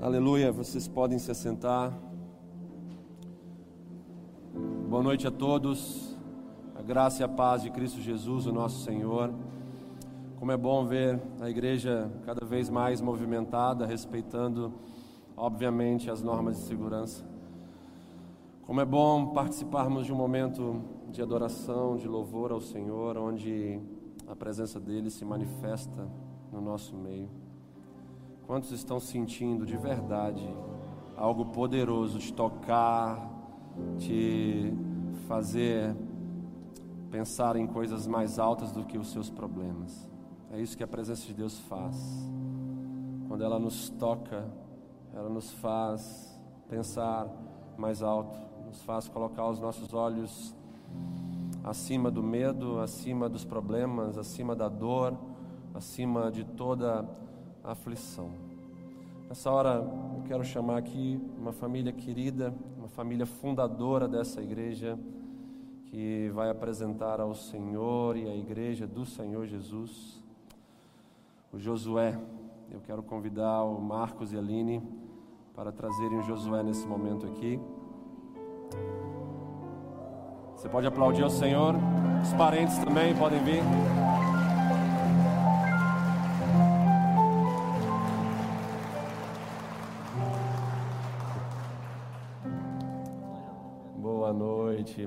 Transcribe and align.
Aleluia, 0.00 0.52
vocês 0.52 0.86
podem 0.86 1.18
se 1.18 1.32
assentar. 1.32 1.92
Boa 4.88 5.02
noite 5.02 5.26
a 5.26 5.32
todos. 5.32 6.16
A 6.76 6.82
graça 6.82 7.22
e 7.22 7.24
a 7.24 7.28
paz 7.28 7.62
de 7.62 7.70
Cristo 7.70 8.00
Jesus, 8.00 8.46
o 8.46 8.52
nosso 8.52 8.84
Senhor. 8.84 9.34
Como 10.36 10.52
é 10.52 10.56
bom 10.56 10.86
ver 10.86 11.20
a 11.40 11.50
igreja 11.50 12.08
cada 12.24 12.46
vez 12.46 12.70
mais 12.70 13.00
movimentada, 13.00 13.84
respeitando, 13.84 14.72
obviamente, 15.36 16.08
as 16.08 16.22
normas 16.22 16.56
de 16.56 16.62
segurança. 16.62 17.24
Como 18.62 18.80
é 18.80 18.84
bom 18.84 19.32
participarmos 19.32 20.06
de 20.06 20.12
um 20.12 20.16
momento 20.16 20.80
de 21.10 21.20
adoração, 21.20 21.96
de 21.96 22.06
louvor 22.06 22.52
ao 22.52 22.60
Senhor, 22.60 23.18
onde 23.18 23.80
a 24.28 24.36
presença 24.36 24.78
dele 24.78 25.10
se 25.10 25.24
manifesta 25.24 26.08
no 26.52 26.60
nosso 26.60 26.94
meio. 26.94 27.43
Quantos 28.46 28.70
estão 28.72 29.00
sentindo 29.00 29.64
de 29.64 29.76
verdade 29.76 30.46
algo 31.16 31.46
poderoso 31.46 32.18
de 32.18 32.32
tocar, 32.32 33.30
de 33.96 34.72
fazer 35.26 35.96
pensar 37.10 37.56
em 37.56 37.66
coisas 37.66 38.06
mais 38.06 38.38
altas 38.38 38.70
do 38.70 38.84
que 38.84 38.98
os 38.98 39.10
seus 39.10 39.30
problemas? 39.30 40.10
É 40.50 40.60
isso 40.60 40.76
que 40.76 40.84
a 40.84 40.86
presença 40.86 41.26
de 41.26 41.32
Deus 41.32 41.58
faz. 41.60 41.96
Quando 43.28 43.42
ela 43.42 43.58
nos 43.58 43.88
toca, 43.88 44.44
ela 45.14 45.30
nos 45.30 45.50
faz 45.50 46.38
pensar 46.68 47.26
mais 47.78 48.02
alto, 48.02 48.38
nos 48.66 48.82
faz 48.82 49.08
colocar 49.08 49.48
os 49.48 49.58
nossos 49.58 49.94
olhos 49.94 50.54
acima 51.62 52.10
do 52.10 52.22
medo, 52.22 52.78
acima 52.78 53.26
dos 53.26 53.44
problemas, 53.44 54.18
acima 54.18 54.54
da 54.54 54.68
dor, 54.68 55.16
acima 55.74 56.30
de 56.30 56.44
toda 56.44 57.08
aflição. 57.64 58.43
Nessa 59.34 59.50
hora 59.50 59.84
eu 60.14 60.22
quero 60.28 60.44
chamar 60.44 60.76
aqui 60.76 61.20
uma 61.36 61.50
família 61.50 61.92
querida, 61.92 62.54
uma 62.78 62.86
família 62.86 63.26
fundadora 63.26 64.06
dessa 64.06 64.40
igreja, 64.40 64.96
que 65.86 66.30
vai 66.32 66.50
apresentar 66.50 67.20
ao 67.20 67.34
Senhor 67.34 68.16
e 68.16 68.28
à 68.28 68.36
igreja 68.36 68.86
do 68.86 69.04
Senhor 69.04 69.44
Jesus, 69.44 70.22
o 71.52 71.58
Josué. 71.58 72.16
Eu 72.70 72.80
quero 72.80 73.02
convidar 73.02 73.64
o 73.64 73.80
Marcos 73.80 74.32
e 74.32 74.36
a 74.36 74.38
Aline 74.38 74.80
para 75.52 75.72
trazerem 75.72 76.16
o 76.16 76.22
Josué 76.22 76.62
nesse 76.62 76.86
momento 76.86 77.26
aqui. 77.26 77.58
Você 80.54 80.68
pode 80.68 80.86
aplaudir 80.86 81.24
ao 81.24 81.30
Senhor, 81.30 81.74
os 82.22 82.32
parentes 82.34 82.78
também 82.78 83.12
podem 83.16 83.42
vir. 83.42 83.64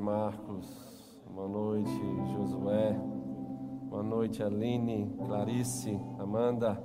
Marcos. 0.08 1.22
Boa 1.30 1.50
noite, 1.50 1.91
Josué. 2.31 2.97
Boa 3.89 4.02
noite, 4.02 4.41
Aline, 4.41 5.13
Clarice, 5.17 6.00
Amanda. 6.17 6.81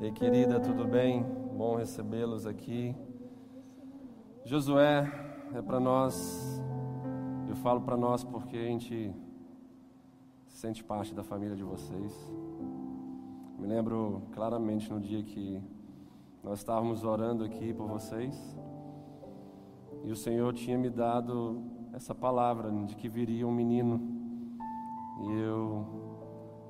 E 0.00 0.10
querida, 0.10 0.58
tudo 0.58 0.84
bem? 0.84 1.22
Bom 1.56 1.76
recebê-los 1.76 2.46
aqui. 2.46 2.92
Josué 4.44 5.08
é 5.54 5.62
para 5.62 5.78
nós, 5.78 6.60
eu 7.48 7.54
falo 7.54 7.82
para 7.82 7.96
nós 7.96 8.24
porque 8.24 8.56
a 8.56 8.64
gente 8.64 9.14
se 10.48 10.56
sente 10.58 10.82
parte 10.82 11.14
da 11.14 11.22
família 11.22 11.54
de 11.54 11.62
vocês. 11.62 12.12
Me 13.60 13.68
lembro 13.68 14.22
claramente 14.32 14.92
no 14.92 14.98
dia 14.98 15.22
que 15.22 15.62
nós 16.42 16.58
estávamos 16.58 17.04
orando 17.04 17.44
aqui 17.44 17.72
por 17.72 17.86
vocês. 17.86 18.58
E 20.02 20.10
o 20.10 20.16
Senhor 20.16 20.52
tinha 20.52 20.76
me 20.76 20.90
dado 20.90 21.69
essa 21.92 22.14
palavra 22.14 22.70
de 22.86 22.94
que 22.96 23.08
viria 23.08 23.46
um 23.46 23.52
menino. 23.52 24.00
E 25.22 25.40
eu, 25.40 25.86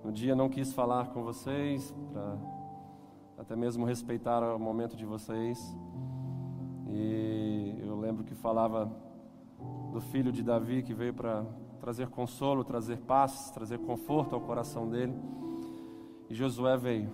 no 0.05 0.13
dia, 0.13 0.35
não 0.35 0.49
quis 0.49 0.73
falar 0.73 1.09
com 1.09 1.23
vocês, 1.23 1.95
para 2.13 2.37
até 3.39 3.57
mesmo 3.57 3.85
respeitar 3.85 4.43
o 4.55 4.59
momento 4.59 4.97
de 4.97 5.05
vocês. 5.05 5.59
E 6.89 7.79
eu 7.81 7.99
lembro 7.99 8.25
que 8.25 8.35
falava 8.35 8.91
do 9.93 10.01
filho 10.01 10.33
de 10.33 10.43
Davi 10.43 10.83
que 10.83 10.95
veio 10.95 11.15
para 11.15 11.45
trazer 11.81 12.09
consolo, 12.09 12.65
trazer 12.65 12.99
paz, 12.99 13.51
trazer 13.51 13.79
conforto 13.79 14.35
ao 14.35 14.41
coração 14.41 14.89
dele. 14.89 15.15
E 16.29 16.35
Josué 16.35 16.77
veio. 16.77 17.11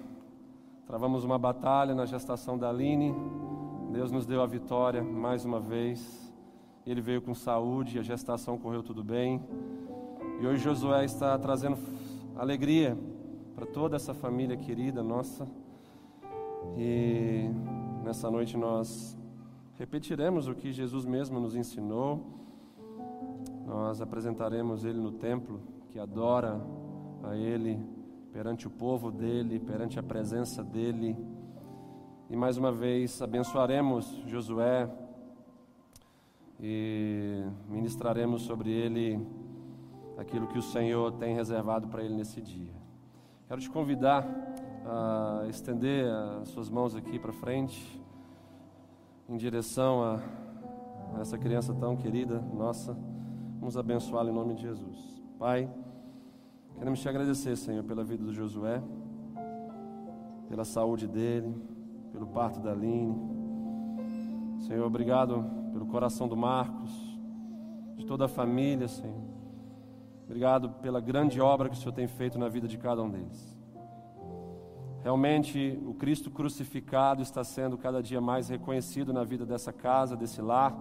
Travamos 0.87 1.25
uma 1.25 1.39
batalha 1.39 1.95
na 1.95 2.07
gestação 2.07 2.57
da 2.59 2.69
Aline. 2.69 3.15
Deus 3.93 4.11
nos 4.11 4.27
deu 4.27 4.43
a 4.43 4.47
vitória 4.47 5.03
mais 5.03 5.45
uma 5.45 5.61
vez. 5.61 6.26
Ele 6.87 7.01
veio 7.01 7.21
com 7.21 7.35
saúde, 7.35 7.99
a 7.99 8.03
gestação 8.03 8.57
correu 8.57 8.81
tudo 8.81 9.03
bem. 9.03 9.43
E 10.41 10.47
hoje 10.47 10.63
Josué 10.63 11.05
está 11.05 11.37
trazendo 11.37 11.77
alegria 12.37 12.97
para 13.57 13.67
toda 13.67 13.97
essa 13.97 14.15
família 14.15 14.57
querida 14.57 15.03
nossa. 15.03 15.49
E 16.77 17.51
nessa 18.05 18.31
noite 18.31 18.57
nós 18.57 19.19
repetiremos 19.75 20.47
o 20.47 20.55
que 20.55 20.71
Jesus 20.71 21.05
mesmo 21.05 21.41
nos 21.41 21.57
ensinou. 21.57 22.25
Nós 23.67 24.01
apresentaremos 24.01 24.85
ele 24.85 25.01
no 25.01 25.11
templo 25.11 25.61
que 25.89 25.99
adora 25.99 26.61
a 27.25 27.35
ele 27.35 27.85
perante 28.33 28.69
o 28.69 28.71
povo 28.71 29.11
dele, 29.11 29.59
perante 29.59 29.99
a 29.99 30.05
presença 30.05 30.63
dele. 30.63 31.17
E 32.31 32.37
mais 32.37 32.57
uma 32.57 32.71
vez 32.71 33.21
abençoaremos 33.21 34.23
Josué 34.29 34.89
e 36.61 37.45
ministraremos 37.69 38.43
sobre 38.43 38.71
ele 38.71 39.27
aquilo 40.17 40.47
que 40.47 40.59
o 40.59 40.63
Senhor 40.63 41.13
tem 41.13 41.35
reservado 41.35 41.89
para 41.89 42.03
ele 42.03 42.15
nesse 42.15 42.41
dia. 42.41 42.75
Quero 43.47 43.61
te 43.61 43.71
convidar 43.71 44.27
a 44.85 45.47
estender 45.49 46.07
as 46.41 46.49
suas 46.49 46.71
mãos 46.71 46.95
aqui 46.95 47.19
para 47.19 47.33
frente, 47.33 48.01
em 49.29 49.37
direção 49.37 50.03
a 50.03 51.21
essa 51.21 51.37
criança 51.37 51.75
tão 51.75 51.97
querida 51.97 52.41
nossa. 52.41 52.97
Vamos 53.59 53.77
abençoá-la 53.77 54.31
em 54.31 54.35
nome 54.35 54.55
de 54.55 54.63
Jesus. 54.63 55.23
Pai, 55.39 55.69
queremos 56.77 57.01
te 57.01 57.09
agradecer, 57.09 57.57
Senhor, 57.57 57.85
pela 57.85 58.03
vida 58.05 58.25
do 58.25 58.33
Josué, 58.33 58.83
pela 60.49 60.65
saúde 60.65 61.07
dele, 61.07 61.55
pelo 62.13 62.27
parto 62.27 62.61
da 62.61 62.73
Aline. 62.73 63.17
Senhor, 64.61 64.87
obrigado 64.87 65.56
pelo 65.77 65.85
coração 65.85 66.27
do 66.27 66.35
Marcos, 66.35 66.91
de 67.99 68.07
toda 68.07 68.25
a 68.25 68.29
família, 68.29 68.89
Senhor. 68.89 69.15
Obrigado 70.25 70.71
pela 70.81 71.03
grande 71.03 71.39
obra 71.39 71.69
que 71.69 71.77
o 71.77 71.79
Senhor 71.79 71.93
tem 71.93 72.07
feito 72.07 72.39
na 72.39 72.49
vida 72.49 72.67
de 72.67 72.79
cada 72.79 73.03
um 73.03 73.11
deles. 73.11 73.55
Realmente, 75.03 75.79
o 75.87 75.93
Cristo 75.93 76.31
crucificado 76.31 77.21
está 77.21 77.45
sendo 77.45 77.77
cada 77.77 78.03
dia 78.03 78.23
mais 78.23 78.49
reconhecido 78.49 79.13
na 79.13 79.23
vida 79.23 79.45
dessa 79.45 79.71
casa, 79.71 80.17
desse 80.17 80.41
lar, 80.41 80.75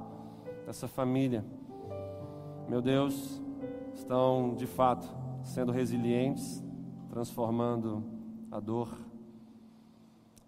dessa 0.66 0.88
família. 0.88 1.44
Meu 2.70 2.82
Deus, 2.82 3.42
estão 3.94 4.56
de 4.56 4.66
fato 4.66 5.06
sendo 5.44 5.74
resilientes, 5.74 6.64
transformando 7.10 8.02
a 8.50 8.62
dor 8.62 8.98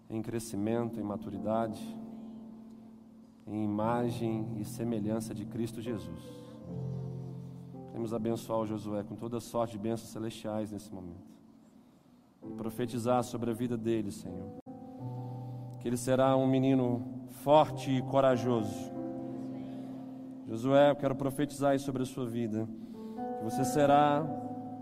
em 0.08 0.22
crescimento, 0.22 0.98
em 0.98 1.02
maturidade 1.02 2.07
em 3.48 3.64
imagem 3.64 4.46
e 4.58 4.64
semelhança 4.64 5.34
de 5.34 5.46
Cristo 5.46 5.80
Jesus. 5.80 6.22
Queremos 7.86 8.12
abençoar 8.12 8.60
o 8.60 8.66
Josué 8.66 9.02
com 9.02 9.16
toda 9.16 9.40
sorte 9.40 9.72
de 9.72 9.78
bênçãos 9.78 10.10
celestiais 10.10 10.70
nesse 10.70 10.92
momento. 10.92 11.26
E 12.46 12.52
profetizar 12.52 13.24
sobre 13.24 13.50
a 13.50 13.54
vida 13.54 13.76
dele, 13.76 14.12
Senhor. 14.12 14.58
Que 15.80 15.88
ele 15.88 15.96
será 15.96 16.36
um 16.36 16.46
menino 16.46 17.26
forte 17.42 17.90
e 17.90 18.02
corajoso. 18.02 18.92
Josué, 20.46 20.90
eu 20.90 20.96
quero 20.96 21.14
profetizar 21.14 21.74
isso 21.74 21.86
sobre 21.86 22.02
a 22.02 22.06
sua 22.06 22.26
vida. 22.26 22.68
Que 23.38 23.44
você 23.44 23.64
será 23.64 24.24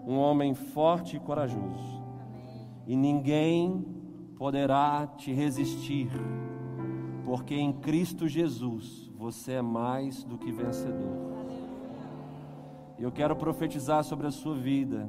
um 0.06 0.18
homem 0.18 0.54
forte 0.54 1.16
e 1.16 1.20
corajoso. 1.20 2.02
E 2.86 2.96
ninguém 2.96 3.84
poderá 4.36 5.06
te 5.06 5.32
resistir 5.32 6.10
porque 7.26 7.56
em 7.56 7.72
Cristo 7.72 8.28
Jesus 8.28 9.10
você 9.18 9.54
é 9.54 9.62
mais 9.62 10.22
do 10.22 10.38
que 10.38 10.52
vencedor. 10.52 11.34
Eu 12.96 13.10
quero 13.10 13.34
profetizar 13.34 14.04
sobre 14.04 14.28
a 14.28 14.30
sua 14.30 14.54
vida, 14.54 15.08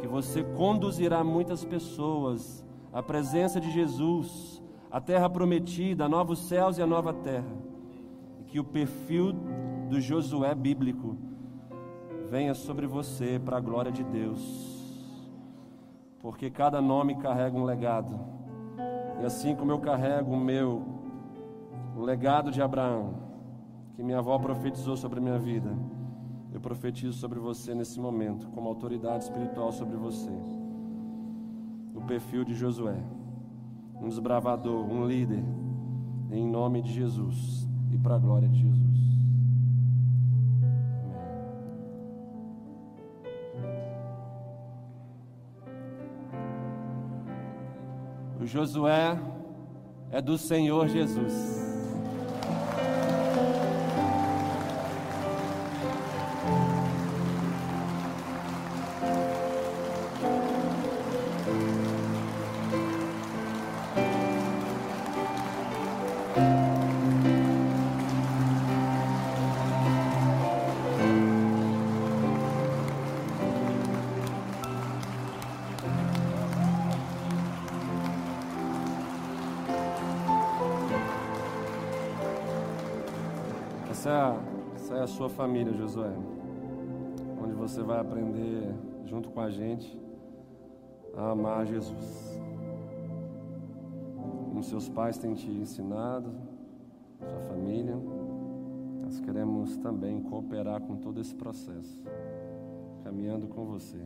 que 0.00 0.08
você 0.08 0.42
conduzirá 0.42 1.22
muitas 1.22 1.64
pessoas 1.64 2.66
à 2.92 3.00
presença 3.00 3.60
de 3.60 3.70
Jesus, 3.70 4.60
à 4.90 5.00
terra 5.00 5.30
prometida, 5.30 6.06
a 6.06 6.08
novos 6.08 6.40
céus 6.40 6.78
e 6.78 6.82
a 6.82 6.86
nova 6.86 7.14
terra. 7.14 7.56
E 8.40 8.44
que 8.44 8.58
o 8.58 8.64
perfil 8.64 9.32
do 9.88 10.00
Josué 10.00 10.52
bíblico 10.56 11.16
venha 12.28 12.54
sobre 12.54 12.88
você 12.88 13.40
para 13.42 13.58
a 13.58 13.60
glória 13.60 13.92
de 13.92 14.02
Deus. 14.02 14.82
Porque 16.20 16.50
cada 16.50 16.80
nome 16.80 17.16
carrega 17.16 17.56
um 17.56 17.64
legado 17.64 18.18
E 19.20 19.24
assim 19.24 19.54
como 19.54 19.70
eu 19.72 19.78
carrego 19.78 20.32
o 20.32 20.36
meu, 20.36 21.01
o 22.02 22.04
legado 22.04 22.50
de 22.50 22.60
Abraão, 22.60 23.14
que 23.94 24.02
minha 24.02 24.18
avó 24.18 24.36
profetizou 24.36 24.96
sobre 24.96 25.20
a 25.20 25.22
minha 25.22 25.38
vida, 25.38 25.72
eu 26.52 26.60
profetizo 26.60 27.16
sobre 27.16 27.38
você 27.38 27.76
nesse 27.76 28.00
momento, 28.00 28.48
como 28.48 28.68
autoridade 28.68 29.22
espiritual 29.22 29.70
sobre 29.70 29.96
você. 29.96 30.32
O 31.94 32.00
perfil 32.00 32.42
de 32.44 32.54
Josué, 32.54 33.00
um 34.00 34.08
desbravador, 34.08 34.84
um 34.84 35.06
líder, 35.06 35.44
em 36.32 36.44
nome 36.44 36.82
de 36.82 36.92
Jesus 36.92 37.68
e 37.92 37.96
para 37.96 38.16
a 38.16 38.18
glória 38.18 38.48
de 38.48 38.58
Jesus. 38.58 38.82
O 48.40 48.44
Josué 48.44 49.16
é 50.10 50.20
do 50.20 50.36
Senhor 50.36 50.88
Jesus. 50.88 51.61
Sua 85.12 85.28
família, 85.28 85.72
Josué. 85.74 86.12
Onde 87.42 87.52
você 87.52 87.82
vai 87.82 88.00
aprender, 88.00 88.74
junto 89.04 89.30
com 89.30 89.40
a 89.40 89.50
gente, 89.50 90.00
a 91.14 91.30
amar 91.30 91.66
Jesus. 91.66 92.40
Como 94.48 94.62
seus 94.62 94.88
pais 94.88 95.18
têm 95.18 95.34
te 95.34 95.50
ensinado, 95.50 96.32
sua 97.18 97.40
família, 97.40 97.96
nós 99.02 99.20
queremos 99.20 99.76
também 99.76 100.22
cooperar 100.22 100.80
com 100.80 100.96
todo 100.96 101.20
esse 101.20 101.34
processo, 101.34 102.00
caminhando 103.04 103.46
com 103.46 103.66
você, 103.66 104.00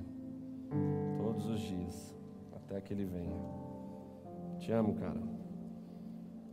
todos 1.19 1.47
os 1.47 1.61
dias, 1.61 2.17
até 2.53 2.81
que 2.81 2.93
Ele 2.93 3.05
venha. 3.05 3.37
Te 4.59 4.73
amo, 4.73 4.95
cara. 4.95 5.21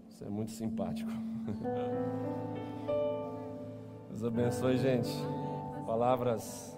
Você 0.09 0.25
é 0.25 0.29
muito 0.29 0.51
simpático. 0.51 1.09
Deus 4.13 4.25
abençoe, 4.25 4.77
gente. 4.77 5.10
Palavras 5.88 6.77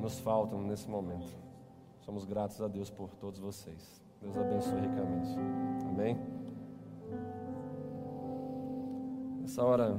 nos 0.00 0.18
faltam 0.18 0.60
nesse 0.60 0.90
momento. 0.90 1.32
Somos 2.00 2.24
gratos 2.24 2.60
a 2.60 2.66
Deus 2.66 2.90
por 2.90 3.14
todos 3.14 3.38
vocês. 3.38 4.02
Deus 4.20 4.36
abençoe 4.36 4.80
ricamente. 4.80 5.30
Amém? 5.88 6.18
Nessa 9.40 9.62
hora, 9.62 9.96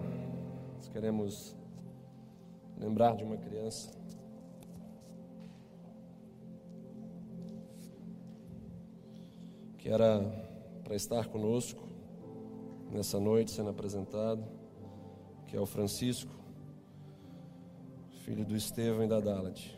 nós 0.75 0.89
queremos 0.89 1.56
lembrar 2.77 3.15
de 3.15 3.23
uma 3.23 3.38
criança. 3.38 3.89
Que 9.77 9.88
era 9.88 10.19
para 10.83 10.94
estar 10.94 11.25
conosco 11.30 11.88
nessa 12.91 13.18
noite 13.18 13.51
sendo 13.51 13.69
apresentado 13.69 14.56
que 15.47 15.55
é 15.55 15.59
o 15.59 15.65
Francisco, 15.65 16.31
filho 18.25 18.45
do 18.45 18.55
Estevão 18.55 19.05
e 19.05 19.07
da 19.07 19.21
Dalat. 19.21 19.73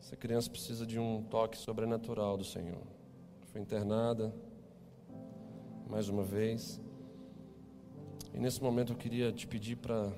Essa 0.00 0.16
criança 0.16 0.50
precisa 0.50 0.84
de 0.84 0.98
um 0.98 1.22
toque 1.22 1.56
sobrenatural 1.56 2.36
do 2.36 2.44
Senhor. 2.44 2.82
Foi 3.52 3.60
internada 3.60 4.34
mais 5.88 6.08
uma 6.08 6.24
vez. 6.24 6.80
E 8.34 8.40
nesse 8.40 8.60
momento 8.60 8.92
eu 8.92 8.96
queria 8.96 9.30
te 9.30 9.46
pedir 9.46 9.76
para 9.76 10.12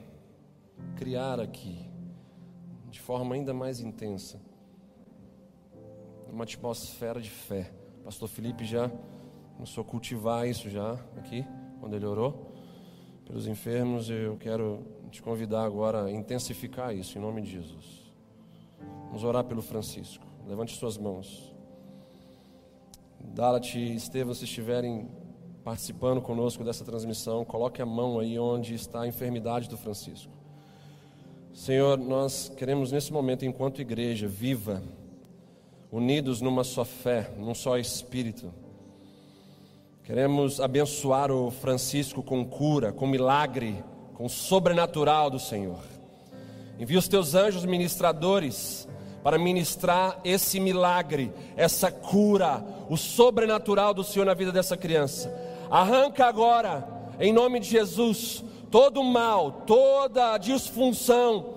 criar 0.97 1.39
aqui, 1.39 1.87
de 2.91 3.01
forma 3.01 3.35
ainda 3.35 3.53
mais 3.53 3.81
intensa, 3.81 4.41
uma 6.31 6.45
atmosfera 6.45 7.21
de 7.21 7.31
fé. 7.31 7.71
Pastor 8.03 8.29
Felipe 8.29 8.65
já 8.65 8.91
começou 9.57 9.83
a 9.83 9.85
cultivar 9.85 10.49
isso 10.49 10.71
já 10.71 10.95
aqui, 11.19 11.45
quando 11.81 11.95
ele 11.95 12.07
orou 12.07 12.54
pelos 13.27 13.47
enfermos, 13.47 14.11
eu 14.11 14.37
quero 14.37 14.85
te 15.11 15.23
convidar 15.23 15.65
agora 15.65 16.05
a 16.05 16.11
intensificar 16.11 16.95
isso, 16.95 17.17
em 17.19 17.21
nome 17.21 17.43
de 17.43 17.53
Jesus. 17.53 18.13
Vamos 19.07 19.25
orar 19.25 19.45
pelo 19.45 19.63
Francisco. 19.63 20.25
Levante 20.47 20.77
suas 20.77 20.99
mãos. 20.99 21.53
Dalat 23.21 23.75
e 23.75 23.95
Estevam, 23.95 24.35
se 24.35 24.45
estiverem 24.45 25.09
participando 25.65 26.21
conosco 26.21 26.63
dessa 26.63 26.85
transmissão, 26.85 27.45
coloque 27.45 27.81
a 27.81 27.87
mão 27.87 28.19
aí 28.19 28.39
onde 28.39 28.75
está 28.75 29.03
a 29.03 29.09
enfermidade 29.09 29.69
do 29.69 29.79
Francisco. 29.79 30.31
Senhor, 31.55 31.97
nós 31.97 32.53
queremos 32.57 32.93
nesse 32.93 33.13
momento, 33.13 33.47
enquanto 33.47 33.81
igreja 33.81 34.27
viva, 34.29 34.83
unidos 35.91 36.41
numa 36.41 36.65
só 36.65 36.85
fé, 36.85 37.33
num 37.39 37.55
só 37.55 37.79
espírito, 37.79 38.53
Queremos 40.05 40.61
abençoar 40.61 41.33
o 41.33 41.51
Francisco 41.51 42.23
com 42.23 42.45
cura, 42.45 42.93
com 42.93 43.07
milagre, 43.07 43.83
com 44.13 44.29
sobrenatural 44.29 45.31
do 45.31 45.41
Senhor. 45.41 45.79
Envia 46.79 46.99
os 46.99 47.09
teus 47.09 47.35
anjos 47.35 47.65
ministradores 47.65 48.87
para 49.23 49.39
ministrar 49.39 50.21
esse 50.23 50.61
milagre, 50.61 51.33
essa 51.57 51.91
cura, 51.91 52.63
o 52.91 52.99
sobrenatural 52.99 53.95
do 53.95 54.05
Senhor 54.05 54.27
na 54.27 54.35
vida 54.35 54.53
dessa 54.53 54.77
criança. 54.77 55.35
Arranca 55.71 56.27
agora, 56.27 56.87
em 57.19 57.33
nome 57.33 57.59
de 57.59 57.71
Jesus, 57.71 58.45
todo 58.71 59.01
o 59.01 59.05
mal, 59.05 59.63
toda 59.67 60.35
a 60.35 60.39
disfunção 60.39 61.55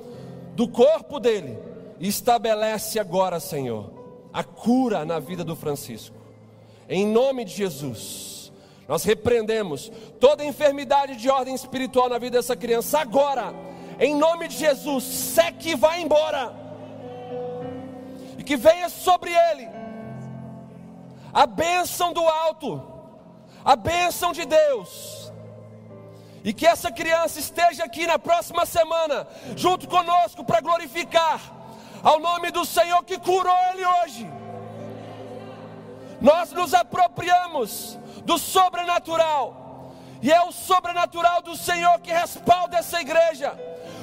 do 0.56 0.70
corpo 0.70 1.20
dele 1.20 1.58
e 2.00 2.08
estabelece 2.08 2.98
agora, 2.98 3.42
Senhor, 3.42 3.92
a 4.32 4.42
cura 4.42 5.04
na 5.04 5.20
vida 5.20 5.44
do 5.44 5.54
Francisco. 5.54 6.16
Em 6.88 7.06
nome 7.06 7.44
de 7.44 7.54
Jesus. 7.54 8.37
Nós 8.88 9.04
repreendemos 9.04 9.92
toda 10.20 10.46
enfermidade 10.46 11.18
de 11.18 11.30
ordem 11.30 11.54
espiritual 11.54 12.08
na 12.08 12.18
vida 12.18 12.38
dessa 12.38 12.56
criança 12.56 13.00
agora, 13.00 13.54
em 14.00 14.16
nome 14.16 14.48
de 14.48 14.56
Jesus, 14.56 15.04
seque 15.04 15.72
e 15.72 15.76
vá 15.76 15.98
embora, 15.98 16.54
e 18.38 18.44
que 18.44 18.56
venha 18.56 18.88
sobre 18.88 19.32
ele 19.32 19.68
a 21.34 21.46
bênção 21.46 22.14
do 22.14 22.26
alto, 22.26 22.82
a 23.66 23.76
bênção 23.76 24.32
de 24.32 24.46
Deus, 24.46 25.34
e 26.44 26.54
que 26.54 26.66
essa 26.66 26.90
criança 26.90 27.40
esteja 27.40 27.84
aqui 27.84 28.08
na 28.08 28.18
próxima 28.18 28.66
semana, 28.66 29.28
junto 29.56 29.88
conosco, 29.88 30.46
para 30.46 30.62
glorificar 30.62 31.42
ao 32.02 32.20
nome 32.20 32.52
do 32.52 32.64
Senhor 32.64 33.04
que 33.04 33.20
curou 33.20 33.58
ele 33.74 33.86
hoje. 33.86 34.32
Nós 36.22 36.52
nos 36.54 36.74
apropriamos 36.74 38.00
do 38.28 38.38
sobrenatural. 38.38 39.94
E 40.22 40.32
é 40.32 40.44
o 40.44 40.52
sobrenatural 40.52 41.42
do 41.42 41.56
Senhor 41.56 41.98
que 42.02 42.12
respalda 42.12 42.78
essa 42.78 43.00
igreja. 43.00 43.58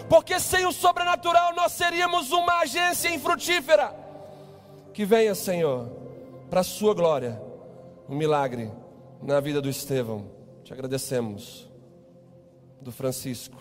Porque 0.09 0.41
sem 0.41 0.65
o 0.65 0.73
sobrenatural 0.73 1.55
nós 1.55 1.73
seríamos 1.73 2.33
uma 2.33 2.61
agência 2.61 3.15
infrutífera. 3.15 3.95
Que 4.95 5.05
venha, 5.05 5.35
Senhor, 5.35 5.91
para 6.49 6.61
a 6.61 6.65
sua 6.65 6.95
glória, 6.95 7.41
um 8.09 8.17
milagre 8.17 8.73
na 9.23 9.41
vida 9.41 9.61
do 9.61 9.69
Estevão. 9.69 10.31
Te 10.65 10.73
agradecemos. 10.73 11.71
Do 12.81 12.93
Francisco, 12.93 13.57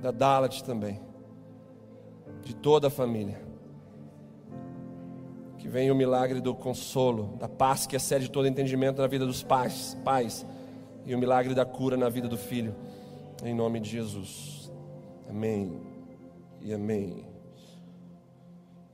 da 0.00 0.10
Dalat 0.10 0.62
também, 0.62 0.98
de 2.42 2.54
toda 2.54 2.86
a 2.86 2.90
família. 2.90 3.45
Que 5.66 5.72
venha 5.72 5.92
o 5.92 5.96
milagre 5.96 6.40
do 6.40 6.54
consolo, 6.54 7.36
da 7.40 7.48
paz 7.48 7.88
que 7.88 7.96
excede 7.96 8.30
todo 8.30 8.46
entendimento 8.46 9.02
na 9.02 9.08
vida 9.08 9.26
dos 9.26 9.42
pais, 9.42 9.98
pais, 10.04 10.46
e 11.04 11.12
o 11.12 11.18
milagre 11.18 11.56
da 11.56 11.64
cura 11.64 11.96
na 11.96 12.08
vida 12.08 12.28
do 12.28 12.38
filho, 12.38 12.72
em 13.42 13.52
nome 13.52 13.80
de 13.80 13.90
Jesus. 13.90 14.70
Amém 15.28 15.80
e 16.62 16.72
amém. 16.72 17.26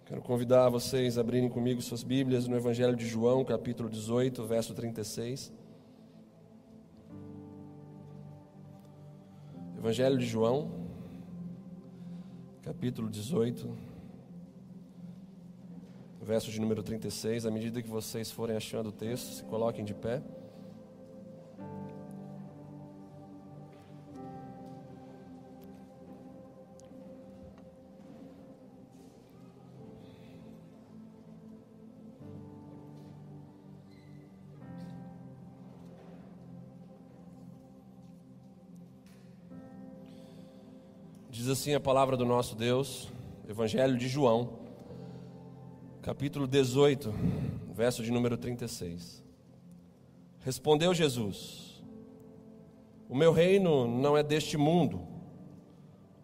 Quero 0.06 0.22
convidar 0.22 0.70
vocês 0.70 1.18
a 1.18 1.20
abrirem 1.20 1.50
comigo 1.50 1.82
suas 1.82 2.02
Bíblias 2.02 2.48
no 2.48 2.56
Evangelho 2.56 2.96
de 2.96 3.06
João, 3.06 3.44
capítulo 3.44 3.90
18, 3.90 4.42
verso 4.46 4.72
36. 4.72 5.52
Evangelho 9.76 10.16
de 10.16 10.24
João, 10.24 10.70
capítulo 12.62 13.10
18 13.10 13.91
verso 16.22 16.50
de 16.50 16.60
número 16.60 16.82
36. 16.82 17.46
À 17.46 17.50
medida 17.50 17.82
que 17.82 17.88
vocês 17.88 18.30
forem 18.30 18.56
achando 18.56 18.90
o 18.90 18.92
texto, 18.92 19.34
se 19.34 19.44
coloquem 19.44 19.84
de 19.84 19.92
pé. 19.92 20.22
Diz 41.28 41.48
assim 41.48 41.74
a 41.74 41.80
palavra 41.80 42.16
do 42.16 42.24
nosso 42.24 42.54
Deus, 42.54 43.08
Evangelho 43.48 43.96
de 43.98 44.06
João, 44.06 44.61
capítulo 46.02 46.48
18, 46.48 47.14
verso 47.72 48.02
de 48.02 48.10
número 48.10 48.36
36. 48.36 49.22
Respondeu 50.40 50.92
Jesus: 50.92 51.80
O 53.08 53.14
meu 53.14 53.32
reino 53.32 53.86
não 53.86 54.16
é 54.16 54.22
deste 54.22 54.56
mundo. 54.56 55.06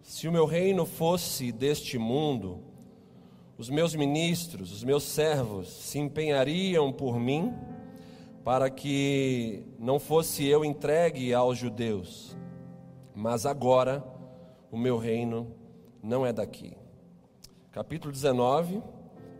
Se 0.02 0.26
o 0.26 0.32
meu 0.32 0.46
reino 0.46 0.84
fosse 0.84 1.52
deste 1.52 1.96
mundo, 1.96 2.60
os 3.56 3.70
meus 3.70 3.94
ministros, 3.94 4.72
os 4.72 4.82
meus 4.82 5.04
servos 5.04 5.68
se 5.68 5.98
empenhariam 6.00 6.92
por 6.92 7.20
mim 7.20 7.54
para 8.42 8.68
que 8.68 9.62
não 9.78 10.00
fosse 10.00 10.44
eu 10.44 10.64
entregue 10.64 11.32
aos 11.32 11.56
judeus. 11.56 12.36
Mas 13.14 13.46
agora, 13.46 14.04
o 14.72 14.76
meu 14.76 14.96
reino 14.98 15.54
não 16.02 16.26
é 16.26 16.32
daqui. 16.32 16.76
Capítulo 17.70 18.12
19, 18.12 18.82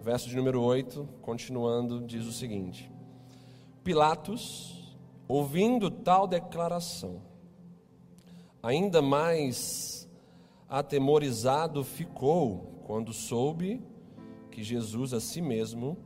verso 0.02 0.28
de 0.28 0.36
número 0.36 0.60
8, 0.62 1.08
continuando, 1.22 2.00
diz 2.00 2.26
o 2.26 2.32
seguinte: 2.32 2.90
Pilatos, 3.82 4.96
ouvindo 5.26 5.90
tal 5.90 6.26
declaração, 6.26 7.20
ainda 8.62 9.02
mais 9.02 10.08
atemorizado 10.68 11.82
ficou 11.84 12.82
quando 12.84 13.12
soube 13.12 13.82
que 14.50 14.62
Jesus 14.62 15.12
a 15.12 15.20
si 15.20 15.40
mesmo 15.40 15.96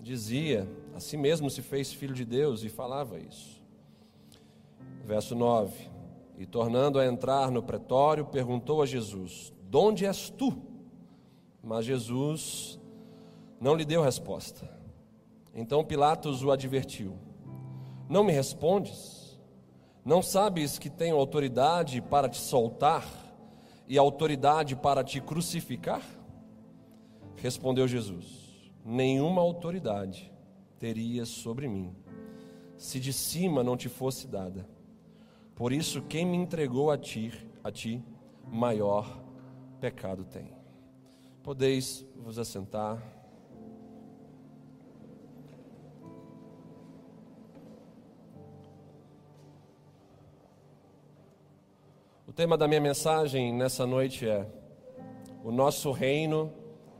dizia, 0.00 0.68
a 0.94 1.00
si 1.00 1.16
mesmo 1.16 1.50
se 1.50 1.62
fez 1.62 1.92
filho 1.92 2.14
de 2.14 2.24
Deus 2.24 2.62
e 2.62 2.68
falava 2.68 3.18
isso. 3.18 3.62
Verso 5.04 5.34
9: 5.34 5.98
e 6.38 6.46
tornando 6.46 7.00
a 7.00 7.04
entrar 7.06 7.50
no 7.50 7.60
pretório, 7.60 8.24
perguntou 8.24 8.80
a 8.80 8.86
Jesus: 8.86 9.52
De 9.68 9.76
onde 9.76 10.06
és 10.06 10.30
tu? 10.30 10.56
Mas 11.60 11.84
Jesus 11.84 12.77
não 13.60 13.74
lhe 13.74 13.84
deu 13.84 14.02
resposta. 14.02 14.68
Então 15.54 15.84
Pilatos 15.84 16.42
o 16.42 16.50
advertiu: 16.50 17.16
Não 18.08 18.22
me 18.24 18.32
respondes? 18.32 19.38
Não 20.04 20.22
sabes 20.22 20.78
que 20.78 20.88
tenho 20.88 21.16
autoridade 21.16 22.00
para 22.00 22.28
te 22.28 22.38
soltar 22.38 23.04
e 23.86 23.98
autoridade 23.98 24.76
para 24.76 25.02
te 25.02 25.20
crucificar? 25.20 26.02
Respondeu 27.36 27.86
Jesus: 27.86 28.72
Nenhuma 28.84 29.42
autoridade 29.42 30.32
terias 30.78 31.28
sobre 31.28 31.68
mim, 31.68 31.94
se 32.76 33.00
de 33.00 33.12
cima 33.12 33.64
não 33.64 33.76
te 33.76 33.88
fosse 33.88 34.26
dada. 34.26 34.68
Por 35.54 35.72
isso, 35.72 36.02
quem 36.02 36.24
me 36.24 36.36
entregou 36.36 36.90
a 36.90 36.96
ti, 36.96 37.32
a 37.64 37.70
ti, 37.72 38.02
maior 38.46 39.20
pecado 39.80 40.24
tem. 40.24 40.52
Podeis 41.42 42.06
vos 42.16 42.38
assentar. 42.38 43.17
Tema 52.38 52.56
da 52.56 52.68
minha 52.68 52.80
mensagem 52.80 53.52
nessa 53.52 53.84
noite 53.84 54.24
é: 54.24 54.46
O 55.42 55.50
nosso 55.50 55.90
reino 55.90 56.52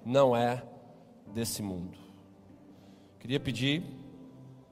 não 0.05 0.35
é 0.37 0.65
desse 1.33 1.63
mundo. 1.63 1.97
Queria 3.21 3.39
pedir 3.39 3.85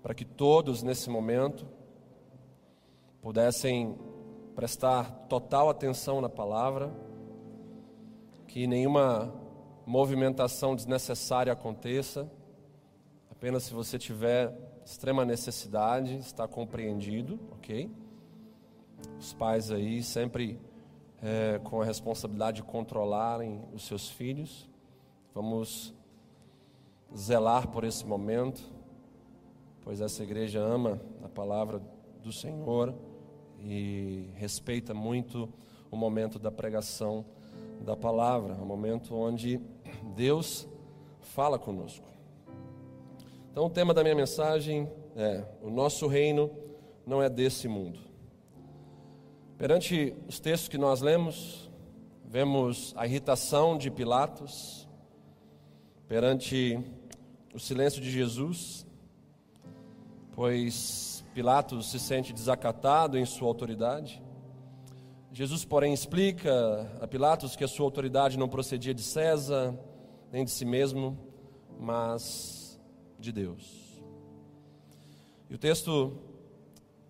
para 0.03 0.13
que 0.13 0.25
todos 0.25 0.83
nesse 0.83 1.09
momento 1.09 1.65
pudessem 3.23 3.97
prestar 4.57 5.05
total 5.29 5.71
atenção 5.71 6.21
na 6.21 6.29
palavra, 6.29 6.93
que 8.49 8.67
nenhuma 8.67 9.33
movimentação 9.87 10.75
desnecessária 10.75 11.53
aconteça, 11.53 12.29
apenas 13.31 13.63
se 13.63 13.73
você 13.73 14.01
tiver 14.01 14.53
extrema 14.85 15.25
necessidade, 15.25 16.17
está 16.17 16.49
compreendido, 16.49 17.39
ok? 17.53 17.89
Os 19.19 19.33
pais 19.33 19.71
aí 19.71 20.03
sempre 20.03 20.59
é, 21.23 21.59
com 21.65 21.81
a 21.81 21.85
responsabilidade 21.85 22.59
de 22.59 22.63
controlarem 22.63 23.63
os 23.73 23.87
seus 23.87 24.09
filhos, 24.09 24.69
vamos 25.35 25.95
zelar 27.17 27.69
por 27.69 27.85
esse 27.85 28.07
momento, 28.07 28.63
pois 29.83 30.01
essa 30.01 30.23
igreja 30.23 30.61
ama 30.61 31.01
a 31.23 31.29
palavra 31.29 31.81
do 32.23 32.33
Senhor 32.33 32.95
e 33.61 34.29
respeita 34.35 34.93
muito 34.93 35.49
o 35.91 35.97
momento 35.97 36.39
da 36.39 36.51
pregação 36.51 37.25
da 37.81 37.97
palavra, 37.97 38.55
o 38.55 38.67
momento 38.67 39.15
onde 39.15 39.61
Deus 40.15 40.69
fala 41.21 41.59
conosco. 41.59 42.07
Então, 43.51 43.67
o 43.67 43.71
tema 43.71 43.95
da 43.95 44.03
minha 44.03 44.15
mensagem 44.15 44.91
é: 45.15 45.45
o 45.63 45.71
nosso 45.71 46.07
reino 46.07 46.51
não 47.07 47.23
é 47.23 47.29
desse 47.29 47.69
mundo. 47.69 48.06
Perante 49.59 50.15
os 50.29 50.39
textos 50.39 50.69
que 50.69 50.77
nós 50.77 51.01
lemos, 51.01 51.71
vemos 52.27 52.93
a 52.95 53.07
irritação 53.07 53.79
de 53.79 53.91
Pilatos, 53.91 54.87
perante 56.07 56.79
o 57.55 57.59
silêncio 57.59 58.03
de 58.03 58.11
Jesus, 58.11 58.87
pois 60.33 61.25
Pilatos 61.33 61.91
se 61.91 61.99
sente 61.99 62.35
desacatado 62.35 63.17
em 63.17 63.25
sua 63.25 63.49
autoridade. 63.49 64.23
Jesus, 65.33 65.65
porém, 65.65 65.95
explica 65.95 66.53
a 67.01 67.07
Pilatos 67.07 67.57
que 67.57 67.65
a 67.65 67.69
sua 67.69 67.87
autoridade 67.87 68.39
não 68.39 68.51
procedia 68.51 68.93
de 68.93 69.03
César, 69.03 69.75
nem 70.31 70.45
de 70.45 70.51
si 70.51 70.67
mesmo, 70.67 71.19
mas 71.81 72.79
de 73.19 73.33
Deus. 73.33 74.03
E 75.49 75.55
o 75.55 75.59
texto 75.59 76.13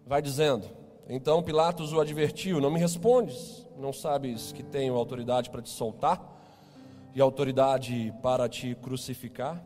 vai 0.07 0.23
dizendo: 0.23 0.86
Então 1.09 1.43
Pilatos 1.43 1.93
o 1.93 2.01
advertiu: 2.01 2.61
Não 2.61 2.71
me 2.71 2.81
respondes, 2.81 3.67
não 3.77 3.93
sabes 3.93 4.53
que 4.53 4.63
tenho 4.63 4.97
autoridade 4.97 5.51
para 5.51 5.63
te 5.63 5.69
soltar 5.69 6.21
e 7.15 7.21
autoridade 7.21 8.13
para 8.23 8.49
te 8.49 8.75
crucificar? 8.75 9.65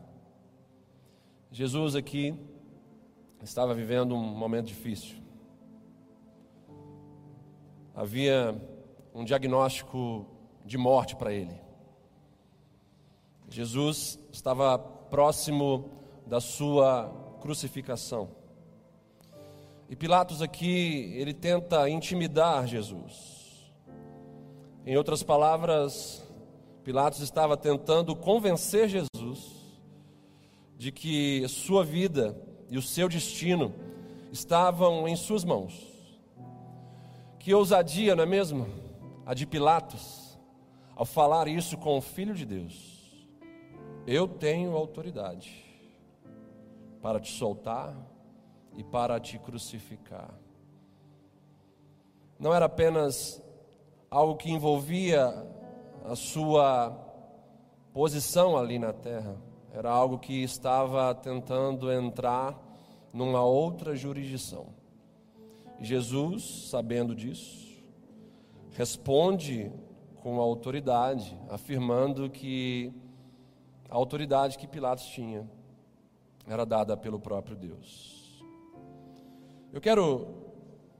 Jesus 1.51 1.95
aqui 1.95 2.39
estava 3.41 3.73
vivendo 3.73 4.13
um 4.13 4.19
momento 4.19 4.67
difícil. 4.67 5.17
Havia 7.95 8.55
um 9.13 9.25
diagnóstico 9.25 10.25
de 10.63 10.77
morte 10.77 11.15
para 11.15 11.33
ele. 11.33 11.59
Jesus 13.49 14.17
estava 14.31 14.79
próximo 14.79 15.89
da 16.25 16.39
sua 16.39 17.37
crucificação. 17.41 18.40
E 19.91 19.95
Pilatos 19.97 20.41
aqui, 20.41 21.11
ele 21.17 21.33
tenta 21.33 21.89
intimidar 21.89 22.65
Jesus. 22.65 23.73
Em 24.85 24.95
outras 24.95 25.21
palavras, 25.21 26.25
Pilatos 26.81 27.19
estava 27.19 27.57
tentando 27.57 28.15
convencer 28.15 28.87
Jesus 28.87 29.51
de 30.77 30.93
que 30.93 31.45
sua 31.49 31.83
vida 31.83 32.41
e 32.69 32.77
o 32.77 32.81
seu 32.81 33.09
destino 33.09 33.75
estavam 34.31 35.09
em 35.09 35.15
suas 35.17 35.43
mãos. 35.43 35.85
Que 37.37 37.53
ousadia, 37.53 38.15
não 38.15 38.23
é 38.23 38.27
mesmo? 38.27 38.69
A 39.25 39.33
de 39.33 39.45
Pilatos, 39.45 40.39
ao 40.95 41.03
falar 41.03 41.49
isso 41.49 41.77
com 41.77 41.97
o 41.97 42.01
Filho 42.01 42.33
de 42.33 42.45
Deus. 42.45 43.27
Eu 44.07 44.25
tenho 44.25 44.73
autoridade 44.73 45.65
para 47.01 47.19
te 47.19 47.33
soltar 47.33 47.93
e 48.75 48.83
para 48.83 49.19
te 49.19 49.37
crucificar. 49.37 50.33
Não 52.39 52.53
era 52.53 52.65
apenas 52.65 53.41
algo 54.09 54.35
que 54.35 54.51
envolvia 54.51 55.27
a 56.05 56.15
sua 56.15 56.91
posição 57.93 58.57
ali 58.57 58.79
na 58.79 58.93
terra 58.93 59.37
era 59.73 59.89
algo 59.89 60.19
que 60.19 60.43
estava 60.43 61.13
tentando 61.15 61.91
entrar 61.91 62.59
numa 63.13 63.43
outra 63.43 63.95
jurisdição. 63.95 64.67
Jesus, 65.79 66.69
sabendo 66.69 67.15
disso, 67.15 67.81
responde 68.71 69.71
com 70.21 70.39
autoridade, 70.39 71.35
afirmando 71.49 72.29
que 72.29 72.93
a 73.89 73.95
autoridade 73.95 74.57
que 74.57 74.67
Pilatos 74.67 75.05
tinha 75.05 75.49
era 76.45 76.65
dada 76.65 76.95
pelo 76.95 77.19
próprio 77.19 77.55
Deus. 77.55 78.20
Eu 79.73 79.79
quero, 79.79 80.27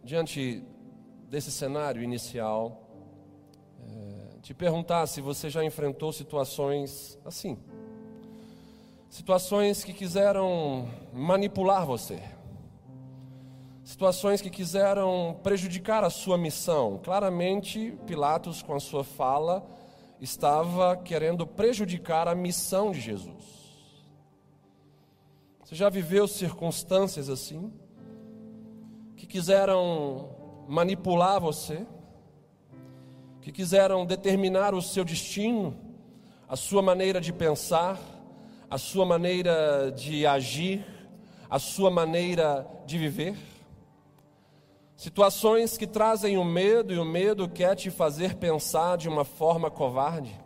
diante 0.01 0.63
desse 1.29 1.51
cenário 1.51 2.01
inicial, 2.01 2.87
é, 3.85 4.39
te 4.41 4.53
perguntar 4.53 5.05
se 5.07 5.19
você 5.19 5.49
já 5.49 5.61
enfrentou 5.61 6.13
situações 6.13 7.19
assim. 7.25 7.57
Situações 9.09 9.83
que 9.83 9.91
quiseram 9.91 10.87
manipular 11.11 11.85
você. 11.85 12.23
Situações 13.83 14.39
que 14.39 14.49
quiseram 14.49 15.37
prejudicar 15.43 16.05
a 16.05 16.09
sua 16.09 16.37
missão. 16.37 16.97
Claramente, 17.03 17.97
Pilatos, 18.07 18.61
com 18.61 18.73
a 18.73 18.79
sua 18.79 19.03
fala, 19.03 19.67
estava 20.21 20.95
querendo 20.95 21.45
prejudicar 21.45 22.25
a 22.25 22.33
missão 22.33 22.93
de 22.93 23.01
Jesus. 23.01 23.43
Você 25.65 25.75
já 25.75 25.89
viveu 25.89 26.25
circunstâncias 26.25 27.29
assim? 27.29 27.69
Quiseram 29.31 30.27
manipular 30.67 31.39
você? 31.39 31.87
Que 33.41 33.49
quiseram 33.49 34.05
determinar 34.05 34.73
o 34.73 34.81
seu 34.81 35.05
destino, 35.05 35.73
a 36.49 36.57
sua 36.57 36.81
maneira 36.81 37.21
de 37.21 37.31
pensar, 37.31 37.97
a 38.69 38.77
sua 38.77 39.05
maneira 39.05 39.89
de 39.89 40.27
agir, 40.27 40.85
a 41.49 41.57
sua 41.59 41.89
maneira 41.89 42.67
de 42.85 42.97
viver? 42.97 43.37
Situações 44.97 45.77
que 45.77 45.87
trazem 45.87 46.37
o 46.37 46.43
medo 46.43 46.93
e 46.93 46.99
o 46.99 47.05
medo 47.05 47.47
quer 47.47 47.73
te 47.77 47.89
fazer 47.89 48.35
pensar 48.35 48.97
de 48.97 49.07
uma 49.07 49.23
forma 49.23 49.71
covarde. 49.71 50.37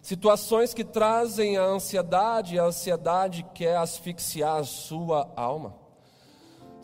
Situações 0.00 0.72
que 0.72 0.84
trazem 0.84 1.58
a 1.58 1.64
ansiedade, 1.64 2.54
e 2.54 2.58
a 2.58 2.64
ansiedade 2.64 3.44
quer 3.52 3.76
asfixiar 3.76 4.60
a 4.60 4.64
sua 4.64 5.30
alma. 5.36 5.84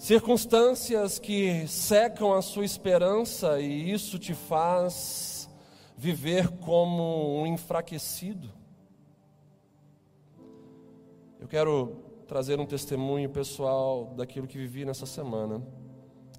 Circunstâncias 0.03 1.21
que 1.21 1.65
secam 1.69 2.35
a 2.35 2.43
sua 2.43 2.65
esperança 2.65 3.61
e 3.61 3.93
isso 3.93 4.19
te 4.19 4.35
faz 4.35 5.49
viver 5.97 6.49
como 6.59 7.41
um 7.41 7.47
enfraquecido. 7.47 8.51
Eu 11.39 11.47
quero 11.47 12.03
trazer 12.27 12.59
um 12.59 12.67
testemunho 12.67 13.31
pessoal 13.31 14.07
daquilo 14.17 14.49
que 14.49 14.59
vivi 14.59 14.85
nessa 14.85 15.07
semana 15.07 15.63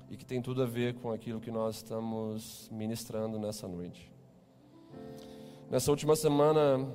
e 0.10 0.18
que 0.18 0.26
tem 0.26 0.42
tudo 0.42 0.62
a 0.62 0.66
ver 0.66 0.96
com 0.96 1.14
aquilo 1.14 1.40
que 1.40 1.50
nós 1.50 1.78
estamos 1.78 2.68
ministrando 2.70 3.40
nessa 3.40 3.66
noite. 3.66 4.12
Nessa 5.72 5.90
última 5.90 6.18
semana, 6.18 6.86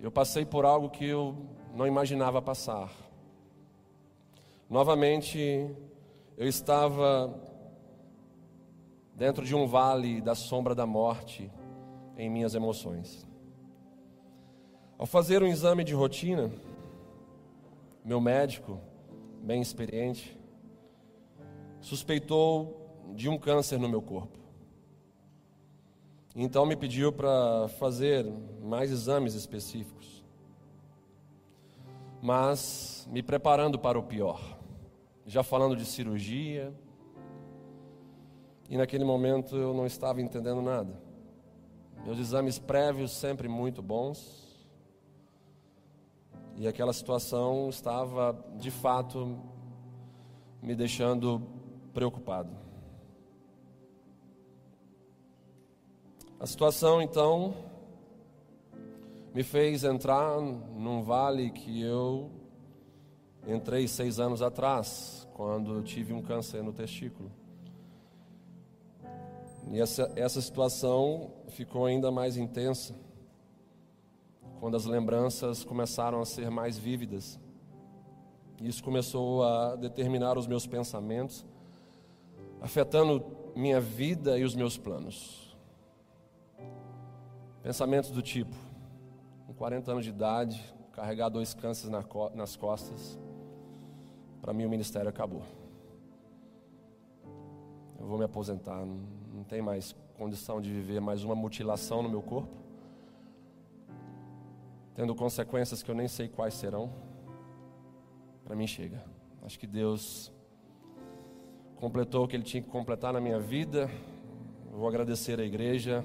eu 0.00 0.10
passei 0.10 0.44
por 0.44 0.64
algo 0.64 0.90
que 0.90 1.04
eu 1.04 1.36
não 1.76 1.86
imaginava 1.86 2.42
passar. 2.42 3.07
Novamente, 4.68 5.66
eu 6.36 6.46
estava 6.46 7.34
dentro 9.14 9.44
de 9.44 9.54
um 9.54 9.66
vale 9.66 10.20
da 10.20 10.34
sombra 10.34 10.74
da 10.74 10.84
morte 10.84 11.50
em 12.18 12.28
minhas 12.28 12.54
emoções. 12.54 13.26
Ao 14.98 15.06
fazer 15.06 15.42
um 15.42 15.46
exame 15.46 15.84
de 15.84 15.94
rotina, 15.94 16.50
meu 18.04 18.20
médico, 18.20 18.78
bem 19.42 19.62
experiente, 19.62 20.38
suspeitou 21.80 23.14
de 23.14 23.26
um 23.26 23.38
câncer 23.38 23.78
no 23.78 23.88
meu 23.88 24.02
corpo. 24.02 24.38
Então 26.36 26.66
me 26.66 26.76
pediu 26.76 27.10
para 27.10 27.68
fazer 27.78 28.26
mais 28.62 28.90
exames 28.90 29.32
específicos. 29.34 30.22
Mas 32.20 33.08
me 33.10 33.22
preparando 33.22 33.78
para 33.78 33.98
o 33.98 34.02
pior. 34.02 34.57
Já 35.28 35.42
falando 35.42 35.76
de 35.76 35.84
cirurgia. 35.84 36.72
E 38.70 38.78
naquele 38.78 39.04
momento 39.04 39.56
eu 39.56 39.74
não 39.74 39.84
estava 39.84 40.22
entendendo 40.22 40.62
nada. 40.62 40.98
Meus 42.02 42.18
exames 42.18 42.58
prévios 42.58 43.12
sempre 43.12 43.46
muito 43.46 43.82
bons. 43.82 44.66
E 46.56 46.66
aquela 46.66 46.94
situação 46.94 47.68
estava, 47.68 48.42
de 48.56 48.70
fato, 48.70 49.38
me 50.62 50.74
deixando 50.74 51.42
preocupado. 51.92 52.56
A 56.40 56.46
situação 56.46 57.02
então 57.02 57.54
me 59.34 59.42
fez 59.42 59.84
entrar 59.84 60.40
num 60.40 61.02
vale 61.02 61.50
que 61.50 61.82
eu 61.82 62.30
entrei 63.46 63.88
seis 63.88 64.20
anos 64.20 64.42
atrás, 64.42 65.17
quando 65.38 65.80
tive 65.84 66.12
um 66.12 66.20
câncer 66.20 66.64
no 66.64 66.72
testículo. 66.72 67.30
E 69.70 69.80
essa, 69.80 70.12
essa 70.16 70.40
situação 70.40 71.30
ficou 71.46 71.86
ainda 71.86 72.10
mais 72.10 72.36
intensa 72.36 72.92
quando 74.58 74.76
as 74.76 74.84
lembranças 74.84 75.62
começaram 75.62 76.20
a 76.20 76.26
ser 76.26 76.50
mais 76.50 76.76
vívidas. 76.76 77.38
Isso 78.60 78.82
começou 78.82 79.44
a 79.44 79.76
determinar 79.76 80.36
os 80.36 80.48
meus 80.48 80.66
pensamentos, 80.66 81.46
afetando 82.60 83.24
minha 83.54 83.80
vida 83.80 84.36
e 84.36 84.42
os 84.42 84.56
meus 84.56 84.76
planos. 84.76 85.56
Pensamentos 87.62 88.10
do 88.10 88.22
tipo: 88.22 88.56
com 89.46 89.54
40 89.54 89.92
anos 89.92 90.04
de 90.04 90.10
idade, 90.10 90.60
carregar 90.90 91.28
dois 91.28 91.54
cânceres 91.54 91.96
nas 92.34 92.56
costas, 92.56 93.16
para 94.40 94.52
mim 94.52 94.64
o 94.64 94.70
ministério 94.70 95.08
acabou. 95.08 95.42
Eu 97.98 98.06
vou 98.06 98.18
me 98.18 98.24
aposentar, 98.24 98.84
não 98.84 99.44
tem 99.44 99.60
mais 99.60 99.94
condição 100.16 100.60
de 100.60 100.70
viver 100.70 101.00
mais 101.00 101.24
uma 101.24 101.34
mutilação 101.34 102.02
no 102.02 102.08
meu 102.08 102.22
corpo, 102.22 102.56
tendo 104.94 105.14
consequências 105.14 105.82
que 105.82 105.90
eu 105.90 105.94
nem 105.94 106.08
sei 106.08 106.28
quais 106.28 106.54
serão. 106.54 106.92
Para 108.44 108.56
mim 108.56 108.66
chega. 108.66 109.04
Acho 109.42 109.58
que 109.58 109.66
Deus 109.66 110.32
completou 111.76 112.24
o 112.24 112.28
que 112.28 112.34
Ele 112.34 112.42
tinha 112.42 112.62
que 112.62 112.68
completar 112.68 113.12
na 113.12 113.20
minha 113.20 113.38
vida. 113.38 113.90
Vou 114.72 114.88
agradecer 114.88 115.40
a 115.40 115.44
igreja 115.44 116.04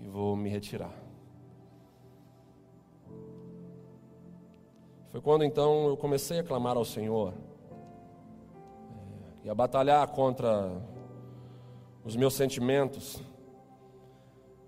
e 0.00 0.08
vou 0.08 0.36
me 0.36 0.48
retirar. 0.48 1.07
Foi 5.10 5.22
quando 5.22 5.42
então 5.42 5.88
eu 5.88 5.96
comecei 5.96 6.40
a 6.40 6.44
clamar 6.44 6.76
ao 6.76 6.84
Senhor 6.84 7.32
eh, 7.32 8.54
e 9.44 9.50
a 9.50 9.54
batalhar 9.54 10.06
contra 10.08 10.70
os 12.04 12.14
meus 12.14 12.34
sentimentos 12.34 13.22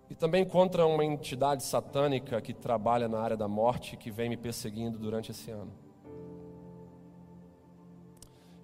e 0.08 0.14
também 0.14 0.44
contra 0.44 0.86
uma 0.86 1.04
entidade 1.04 1.62
satânica 1.62 2.40
que 2.40 2.54
trabalha 2.54 3.06
na 3.06 3.20
área 3.20 3.36
da 3.36 3.46
morte 3.46 3.96
que 3.96 4.10
vem 4.10 4.30
me 4.30 4.36
perseguindo 4.36 4.98
durante 4.98 5.30
esse 5.30 5.50
ano. 5.50 5.72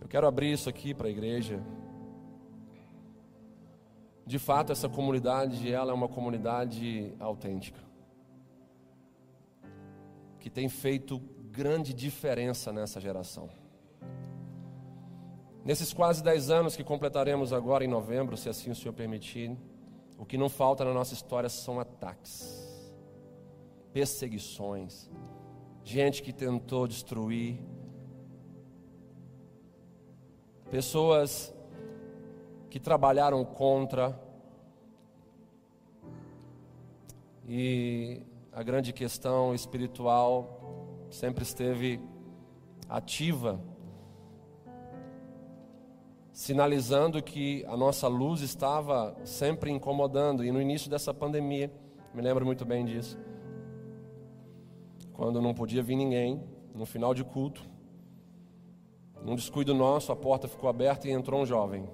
Eu 0.00 0.08
quero 0.08 0.26
abrir 0.26 0.52
isso 0.52 0.68
aqui 0.68 0.94
para 0.94 1.08
a 1.08 1.10
igreja 1.10 1.62
de 4.26 4.40
fato 4.40 4.72
essa 4.72 4.88
comunidade 4.88 5.70
ela 5.70 5.92
é 5.92 5.94
uma 5.94 6.08
comunidade 6.08 7.14
autêntica 7.20 7.78
que 10.40 10.50
tem 10.50 10.68
feito 10.68 11.22
grande 11.56 11.94
diferença 11.94 12.70
nessa 12.70 13.00
geração. 13.00 13.48
Nesses 15.64 15.90
quase 15.90 16.22
10 16.22 16.50
anos 16.50 16.76
que 16.76 16.84
completaremos 16.84 17.50
agora 17.50 17.82
em 17.82 17.88
novembro, 17.88 18.36
se 18.36 18.50
assim 18.50 18.70
o 18.70 18.74
Senhor 18.74 18.92
permitir, 18.92 19.56
o 20.18 20.26
que 20.26 20.36
não 20.36 20.50
falta 20.50 20.84
na 20.84 20.92
nossa 20.92 21.14
história 21.14 21.48
são 21.48 21.80
ataques, 21.80 22.62
perseguições, 23.90 25.10
gente 25.82 26.22
que 26.22 26.30
tentou 26.30 26.86
destruir, 26.86 27.58
pessoas 30.70 31.54
que 32.68 32.78
trabalharam 32.78 33.42
contra. 33.46 34.20
E 37.48 38.20
a 38.52 38.62
grande 38.62 38.92
questão 38.92 39.54
espiritual 39.54 40.65
sempre 41.10 41.42
esteve 41.42 42.00
ativa, 42.88 43.60
sinalizando 46.32 47.22
que 47.22 47.64
a 47.66 47.76
nossa 47.76 48.08
luz 48.08 48.40
estava 48.40 49.16
sempre 49.24 49.70
incomodando. 49.70 50.44
E 50.44 50.52
no 50.52 50.60
início 50.60 50.90
dessa 50.90 51.12
pandemia, 51.14 51.72
me 52.14 52.22
lembro 52.22 52.44
muito 52.44 52.64
bem 52.64 52.84
disso, 52.84 53.18
quando 55.12 55.40
não 55.40 55.54
podia 55.54 55.82
vir 55.82 55.96
ninguém, 55.96 56.42
no 56.74 56.84
final 56.84 57.14
de 57.14 57.24
culto, 57.24 57.62
num 59.22 59.34
descuido 59.34 59.74
nosso, 59.74 60.12
a 60.12 60.16
porta 60.16 60.46
ficou 60.46 60.68
aberta 60.68 61.08
e 61.08 61.10
entrou 61.10 61.40
um 61.40 61.46
jovem. 61.46 61.88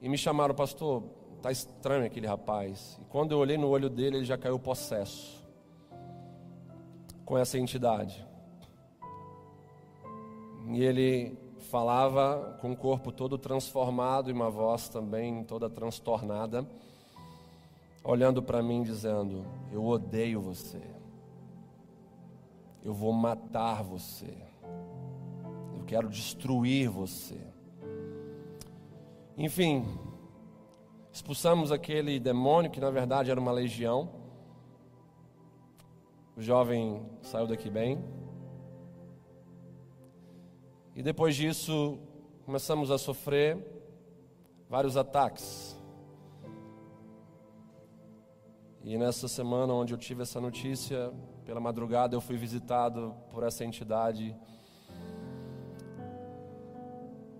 E 0.00 0.08
me 0.08 0.18
chamaram, 0.18 0.54
pastor, 0.54 1.04
tá 1.40 1.52
estranho 1.52 2.04
aquele 2.04 2.26
rapaz. 2.26 2.98
E 3.00 3.04
quando 3.04 3.32
eu 3.32 3.38
olhei 3.38 3.56
no 3.56 3.68
olho 3.68 3.88
dele, 3.88 4.16
ele 4.16 4.24
já 4.24 4.36
caiu 4.36 4.58
possesso 4.58 5.43
com 7.24 7.38
essa 7.38 7.58
entidade. 7.58 8.24
E 10.68 10.82
ele 10.82 11.38
falava 11.70 12.56
com 12.60 12.72
o 12.72 12.76
corpo 12.76 13.10
todo 13.10 13.36
transformado 13.36 14.30
e 14.30 14.32
uma 14.32 14.50
voz 14.50 14.88
também 14.88 15.42
toda 15.44 15.68
transtornada, 15.68 16.66
olhando 18.02 18.42
para 18.42 18.62
mim 18.62 18.82
dizendo: 18.82 19.44
Eu 19.72 19.84
odeio 19.84 20.40
você. 20.40 20.80
Eu 22.82 22.92
vou 22.92 23.12
matar 23.12 23.82
você. 23.82 24.36
Eu 25.76 25.84
quero 25.86 26.08
destruir 26.08 26.88
você. 26.88 27.40
Enfim, 29.36 29.84
expulsamos 31.12 31.72
aquele 31.72 32.20
demônio 32.20 32.70
que 32.70 32.80
na 32.80 32.90
verdade 32.90 33.30
era 33.30 33.40
uma 33.40 33.52
legião. 33.52 34.23
O 36.36 36.42
jovem 36.42 37.00
saiu 37.22 37.46
daqui 37.46 37.70
bem. 37.70 38.02
E 40.96 41.00
depois 41.00 41.36
disso, 41.36 41.96
começamos 42.44 42.90
a 42.90 42.98
sofrer 42.98 43.56
vários 44.68 44.96
ataques. 44.96 45.78
E 48.82 48.98
nessa 48.98 49.28
semana 49.28 49.72
onde 49.72 49.94
eu 49.94 49.98
tive 49.98 50.22
essa 50.22 50.40
notícia, 50.40 51.12
pela 51.44 51.60
madrugada 51.60 52.16
eu 52.16 52.20
fui 52.20 52.36
visitado 52.36 53.14
por 53.30 53.44
essa 53.44 53.64
entidade 53.64 54.36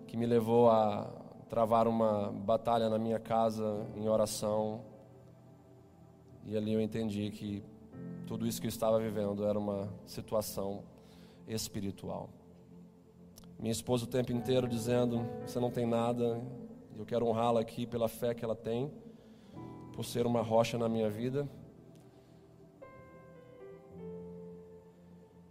que 0.07 0.17
me 0.17 0.25
levou 0.25 0.71
a 0.71 1.11
travar 1.49 1.89
uma 1.89 2.31
batalha 2.31 2.89
na 2.89 2.99
minha 2.99 3.19
casa 3.19 3.85
em 3.97 4.09
oração. 4.09 4.85
E 6.45 6.57
ali 6.57 6.73
eu 6.73 6.81
entendi 6.81 7.33
que 7.33 7.74
tudo 8.27 8.47
isso 8.47 8.61
que 8.61 8.67
eu 8.67 8.71
estava 8.71 8.99
vivendo 8.99 9.45
era 9.47 9.59
uma 9.59 9.89
situação 10.07 10.83
espiritual. 11.47 12.29
Minha 13.59 13.73
esposa 13.73 14.05
o 14.05 14.09
tempo 14.09 14.33
inteiro 14.33 14.67
dizendo: 14.69 15.27
Você 15.47 15.61
não 15.61 15.71
tem 15.71 15.87
nada, 15.87 16.41
eu 16.97 17.05
quero 17.05 17.27
honrá-la 17.27 17.61
aqui 17.61 17.87
pela 17.87 18.09
fé 18.09 18.35
que 18.35 18.45
ela 18.45 18.57
tem, 18.57 18.91
por 19.93 20.05
ser 20.05 20.27
uma 20.27 20.43
rocha 20.43 20.77
na 20.79 20.89
minha 20.89 21.09
vida. 21.09 21.49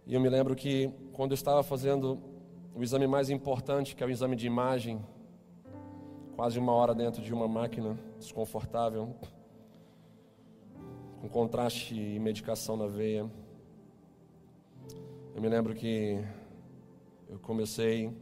E 0.06 0.14
eu 0.14 0.20
me 0.20 0.28
lembro 0.28 0.54
que 0.54 0.92
quando 1.12 1.30
eu 1.30 1.34
estava 1.34 1.62
fazendo 1.62 2.18
o 2.74 2.82
exame 2.82 3.06
mais 3.06 3.30
importante, 3.30 3.96
que 3.96 4.02
é 4.02 4.06
o 4.06 4.10
exame 4.10 4.36
de 4.36 4.46
imagem, 4.46 5.02
quase 6.36 6.58
uma 6.58 6.72
hora 6.72 6.94
dentro 6.94 7.22
de 7.22 7.32
uma 7.32 7.48
máquina 7.48 7.98
desconfortável, 8.18 9.14
com 11.24 11.28
contraste 11.30 11.94
e 11.94 12.18
medicação 12.18 12.76
na 12.76 12.86
veia. 12.86 13.26
Eu 15.34 15.40
me 15.40 15.48
lembro 15.48 15.74
que 15.74 16.22
eu 17.30 17.38
comecei 17.38 18.12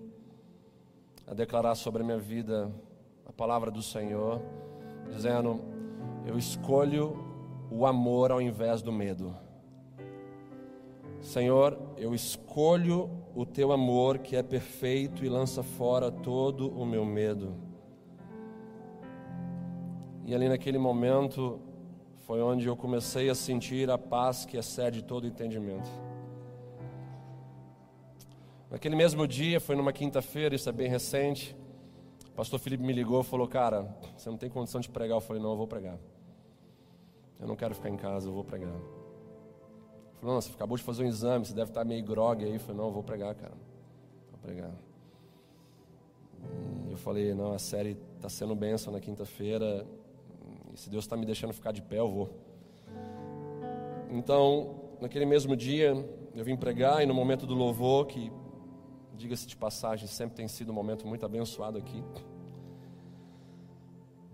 a 1.27 1.35
declarar 1.35 1.75
sobre 1.75 2.03
a 2.03 2.05
minha 2.05 2.19
vida 2.19 2.73
a 3.27 3.33
palavra 3.33 3.73
do 3.73 3.83
Senhor, 3.83 4.41
dizendo: 5.11 5.61
Eu 6.25 6.39
escolho 6.39 7.17
o 7.73 7.87
amor 7.87 8.31
ao 8.31 8.41
invés 8.41 8.83
do 8.83 8.93
medo. 8.93 9.35
Senhor, 11.21 11.77
eu 11.97 12.15
escolho 12.15 13.11
o 13.35 13.45
teu 13.45 13.73
amor 13.73 14.19
que 14.19 14.37
é 14.37 14.45
perfeito 14.45 15.25
e 15.25 15.29
lança 15.29 15.65
fora 15.65 16.09
todo 16.09 16.71
o 16.71 16.87
meu 16.87 17.05
medo. 17.05 17.57
E 20.25 20.33
ali 20.33 20.49
naquele 20.49 20.79
momento 20.79 21.72
foi 22.27 22.41
onde 22.41 22.67
eu 22.67 22.77
comecei 22.77 23.29
a 23.29 23.35
sentir 23.35 23.91
a 23.91 23.99
paz 23.99 24.45
que 24.45 24.57
excede 24.57 25.03
todo 25.03 25.27
entendimento. 25.27 25.91
Naquele 28.71 28.97
mesmo 28.97 29.27
dia, 29.27 29.61
foi 29.61 29.77
numa 29.77 29.93
quinta-feira, 29.93 30.55
isso 30.55 30.69
é 30.69 30.73
bem 30.73 30.89
recente. 30.89 31.55
O 32.29 32.33
pastor 32.33 32.59
Felipe 32.59 32.83
me 32.83 32.93
ligou 32.93 33.21
e 33.21 33.25
falou: 33.25 33.47
Cara, 33.47 33.95
você 34.17 34.31
não 34.31 34.39
tem 34.39 34.49
condição 34.49 34.81
de 34.81 34.89
pregar. 34.89 35.17
Eu 35.17 35.21
falei: 35.21 35.43
Não, 35.43 35.51
eu 35.51 35.57
vou 35.57 35.67
pregar. 35.67 35.99
Eu 37.39 37.47
não 37.47 37.57
quero 37.57 37.75
ficar 37.75 37.91
em 37.91 37.97
casa, 37.97 38.29
eu 38.29 38.33
vou 38.33 38.45
pregar. 38.45 38.71
Ele 38.71 38.81
falou: 40.21 40.35
Não, 40.35 40.41
você 40.41 40.51
acabou 40.51 40.79
de 40.79 40.83
fazer 40.83 41.05
um 41.05 41.09
exame, 41.09 41.45
você 41.45 41.53
deve 41.53 41.71
estar 41.71 41.85
meio 41.85 42.03
grog 42.03 42.43
aí. 42.43 42.55
Eu 42.55 42.61
falei: 42.61 42.77
Não, 42.77 42.87
eu 42.87 42.93
vou 42.93 43.03
pregar, 43.03 43.35
cara. 43.35 43.53
Vou 44.31 44.41
pregar. 44.41 44.73
Eu 46.89 46.97
falei: 46.97 47.35
Não, 47.35 47.53
a 47.53 47.59
série 47.59 47.99
está 48.17 48.29
sendo 48.31 48.55
bênção 48.55 48.93
na 48.93 49.01
quinta-feira. 49.01 49.87
E 50.73 50.77
se 50.79 50.89
Deus 50.89 51.05
está 51.05 51.17
me 51.17 51.27
deixando 51.27 51.53
ficar 51.53 51.73
de 51.73 51.83
pé, 51.83 51.99
eu 51.99 52.11
vou. 52.11 52.31
Então, 54.11 54.75
naquele 55.01 55.27
mesmo 55.27 55.57
dia, 55.57 55.95
eu 56.35 56.45
vim 56.45 56.57
pregar 56.57 57.03
e 57.03 57.07
no 57.07 57.15
momento 57.15 57.47
do 57.47 57.55
louvor, 57.55 58.07
que 58.07 58.33
diga-se 59.15 59.47
de 59.47 59.57
passagem, 59.57 60.07
sempre 60.07 60.37
tem 60.37 60.49
sido 60.49 60.71
um 60.71 60.75
momento 60.75 61.07
muito 61.07 61.25
abençoado 61.25 61.79
aqui. 61.79 62.03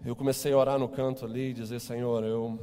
Eu 0.05 0.15
comecei 0.17 0.53
a 0.53 0.57
orar 0.57 0.79
no 0.79 0.89
canto 0.89 1.25
ali 1.25 1.51
e 1.51 1.53
dizer: 1.53 1.81
Senhor, 1.81 2.25
eu 2.25 2.59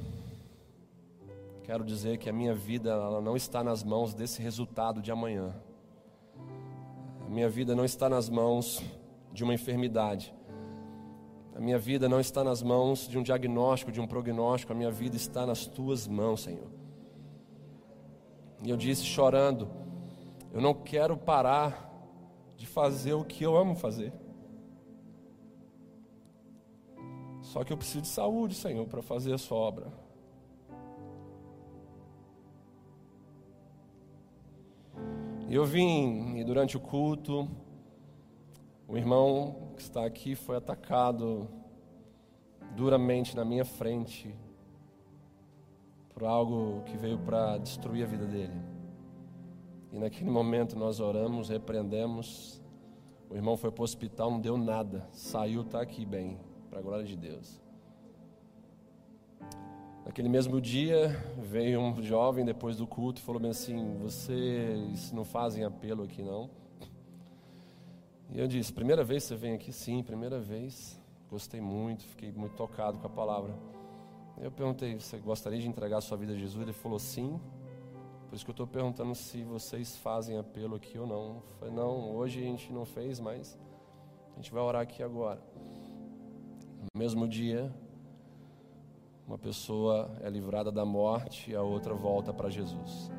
quero 1.63 1.83
dizer 1.83 2.17
que 2.17 2.29
a 2.29 2.33
minha 2.33 2.53
vida 2.53 2.91
ela 2.91 3.21
não 3.21 3.35
está 3.35 3.63
nas 3.63 3.83
mãos 3.83 4.13
desse 4.13 4.41
resultado 4.41 5.01
de 5.01 5.11
amanhã. 5.11 5.53
A 7.25 7.29
minha 7.29 7.49
vida 7.49 7.73
não 7.75 7.85
está 7.85 8.09
nas 8.09 8.29
mãos 8.29 8.83
de 9.31 9.43
uma 9.43 9.53
enfermidade. 9.53 10.34
A 11.55 11.59
minha 11.61 11.79
vida 11.79 12.09
não 12.09 12.19
está 12.19 12.43
nas 12.43 12.61
mãos 12.61 13.07
de 13.07 13.17
um 13.17 13.23
diagnóstico, 13.23 13.89
de 13.89 14.01
um 14.01 14.05
prognóstico. 14.05 14.73
A 14.73 14.75
minha 14.75 14.91
vida 14.91 15.15
está 15.15 15.45
nas 15.45 15.65
tuas 15.65 16.05
mãos, 16.05 16.43
Senhor. 16.43 16.67
E 18.61 18.69
eu 18.69 18.75
disse 18.75 19.05
chorando: 19.05 19.69
Eu 20.51 20.59
não 20.59 20.73
quero 20.73 21.15
parar 21.15 21.89
de 22.57 22.67
fazer 22.67 23.13
o 23.13 23.23
que 23.23 23.41
eu 23.43 23.55
amo 23.55 23.73
fazer. 23.73 24.11
Só 27.41 27.63
que 27.63 27.71
eu 27.71 27.77
preciso 27.77 28.01
de 28.01 28.09
saúde, 28.09 28.53
Senhor, 28.53 28.85
para 28.87 29.01
fazer 29.01 29.33
a 29.33 29.37
sua 29.37 29.57
obra. 29.57 29.87
E 35.47 35.55
eu 35.55 35.63
vim, 35.63 36.35
e 36.37 36.43
durante 36.43 36.75
o 36.75 36.81
culto, 36.81 37.47
o 38.87 38.97
irmão 38.97 39.71
que 39.75 39.81
está 39.81 40.05
aqui 40.05 40.35
foi 40.35 40.57
atacado 40.57 41.47
duramente 42.75 43.35
na 43.35 43.43
minha 43.43 43.65
frente 43.65 44.35
por 46.13 46.23
algo 46.23 46.83
que 46.83 46.95
veio 46.95 47.17
para 47.17 47.57
destruir 47.57 48.03
a 48.03 48.07
vida 48.07 48.25
dele. 48.25 48.61
E 49.91 49.97
naquele 49.97 50.29
momento 50.29 50.77
nós 50.77 50.99
oramos, 50.99 51.49
repreendemos. 51.49 52.61
O 53.29 53.35
irmão 53.35 53.57
foi 53.57 53.71
para 53.71 53.81
o 53.81 53.83
hospital, 53.83 54.29
não 54.29 54.39
deu 54.39 54.57
nada. 54.57 55.07
Saiu, 55.11 55.61
está 55.61 55.81
aqui 55.81 56.05
bem, 56.05 56.39
para 56.69 56.79
a 56.79 56.81
glória 56.81 57.05
de 57.05 57.15
Deus. 57.15 57.61
Naquele 60.05 60.29
mesmo 60.29 60.61
dia, 60.61 61.09
veio 61.39 61.79
um 61.79 62.01
jovem 62.01 62.45
depois 62.45 62.77
do 62.77 62.85
culto 62.85 63.19
e 63.19 63.23
falou 63.23 63.41
bem 63.41 63.51
assim: 63.51 63.97
Vocês 63.97 65.11
não 65.11 65.25
fazem 65.25 65.63
apelo 65.63 66.03
aqui 66.03 66.21
não? 66.21 66.49
E 68.31 68.39
eu 68.39 68.47
disse: 68.47 68.73
Primeira 68.73 69.03
vez 69.03 69.23
você 69.23 69.35
vem 69.35 69.53
aqui? 69.53 69.71
Sim, 69.71 70.03
primeira 70.03 70.39
vez. 70.39 70.99
Gostei 71.29 71.59
muito, 71.59 72.03
fiquei 72.03 72.31
muito 72.31 72.55
tocado 72.55 72.97
com 72.97 73.07
a 73.07 73.09
palavra. 73.09 73.53
Eu 74.37 74.51
perguntei: 74.51 74.99
Você 74.99 75.17
gostaria 75.17 75.59
de 75.59 75.67
entregar 75.67 75.97
a 75.97 76.01
sua 76.01 76.17
vida 76.17 76.33
a 76.33 76.35
Jesus? 76.35 76.61
Ele 76.61 76.73
falou: 76.73 76.99
Sim. 76.99 77.39
Por 78.27 78.35
isso 78.35 78.43
que 78.43 78.51
eu 78.51 78.53
estou 78.53 78.67
perguntando 78.67 79.13
se 79.15 79.43
vocês 79.43 79.95
fazem 79.97 80.37
apelo 80.37 80.75
aqui 80.75 80.97
ou 80.97 81.07
não. 81.07 81.35
Eu 81.35 81.43
falei, 81.59 81.73
não, 81.73 82.15
hoje 82.15 82.39
a 82.39 82.43
gente 82.43 82.71
não 82.73 82.83
fez, 82.83 83.19
mas 83.19 83.57
a 84.33 84.35
gente 84.35 84.51
vai 84.51 84.61
orar 84.61 84.81
aqui 84.81 85.01
agora. 85.01 85.41
No 86.81 86.99
mesmo 86.99 87.27
dia, 87.27 87.73
uma 89.27 89.37
pessoa 89.37 90.11
é 90.21 90.29
livrada 90.29 90.71
da 90.71 90.83
morte 90.83 91.51
e 91.51 91.55
a 91.55 91.61
outra 91.61 91.93
volta 91.93 92.33
para 92.33 92.49
Jesus. 92.49 93.09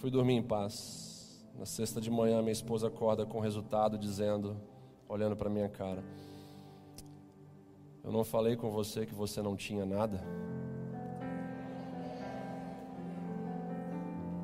Fui 0.00 0.12
dormir 0.12 0.34
em 0.34 0.42
paz. 0.42 1.44
Na 1.58 1.66
sexta 1.66 2.00
de 2.00 2.08
manhã, 2.08 2.40
minha 2.40 2.52
esposa 2.52 2.86
acorda 2.86 3.26
com 3.26 3.38
o 3.38 3.40
resultado, 3.40 3.98
dizendo, 3.98 4.56
olhando 5.08 5.36
para 5.36 5.50
minha 5.50 5.68
cara: 5.68 6.04
eu 8.04 8.12
não 8.12 8.22
falei 8.22 8.56
com 8.56 8.70
você 8.70 9.04
que 9.04 9.12
você 9.12 9.42
não 9.42 9.56
tinha 9.56 9.84
nada? 9.84 10.20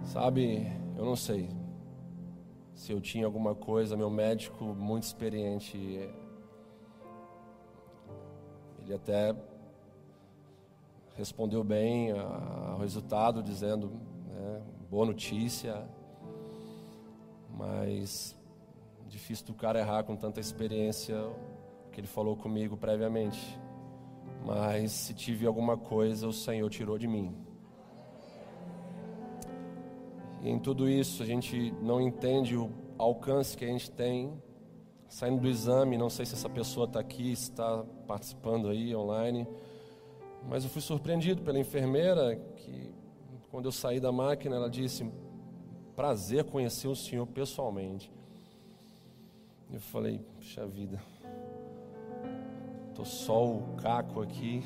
Sabe, 0.03 0.67
eu 0.97 1.05
não 1.05 1.15
sei 1.15 1.49
se 2.75 2.91
eu 2.91 3.01
tinha 3.01 3.25
alguma 3.25 3.55
coisa. 3.55 3.97
Meu 3.97 4.11
médico, 4.11 4.65
muito 4.65 5.05
experiente, 5.05 5.79
ele 8.81 8.93
até 8.93 9.37
respondeu 11.15 11.63
bem 11.63 12.11
ao 12.11 12.79
resultado, 12.81 13.41
dizendo: 13.41 14.14
boa 14.85 15.07
notícia, 15.07 15.89
mas 17.51 18.37
difícil 19.07 19.47
do 19.47 19.55
cara 19.55 19.79
errar 19.79 20.03
com 20.05 20.17
tanta 20.17 20.41
experiência 20.41 21.17
que 21.93 22.01
ele 22.01 22.07
falou 22.07 22.37
comigo 22.37 22.77
previamente. 22.77 23.59
Mas 24.45 24.93
se 24.93 25.15
tive 25.15 25.47
alguma 25.47 25.77
coisa, 25.77 26.27
o 26.27 26.33
Senhor 26.33 26.69
tirou 26.69 26.99
de 26.99 27.07
mim. 27.07 27.35
E 30.43 30.51
em 30.51 30.59
tudo 30.59 30.89
isso, 30.89 31.23
a 31.23 31.27
gente 31.27 31.73
não 31.81 32.01
entende 32.01 32.57
o 32.57 32.71
alcance 32.99 33.57
que 33.57 33.65
a 33.65 33.69
gente 33.69 33.91
tem. 33.91 34.33
Saindo 35.09 35.41
do 35.43 35.49
exame, 35.49 35.97
não 35.97 36.11
sei 36.11 36.27
se 36.27 36.35
essa 36.35 36.51
pessoa 36.51 36.87
está 36.87 37.01
aqui, 37.01 37.33
está 37.33 37.85
participando 38.07 38.69
aí 38.69 38.95
online, 38.95 39.47
mas 40.49 40.65
eu 40.65 40.71
fui 40.71 40.83
surpreendido 40.83 41.41
pela 41.43 41.59
enfermeira 41.59 42.37
que, 42.57 42.93
quando 43.55 43.67
eu 43.67 43.73
saí 43.73 44.01
da 44.01 44.11
máquina, 44.11 44.57
ela 44.57 44.69
disse: 44.69 45.09
Prazer 45.95 46.43
conhecer 46.43 46.89
o 46.89 46.97
senhor 46.97 47.25
pessoalmente. 47.25 48.11
Eu 49.73 49.79
falei: 49.79 50.19
Puxa 50.35 50.67
vida, 50.67 51.01
estou 52.89 53.05
só 53.05 53.47
o 53.47 53.77
caco 53.77 54.21
aqui, 54.21 54.65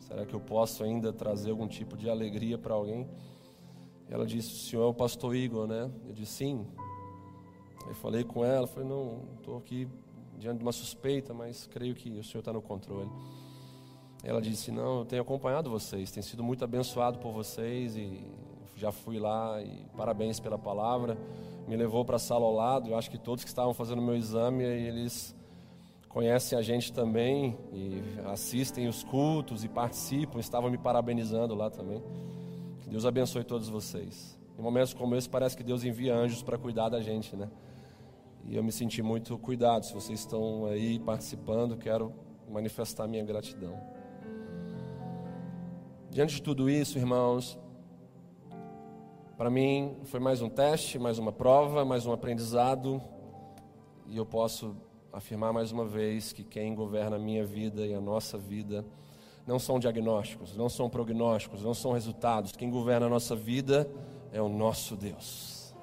será 0.00 0.26
que 0.26 0.34
eu 0.34 0.40
posso 0.40 0.82
ainda 0.82 1.12
trazer 1.12 1.50
algum 1.50 1.68
tipo 1.68 1.96
de 1.96 2.10
alegria 2.10 2.58
para 2.58 2.74
alguém? 2.74 3.08
Ela 4.10 4.26
disse: 4.26 4.54
O 4.54 4.56
senhor 4.56 4.82
é 4.82 4.86
o 4.86 4.94
pastor 4.94 5.36
Igor, 5.36 5.68
né? 5.68 5.88
Eu 6.04 6.12
disse: 6.12 6.32
Sim. 6.32 6.66
Aí 7.86 7.94
falei 7.94 8.24
com 8.24 8.44
ela, 8.44 8.66
falei, 8.66 8.88
não, 8.88 9.22
estou 9.36 9.56
aqui 9.56 9.86
diante 10.36 10.58
de 10.58 10.64
uma 10.64 10.72
suspeita, 10.72 11.32
mas 11.32 11.68
creio 11.68 11.94
que 11.94 12.10
o 12.10 12.24
Senhor 12.24 12.40
está 12.40 12.52
no 12.52 12.60
controle. 12.60 13.08
Ela 14.26 14.42
disse, 14.42 14.72
não, 14.72 14.98
eu 14.98 15.04
tenho 15.04 15.22
acompanhado 15.22 15.70
vocês, 15.70 16.10
tenho 16.10 16.24
sido 16.24 16.42
muito 16.42 16.64
abençoado 16.64 17.16
por 17.20 17.30
vocês 17.30 17.96
e 17.96 18.20
já 18.74 18.90
fui 18.90 19.20
lá 19.20 19.62
e 19.62 19.86
parabéns 19.96 20.40
pela 20.40 20.58
palavra. 20.58 21.16
Me 21.68 21.76
levou 21.76 22.04
para 22.04 22.16
a 22.16 22.18
sala 22.18 22.44
ao 22.44 22.52
lado, 22.52 22.90
eu 22.90 22.98
acho 22.98 23.08
que 23.08 23.18
todos 23.18 23.44
que 23.44 23.48
estavam 23.48 23.72
fazendo 23.72 24.02
meu 24.02 24.16
exame, 24.16 24.64
eles 24.64 25.32
conhecem 26.08 26.58
a 26.58 26.62
gente 26.62 26.92
também 26.92 27.56
e 27.72 28.02
assistem 28.26 28.88
os 28.88 29.04
cultos 29.04 29.62
e 29.62 29.68
participam, 29.68 30.40
estavam 30.40 30.72
me 30.72 30.78
parabenizando 30.78 31.54
lá 31.54 31.70
também. 31.70 32.02
Que 32.80 32.88
Deus 32.88 33.06
abençoe 33.06 33.44
todos 33.44 33.68
vocês. 33.68 34.36
Em 34.58 34.62
momentos 34.62 34.92
como 34.92 35.14
esse, 35.14 35.28
parece 35.28 35.56
que 35.56 35.62
Deus 35.62 35.84
envia 35.84 36.12
anjos 36.16 36.42
para 36.42 36.58
cuidar 36.58 36.88
da 36.88 37.00
gente, 37.00 37.36
né? 37.36 37.48
E 38.44 38.56
eu 38.56 38.64
me 38.64 38.72
senti 38.72 39.02
muito 39.02 39.38
cuidado. 39.38 39.86
Se 39.86 39.94
vocês 39.94 40.18
estão 40.18 40.66
aí 40.66 40.98
participando, 40.98 41.76
quero 41.76 42.12
manifestar 42.50 43.06
minha 43.06 43.24
gratidão. 43.24 43.94
Diante 46.16 46.36
de 46.36 46.40
tudo 46.40 46.70
isso, 46.70 46.96
irmãos, 46.96 47.58
para 49.36 49.50
mim 49.50 49.98
foi 50.04 50.18
mais 50.18 50.40
um 50.40 50.48
teste, 50.48 50.98
mais 50.98 51.18
uma 51.18 51.30
prova, 51.30 51.84
mais 51.84 52.06
um 52.06 52.12
aprendizado. 52.14 53.02
E 54.06 54.16
eu 54.16 54.24
posso 54.24 54.74
afirmar 55.12 55.52
mais 55.52 55.72
uma 55.72 55.84
vez 55.84 56.32
que 56.32 56.42
quem 56.42 56.74
governa 56.74 57.16
a 57.16 57.18
minha 57.18 57.44
vida 57.44 57.84
e 57.86 57.92
a 57.92 58.00
nossa 58.00 58.38
vida 58.38 58.82
não 59.46 59.58
são 59.58 59.78
diagnósticos, 59.78 60.56
não 60.56 60.70
são 60.70 60.88
prognósticos, 60.88 61.62
não 61.62 61.74
são 61.74 61.92
resultados. 61.92 62.52
Quem 62.52 62.70
governa 62.70 63.04
a 63.04 63.10
nossa 63.10 63.36
vida 63.36 63.86
é 64.32 64.40
o 64.40 64.48
nosso 64.48 64.96
Deus. 64.96 65.74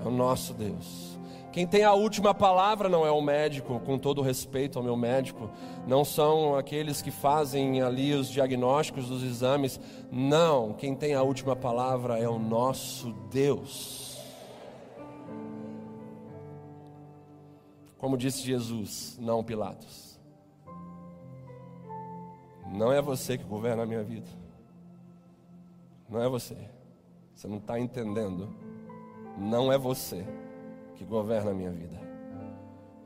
É 0.00 0.06
o 0.06 0.12
nosso 0.12 0.54
Deus. 0.54 1.17
Quem 1.50 1.66
tem 1.66 1.82
a 1.82 1.94
última 1.94 2.34
palavra 2.34 2.88
não 2.88 3.06
é 3.06 3.10
o 3.10 3.22
médico, 3.22 3.80
com 3.80 3.98
todo 3.98 4.20
respeito 4.20 4.78
ao 4.78 4.84
meu 4.84 4.96
médico, 4.96 5.50
não 5.86 6.04
são 6.04 6.54
aqueles 6.54 7.00
que 7.00 7.10
fazem 7.10 7.80
ali 7.80 8.12
os 8.12 8.28
diagnósticos 8.28 9.08
dos 9.08 9.22
exames, 9.22 9.80
não, 10.12 10.74
quem 10.74 10.94
tem 10.94 11.14
a 11.14 11.22
última 11.22 11.56
palavra 11.56 12.18
é 12.18 12.28
o 12.28 12.38
nosso 12.38 13.12
Deus. 13.30 14.18
Como 17.96 18.16
disse 18.16 18.42
Jesus, 18.42 19.18
não 19.18 19.42
Pilatos. 19.42 20.20
Não 22.70 22.92
é 22.92 23.00
você 23.00 23.38
que 23.38 23.44
governa 23.44 23.84
a 23.84 23.86
minha 23.86 24.04
vida. 24.04 24.28
Não 26.08 26.22
é 26.22 26.28
você. 26.28 26.56
Você 27.34 27.48
não 27.48 27.56
está 27.56 27.80
entendendo. 27.80 28.54
Não 29.38 29.72
é 29.72 29.78
você 29.78 30.26
que 30.98 31.04
governa 31.04 31.52
a 31.52 31.54
minha 31.54 31.70
vida. 31.70 31.96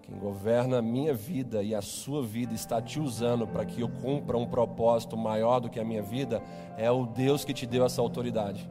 Quem 0.00 0.18
governa 0.18 0.78
a 0.78 0.82
minha 0.82 1.12
vida 1.12 1.62
e 1.62 1.74
a 1.74 1.82
sua 1.82 2.24
vida 2.24 2.54
está 2.54 2.80
te 2.80 2.98
usando 2.98 3.46
para 3.46 3.66
que 3.66 3.82
eu 3.82 3.88
cumpra 3.88 4.36
um 4.38 4.46
propósito 4.46 5.14
maior 5.14 5.60
do 5.60 5.68
que 5.68 5.78
a 5.78 5.84
minha 5.84 6.02
vida 6.02 6.42
é 6.78 6.90
o 6.90 7.04
Deus 7.04 7.44
que 7.44 7.52
te 7.52 7.66
deu 7.66 7.84
essa 7.84 8.00
autoridade. 8.00 8.68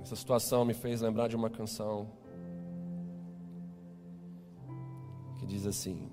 Essa 0.00 0.16
situação 0.16 0.64
me 0.64 0.72
fez 0.72 1.02
lembrar 1.02 1.28
de 1.28 1.36
uma 1.36 1.50
canção 1.50 2.08
que 5.38 5.44
diz 5.44 5.66
assim: 5.66 6.10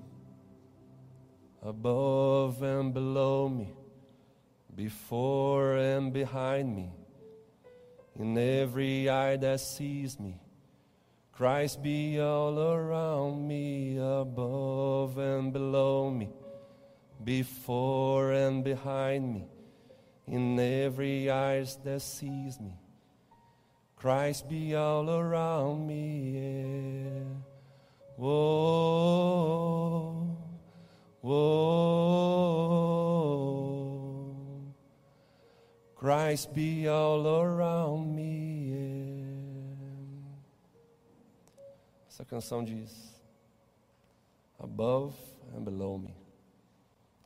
Above 1.62 2.66
and 2.66 2.92
below 2.92 3.50
me, 3.50 3.74
before 4.76 5.80
and 5.80 6.10
behind 6.10 6.68
me 6.68 6.99
in 8.20 8.38
every 8.38 9.10
eye 9.10 9.38
that 9.38 9.62
sees 9.62 10.20
me. 10.20 10.40
Christ 11.32 11.82
be 11.82 12.20
all 12.20 12.60
around 12.60 13.48
me, 13.48 13.98
above 13.98 15.18
and 15.18 15.54
below 15.54 16.12
me, 16.12 16.30
before 17.24 18.34
and 18.34 18.62
behind 18.62 19.34
me, 19.34 19.48
in 20.28 20.60
every 20.60 21.32
eye 21.32 21.66
that 21.86 22.02
sees 22.02 22.60
me. 22.60 22.74
Christ 23.96 24.50
be 24.50 24.76
all 24.76 25.10
around 25.10 25.88
me, 25.88 26.32
yeah. 26.36 27.24
Whoa, 28.18 29.58
whoa. 31.22 32.50
Christ 36.00 36.54
be 36.54 36.88
all 36.88 37.28
around 37.28 38.16
me. 38.16 38.74
Essa 42.08 42.24
canção 42.24 42.64
diz: 42.64 43.22
Above 44.58 45.14
and 45.54 45.66
below 45.66 45.98
me, 45.98 46.16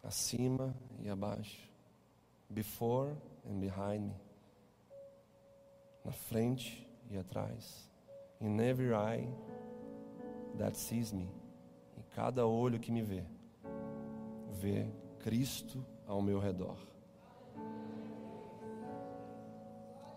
acima 0.04 0.74
e 1.00 1.08
abaixo, 1.08 1.70
before 2.50 3.16
and 3.48 3.60
behind 3.60 4.08
me, 4.08 4.16
na 6.04 6.12
frente 6.12 6.84
e 7.12 7.18
atrás, 7.20 7.88
in 8.42 8.60
every 8.60 8.92
eye 8.92 9.30
that 10.58 10.76
sees 10.76 11.12
me, 11.12 11.30
em 11.96 12.04
cada 12.16 12.48
olho 12.48 12.80
que 12.80 12.92
me 12.92 13.04
vê, 13.04 13.24
vê 14.50 14.88
Cristo 15.20 15.86
ao 16.08 16.24
meu 16.24 16.40
redor. 16.40 16.93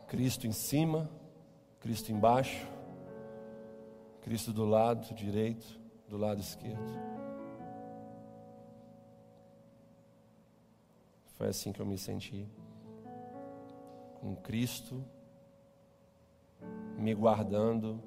Cristo 0.08 0.46
em 0.46 0.52
cima, 0.52 1.10
Cristo 1.80 2.12
embaixo, 2.12 2.66
Cristo 4.22 4.52
do 4.52 4.64
lado 4.64 5.14
direito, 5.14 5.80
do 6.08 6.16
lado 6.16 6.40
esquerdo. 6.40 6.92
Foi 11.34 11.48
assim 11.48 11.72
que 11.72 11.80
eu 11.80 11.86
me 11.86 11.98
senti. 11.98 12.48
Com 14.20 14.34
Cristo 14.36 15.04
me 16.96 17.14
guardando 17.14 18.02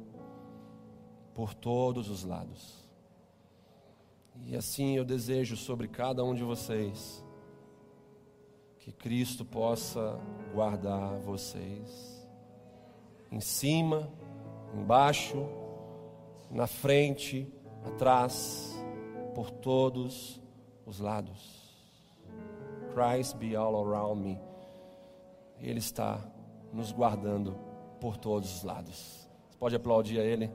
por 1.34 1.54
todos 1.54 2.10
os 2.10 2.24
lados. 2.24 2.90
E 4.46 4.56
assim 4.56 4.96
eu 4.96 5.06
desejo 5.06 5.56
sobre 5.56 5.88
cada 5.88 6.24
um 6.24 6.34
de 6.34 6.44
vocês 6.44 7.24
que 8.90 8.92
Cristo 8.94 9.46
possa 9.46 10.20
guardar 10.52 11.20
vocês. 11.20 12.28
Em 13.32 13.40
cima, 13.40 14.10
embaixo, 14.74 15.48
na 16.50 16.66
frente, 16.66 17.48
atrás, 17.86 18.76
por 19.36 19.52
todos 19.52 20.42
os 20.88 21.00
lados. 21.00 21.70
Christ 22.92 23.38
be 23.38 23.56
all 23.56 23.76
around 23.86 24.24
me. 24.24 24.40
Ele 25.60 25.78
está 25.78 26.20
nos 26.74 26.92
guardando 26.92 27.56
por 28.02 28.18
todos 28.18 28.56
os 28.56 28.64
lados. 28.64 29.30
Você 29.52 29.58
pode 29.60 29.76
aplaudir 29.76 30.20
a 30.20 30.24
Ele? 30.24 30.50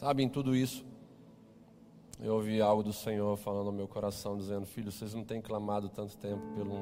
Sabe, 0.00 0.22
em 0.22 0.30
tudo 0.30 0.56
isso, 0.56 0.82
eu 2.18 2.36
ouvi 2.36 2.58
algo 2.58 2.82
do 2.82 2.90
Senhor 2.90 3.36
falando 3.36 3.66
no 3.66 3.72
meu 3.72 3.86
coração, 3.86 4.34
dizendo: 4.34 4.64
Filho, 4.64 4.90
vocês 4.90 5.12
não 5.12 5.22
têm 5.22 5.42
clamado 5.42 5.90
tanto 5.90 6.16
tempo 6.16 6.42
pelo 6.54 6.74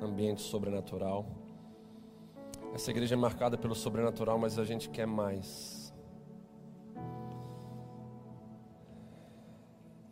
ambiente 0.00 0.40
sobrenatural. 0.40 1.26
Essa 2.72 2.90
igreja 2.90 3.14
é 3.14 3.18
marcada 3.18 3.58
pelo 3.58 3.74
sobrenatural, 3.74 4.38
mas 4.38 4.58
a 4.58 4.64
gente 4.64 4.88
quer 4.88 5.06
mais. 5.06 5.92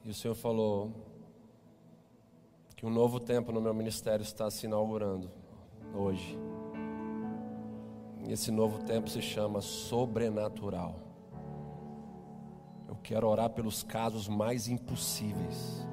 E 0.04 0.10
o 0.10 0.14
Senhor 0.14 0.34
falou 0.34 0.92
que 2.76 2.84
um 2.84 2.90
novo 2.90 3.18
tempo 3.18 3.50
no 3.50 3.62
meu 3.62 3.72
ministério 3.72 4.22
está 4.22 4.50
se 4.50 4.66
inaugurando 4.66 5.30
hoje. 5.94 6.38
E 8.28 8.30
esse 8.30 8.50
novo 8.50 8.84
tempo 8.84 9.08
se 9.08 9.22
chama 9.22 9.62
sobrenatural. 9.62 11.09
Quero 13.02 13.28
orar 13.28 13.50
pelos 13.50 13.82
casos 13.82 14.28
mais 14.28 14.68
impossíveis. 14.68 15.86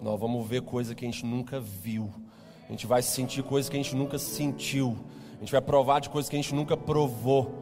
Nós 0.00 0.18
vamos 0.18 0.46
ver 0.46 0.62
coisa 0.62 0.94
que 0.94 1.04
a 1.04 1.08
gente 1.08 1.26
nunca 1.26 1.60
viu. 1.60 2.10
A 2.68 2.70
gente 2.70 2.86
vai 2.86 3.02
sentir 3.02 3.42
coisas 3.42 3.68
que 3.68 3.76
a 3.76 3.82
gente 3.82 3.96
nunca 3.96 4.18
sentiu. 4.18 4.96
A 5.36 5.40
gente 5.40 5.52
vai 5.52 5.60
provar 5.60 6.00
de 6.00 6.10
coisas 6.10 6.28
que 6.28 6.36
a 6.36 6.40
gente 6.40 6.54
nunca 6.54 6.76
provou. 6.76 7.52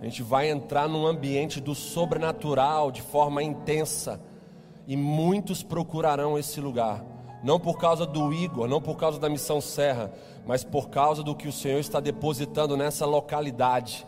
A 0.00 0.04
gente 0.04 0.22
vai 0.22 0.48
entrar 0.48 0.88
num 0.88 1.06
ambiente 1.06 1.60
do 1.60 1.74
sobrenatural 1.74 2.90
de 2.90 3.02
forma 3.02 3.42
intensa. 3.42 4.20
E 4.86 4.96
muitos 4.96 5.62
procurarão 5.62 6.38
esse 6.38 6.60
lugar. 6.60 7.04
Não 7.42 7.58
por 7.58 7.78
causa 7.78 8.06
do 8.06 8.32
Igor, 8.32 8.68
não 8.68 8.80
por 8.80 8.96
causa 8.96 9.18
da 9.18 9.28
missão 9.28 9.60
Serra, 9.60 10.12
mas 10.46 10.62
por 10.62 10.90
causa 10.90 11.22
do 11.22 11.34
que 11.34 11.48
o 11.48 11.52
Senhor 11.52 11.78
está 11.78 12.00
depositando 12.00 12.76
nessa 12.76 13.06
localidade. 13.06 14.06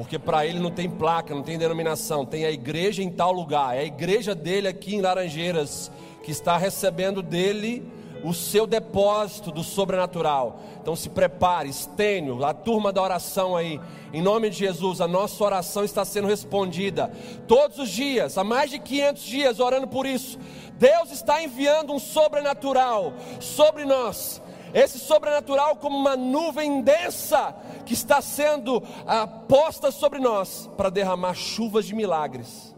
Porque 0.00 0.18
para 0.18 0.46
ele 0.46 0.58
não 0.58 0.70
tem 0.70 0.88
placa, 0.88 1.34
não 1.34 1.42
tem 1.42 1.58
denominação, 1.58 2.24
tem 2.24 2.46
a 2.46 2.50
igreja 2.50 3.02
em 3.02 3.10
tal 3.10 3.32
lugar, 3.32 3.76
é 3.76 3.80
a 3.80 3.84
igreja 3.84 4.34
dele 4.34 4.66
aqui 4.66 4.94
em 4.94 5.02
Laranjeiras 5.02 5.92
que 6.22 6.30
está 6.30 6.56
recebendo 6.56 7.20
dele 7.20 7.86
o 8.24 8.32
seu 8.32 8.66
depósito 8.66 9.52
do 9.52 9.62
sobrenatural. 9.62 10.58
Então 10.80 10.96
se 10.96 11.10
prepare, 11.10 11.68
Estênio, 11.68 12.42
a 12.42 12.54
turma 12.54 12.90
da 12.90 13.02
oração 13.02 13.54
aí, 13.54 13.78
em 14.10 14.22
nome 14.22 14.48
de 14.48 14.56
Jesus, 14.56 15.02
a 15.02 15.06
nossa 15.06 15.44
oração 15.44 15.84
está 15.84 16.02
sendo 16.02 16.28
respondida 16.28 17.12
todos 17.46 17.78
os 17.78 17.90
dias, 17.90 18.38
há 18.38 18.42
mais 18.42 18.70
de 18.70 18.78
500 18.78 19.22
dias 19.22 19.60
orando 19.60 19.86
por 19.86 20.06
isso. 20.06 20.38
Deus 20.78 21.12
está 21.12 21.42
enviando 21.42 21.92
um 21.92 21.98
sobrenatural 21.98 23.12
sobre 23.38 23.84
nós. 23.84 24.40
Esse 24.72 24.98
sobrenatural, 24.98 25.76
como 25.76 25.96
uma 25.96 26.16
nuvem 26.16 26.82
densa 26.82 27.54
que 27.84 27.94
está 27.94 28.20
sendo 28.22 28.82
ah, 29.06 29.26
posta 29.26 29.90
sobre 29.90 30.18
nós 30.18 30.68
para 30.76 30.90
derramar 30.90 31.34
chuvas 31.34 31.86
de 31.86 31.94
milagres. 31.94 32.74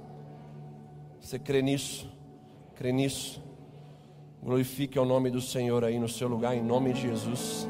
Você 1.20 1.38
crê 1.38 1.62
nisso? 1.62 2.10
Crê 2.74 2.92
nisso? 2.92 3.42
Glorifique 4.42 4.98
o 4.98 5.04
nome 5.04 5.30
do 5.30 5.40
Senhor 5.40 5.84
aí 5.84 5.98
no 5.98 6.08
seu 6.08 6.28
lugar, 6.28 6.56
em 6.56 6.62
nome 6.62 6.92
de 6.92 7.02
Jesus. 7.02 7.68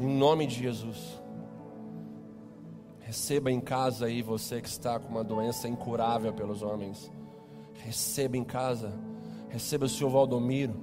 Em 0.00 0.06
nome 0.06 0.46
de 0.46 0.56
Jesus. 0.56 1.20
Receba 3.00 3.50
em 3.50 3.60
casa 3.60 4.06
aí 4.06 4.22
você 4.22 4.60
que 4.60 4.68
está 4.68 4.98
com 4.98 5.08
uma 5.08 5.24
doença 5.24 5.68
incurável 5.68 6.32
pelos 6.32 6.62
homens. 6.62 7.10
Receba 7.74 8.36
em 8.36 8.44
casa. 8.44 8.92
Receba 9.48 9.86
o 9.86 9.88
senhor 9.88 10.10
Valdomiro, 10.10 10.76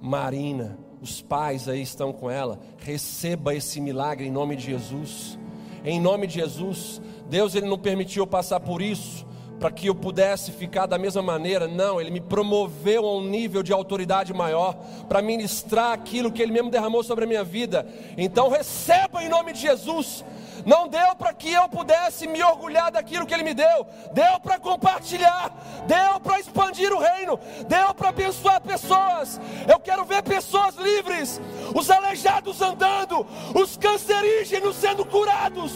Marina, 0.00 0.78
os 1.06 1.22
pais 1.22 1.68
aí 1.68 1.80
estão 1.80 2.12
com 2.12 2.28
ela. 2.28 2.58
Receba 2.78 3.54
esse 3.54 3.80
milagre 3.80 4.26
em 4.26 4.30
nome 4.30 4.56
de 4.56 4.64
Jesus. 4.64 5.38
Em 5.84 6.00
nome 6.00 6.26
de 6.26 6.34
Jesus. 6.34 7.00
Deus 7.30 7.54
ele 7.54 7.68
não 7.68 7.78
permitiu 7.78 8.26
passar 8.26 8.58
por 8.58 8.82
isso 8.82 9.24
para 9.60 9.70
que 9.70 9.86
eu 9.86 9.94
pudesse 9.94 10.52
ficar 10.52 10.86
da 10.86 10.98
mesma 10.98 11.22
maneira. 11.22 11.66
Não, 11.66 12.00
Ele 12.00 12.10
me 12.10 12.20
promoveu 12.20 13.06
a 13.06 13.16
um 13.16 13.24
nível 13.24 13.62
de 13.62 13.72
autoridade 13.72 14.34
maior 14.34 14.74
para 15.08 15.22
ministrar 15.22 15.92
aquilo 15.92 16.30
que 16.30 16.42
Ele 16.42 16.52
mesmo 16.52 16.70
derramou 16.70 17.02
sobre 17.02 17.24
a 17.24 17.28
minha 17.28 17.44
vida. 17.44 17.86
Então 18.18 18.50
receba 18.50 19.22
em 19.22 19.28
nome 19.28 19.52
de 19.52 19.60
Jesus. 19.60 20.24
Não 20.66 20.88
deu 20.88 21.14
para 21.14 21.32
que 21.32 21.52
eu 21.52 21.68
pudesse 21.68 22.26
me 22.26 22.42
orgulhar 22.42 22.90
daquilo 22.90 23.24
que 23.24 23.32
Ele 23.32 23.44
me 23.44 23.54
deu, 23.54 23.86
deu 24.12 24.40
para 24.40 24.58
compartilhar, 24.58 25.52
deu 25.86 26.18
para 26.18 26.40
expandir 26.40 26.92
o 26.92 26.98
reino, 26.98 27.38
deu 27.68 27.94
para 27.94 28.08
abençoar 28.08 28.60
pessoas. 28.60 29.40
Eu 29.68 29.78
quero 29.78 30.04
ver 30.04 30.24
pessoas 30.24 30.74
livres, 30.74 31.40
os 31.72 31.88
aleijados 31.88 32.60
andando, 32.60 33.24
os 33.54 33.76
cancerígenos 33.76 34.74
sendo 34.74 35.04
curados, 35.04 35.72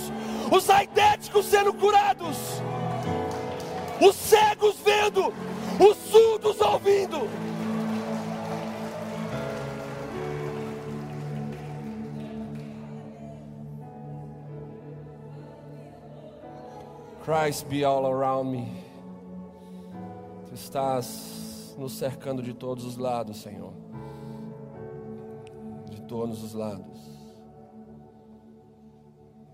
os 0.51 0.69
aidéticos 0.69 1.47
sendo 1.47 1.73
curados. 1.73 2.37
Os 4.01 4.17
cegos 4.17 4.77
vendo, 4.83 5.33
os 5.79 5.97
surdos 6.11 6.59
ouvindo. 6.61 7.29
Christ 17.31 17.69
be 17.69 17.85
all 17.85 18.13
around 18.13 18.51
me. 18.51 18.67
Tu 20.49 20.55
estás 20.57 21.77
nos 21.79 21.93
cercando 21.93 22.43
de 22.43 22.53
todos 22.53 22.85
os 22.85 22.97
lados, 22.97 23.37
Senhor. 23.37 23.73
De 25.89 26.03
todos 26.03 26.43
os 26.43 26.55
lados. 26.55 26.99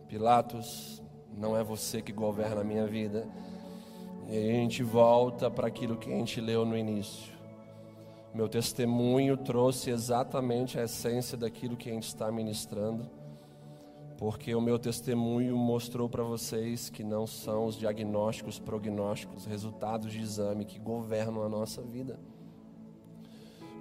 Pilatos, 0.09 1.03
não 1.37 1.55
é 1.55 1.62
você 1.62 2.01
que 2.01 2.12
governa 2.12 2.62
a 2.62 2.65
minha 2.65 2.87
vida 2.87 3.29
e 4.27 4.35
aí 4.35 4.51
a 4.53 4.55
gente 4.55 4.83
volta 4.83 5.51
para 5.51 5.67
aquilo 5.67 5.99
que 5.99 6.11
a 6.11 6.17
gente 6.17 6.41
leu 6.41 6.65
no 6.65 6.79
início. 6.79 7.31
Meu 8.33 8.49
testemunho 8.49 9.37
trouxe 9.37 9.91
exatamente 9.91 10.79
a 10.81 10.85
essência 10.85 11.37
daquilo 11.37 11.77
que 11.77 11.91
a 11.91 11.93
gente 11.93 12.09
está 12.09 12.33
ministrando, 12.33 13.07
porque 14.19 14.55
o 14.55 14.61
meu 14.61 14.79
testemunho 14.79 15.57
mostrou 15.57 16.09
para 16.09 16.23
vocês 16.23 16.89
que 16.89 17.05
não 17.05 17.27
são 17.27 17.67
os 17.67 17.77
diagnósticos, 17.77 18.59
prognósticos, 18.59 19.45
resultados 19.45 20.13
de 20.13 20.21
exame 20.21 20.65
que 20.65 20.79
governam 20.79 21.43
a 21.43 21.49
nossa 21.49 21.83
vida. 21.83 22.19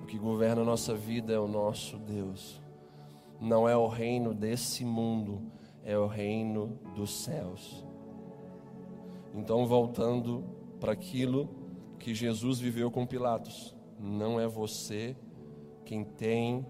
O 0.02 0.06
que 0.06 0.18
governa 0.18 0.62
a 0.62 0.66
nossa 0.66 0.94
vida 0.94 1.34
é 1.34 1.40
o 1.40 1.48
nosso 1.48 1.98
Deus. 1.98 2.62
Não 3.40 3.68
é 3.68 3.76
o 3.78 3.88
reino 3.88 4.34
desse 4.34 4.84
mundo, 4.84 5.42
é 5.84 5.98
o 5.98 6.06
reino 6.06 6.80
dos 6.96 7.12
céus. 7.12 7.86
Então, 9.34 9.66
voltando 9.66 10.44
para 10.80 10.92
aquilo 10.92 11.50
que 11.98 12.14
Jesus 12.14 12.60
viveu 12.60 12.92
com 12.92 13.06
Pilatos, 13.06 13.76
não 14.00 14.40
é 14.40 14.48
você 14.48 15.16
quem 15.86 16.04
tem 16.04 16.66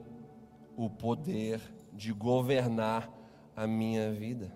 o 0.78 0.90
poder 0.90 1.62
de 1.94 2.12
governar 2.12 3.15
a 3.56 3.66
minha 3.66 4.12
vida, 4.12 4.52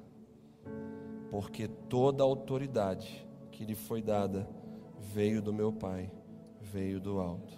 porque 1.30 1.68
toda 1.68 2.24
a 2.24 2.26
autoridade 2.26 3.28
que 3.52 3.64
lhe 3.64 3.76
foi 3.76 4.02
dada 4.02 4.48
veio 5.00 5.42
do 5.42 5.54
meu 5.54 5.72
Pai, 5.72 6.12
veio 6.62 7.00
do 7.00 7.20
alto. 7.20 7.54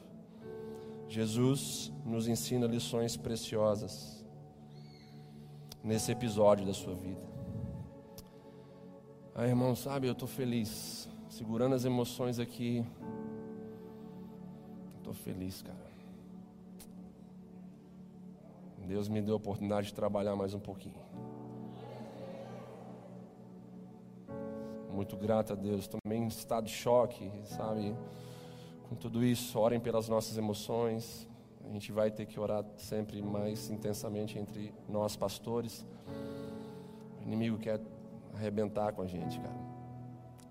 Jesus 1.07 1.91
nos 2.05 2.27
ensina 2.27 2.67
lições 2.67 3.17
preciosas 3.17 4.25
nesse 5.83 6.11
episódio 6.11 6.65
da 6.65 6.73
sua 6.73 6.95
vida. 6.95 7.21
Ah, 9.33 9.47
irmão, 9.47 9.75
sabe, 9.75 10.07
eu 10.07 10.13
estou 10.13 10.27
feliz. 10.27 11.09
Segurando 11.29 11.75
as 11.75 11.85
emoções 11.85 12.39
aqui. 12.39 12.85
Estou 14.97 15.13
feliz, 15.13 15.61
cara. 15.61 15.91
Deus 18.91 19.07
me 19.07 19.21
deu 19.21 19.35
a 19.35 19.37
oportunidade 19.37 19.87
de 19.87 19.93
trabalhar 19.93 20.35
mais 20.35 20.53
um 20.53 20.59
pouquinho. 20.59 20.99
Muito 24.93 25.15
grato 25.15 25.53
a 25.53 25.55
Deus. 25.55 25.87
Também 25.87 26.23
em 26.23 26.27
estado 26.27 26.65
de 26.65 26.71
choque, 26.71 27.31
sabe? 27.45 27.95
Com 28.89 28.95
tudo 28.95 29.23
isso, 29.23 29.57
orem 29.57 29.79
pelas 29.79 30.09
nossas 30.09 30.37
emoções. 30.37 31.27
A 31.63 31.69
gente 31.71 31.91
vai 31.91 32.11
ter 32.11 32.25
que 32.25 32.39
orar 32.39 32.65
sempre 32.75 33.21
mais 33.21 33.69
intensamente 33.69 34.37
entre 34.37 34.73
nós, 34.89 35.15
pastores. 35.15 35.85
O 37.19 37.23
inimigo 37.23 37.57
quer 37.57 37.79
arrebentar 38.33 38.91
com 38.93 39.01
a 39.01 39.07
gente, 39.07 39.39
cara. 39.39 39.55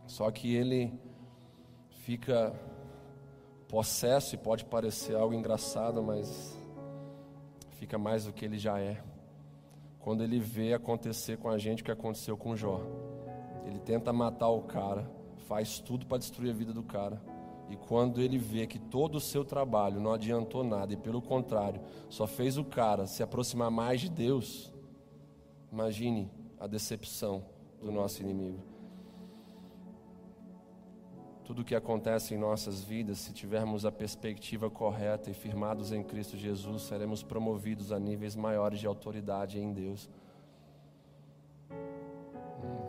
Só 0.06 0.30
que 0.30 0.54
ele 0.54 0.92
fica 2.02 2.52
possesso 3.68 4.34
e 4.34 4.38
pode 4.38 4.64
parecer 4.64 5.14
algo 5.14 5.34
engraçado, 5.34 6.02
mas 6.02 6.58
fica 7.72 7.98
mais 7.98 8.24
do 8.24 8.32
que 8.32 8.44
ele 8.44 8.58
já 8.58 8.80
é. 8.80 9.02
Quando 9.98 10.24
ele 10.24 10.40
vê 10.40 10.72
acontecer 10.72 11.36
com 11.36 11.48
a 11.48 11.58
gente 11.58 11.82
o 11.82 11.84
que 11.84 11.90
aconteceu 11.90 12.36
com 12.36 12.56
Jó. 12.56 12.80
Ele 13.66 13.78
tenta 13.78 14.12
matar 14.12 14.48
o 14.48 14.62
cara, 14.62 15.11
faz 15.46 15.78
tudo 15.78 16.06
para 16.06 16.18
destruir 16.18 16.50
a 16.50 16.54
vida 16.54 16.72
do 16.72 16.82
cara. 16.82 17.20
E 17.68 17.76
quando 17.76 18.20
ele 18.20 18.36
vê 18.36 18.66
que 18.66 18.78
todo 18.78 19.16
o 19.16 19.20
seu 19.20 19.44
trabalho 19.44 20.00
não 20.00 20.12
adiantou 20.12 20.64
nada, 20.64 20.92
e 20.92 20.96
pelo 20.96 21.22
contrário, 21.22 21.80
só 22.08 22.26
fez 22.26 22.58
o 22.58 22.64
cara 22.64 23.06
se 23.06 23.22
aproximar 23.22 23.70
mais 23.70 24.00
de 24.00 24.11
Deus, 24.11 24.72
imagine 25.72 26.30
a 26.58 26.66
decepção 26.66 27.44
do 27.80 27.92
nosso 27.92 28.20
inimigo. 28.22 28.70
tudo 31.50 31.62
o 31.62 31.64
que 31.64 31.74
acontece 31.74 32.32
em 32.32 32.38
nossas 32.38 32.80
vidas, 32.80 33.18
se 33.18 33.32
tivermos 33.32 33.84
a 33.84 33.90
perspectiva 33.90 34.70
correta 34.70 35.32
e 35.32 35.34
firmados 35.34 35.90
em 35.90 36.00
Cristo 36.00 36.36
Jesus, 36.36 36.82
seremos 36.82 37.24
promovidos 37.24 37.90
a 37.90 37.98
níveis 37.98 38.36
maiores 38.36 38.78
de 38.78 38.86
autoridade 38.86 39.58
em 39.58 39.72
Deus. 39.72 40.08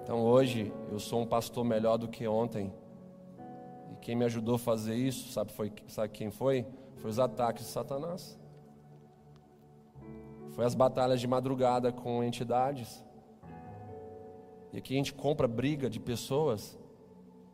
Então 0.03 0.23
hoje 0.23 0.73
eu 0.91 0.99
sou 0.99 1.21
um 1.21 1.25
pastor 1.25 1.63
melhor 1.63 1.97
do 1.97 2.07
que 2.07 2.27
ontem. 2.27 2.73
E 3.91 3.95
quem 3.97 4.15
me 4.15 4.25
ajudou 4.25 4.55
a 4.55 4.59
fazer 4.59 4.95
isso, 4.95 5.31
sabe, 5.31 5.51
foi, 5.51 5.71
sabe 5.87 6.09
quem 6.09 6.31
foi? 6.31 6.65
Foi 6.97 7.09
os 7.09 7.19
ataques 7.19 7.65
de 7.65 7.69
Satanás. 7.71 8.39
Foi 10.51 10.65
as 10.65 10.75
batalhas 10.75 11.21
de 11.21 11.27
madrugada 11.27 11.91
com 11.91 12.23
entidades. 12.23 13.03
E 14.73 14.77
aqui 14.77 14.93
a 14.93 14.97
gente 14.97 15.13
compra 15.13 15.47
briga 15.47 15.89
de 15.89 15.99
pessoas 15.99 16.77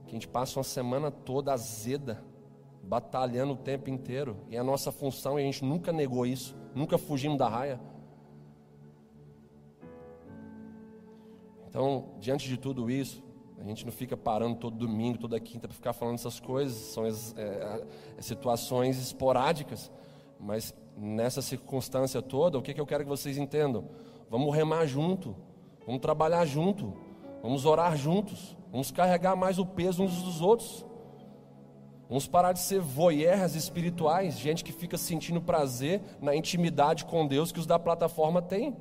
que 0.06 0.12
a 0.12 0.14
gente 0.14 0.28
passa 0.28 0.58
uma 0.58 0.64
semana 0.64 1.12
toda 1.12 1.52
azeda, 1.52 2.24
batalhando 2.82 3.54
o 3.54 3.58
tempo 3.58 3.90
inteiro. 3.90 4.38
E 4.50 4.58
a 4.58 4.64
nossa 4.64 4.92
função, 4.92 5.38
e 5.38 5.44
a 5.44 5.46
gente 5.46 5.66
nunca 5.66 5.92
negou 5.92 6.26
isso, 6.26 6.56
nunca 6.74 6.98
fugimos 6.98 7.38
da 7.38 7.50
raia. 7.50 7.80
Então, 11.78 12.16
diante 12.20 12.50
de 12.50 12.58
tudo 12.58 12.90
isso, 12.90 13.24
a 13.60 13.64
gente 13.64 13.86
não 13.86 13.92
fica 13.92 14.18
parando 14.18 14.56
todo 14.56 14.76
domingo, 14.76 15.20
toda 15.20 15.40
quinta 15.40 15.68
para 15.68 15.76
ficar 15.76 15.94
falando 15.94 16.16
essas 16.16 16.40
coisas, 16.40 16.76
são 16.76 17.06
é, 17.06 17.12
é, 17.38 17.86
situações 18.20 18.98
esporádicas, 19.00 19.92
mas 20.40 20.74
nessa 20.98 21.40
circunstância 21.40 22.20
toda, 22.20 22.58
o 22.58 22.64
que, 22.64 22.74
que 22.74 22.82
eu 22.82 22.86
quero 22.88 23.04
que 23.04 23.10
vocês 23.10 23.38
entendam? 23.38 23.88
Vamos 24.28 24.56
remar 24.56 24.88
junto, 24.88 25.36
vamos 25.86 26.02
trabalhar 26.02 26.46
junto, 26.46 26.94
vamos 27.44 27.64
orar 27.64 27.96
juntos, 27.96 28.58
Vamos 28.72 28.92
carregar 28.92 29.36
mais 29.36 29.60
o 29.60 29.66
peso 29.66 30.04
uns 30.04 30.22
dos 30.22 30.42
outros. 30.42 30.86
Vamos 32.10 32.28
parar 32.28 32.54
de 32.54 32.60
ser 32.60 32.80
voyeurs 32.80 33.56
espirituais, 33.56 34.38
gente 34.38 34.64
que 34.64 34.72
fica 34.72 34.98
sentindo 34.98 35.42
prazer 35.42 36.02
na 36.22 36.36
intimidade 36.36 37.04
com 37.06 37.28
Deus 37.28 37.52
que 37.52 37.60
os 37.60 37.66
da 37.66 37.78
plataforma 37.78 38.42
têm. 38.42 38.76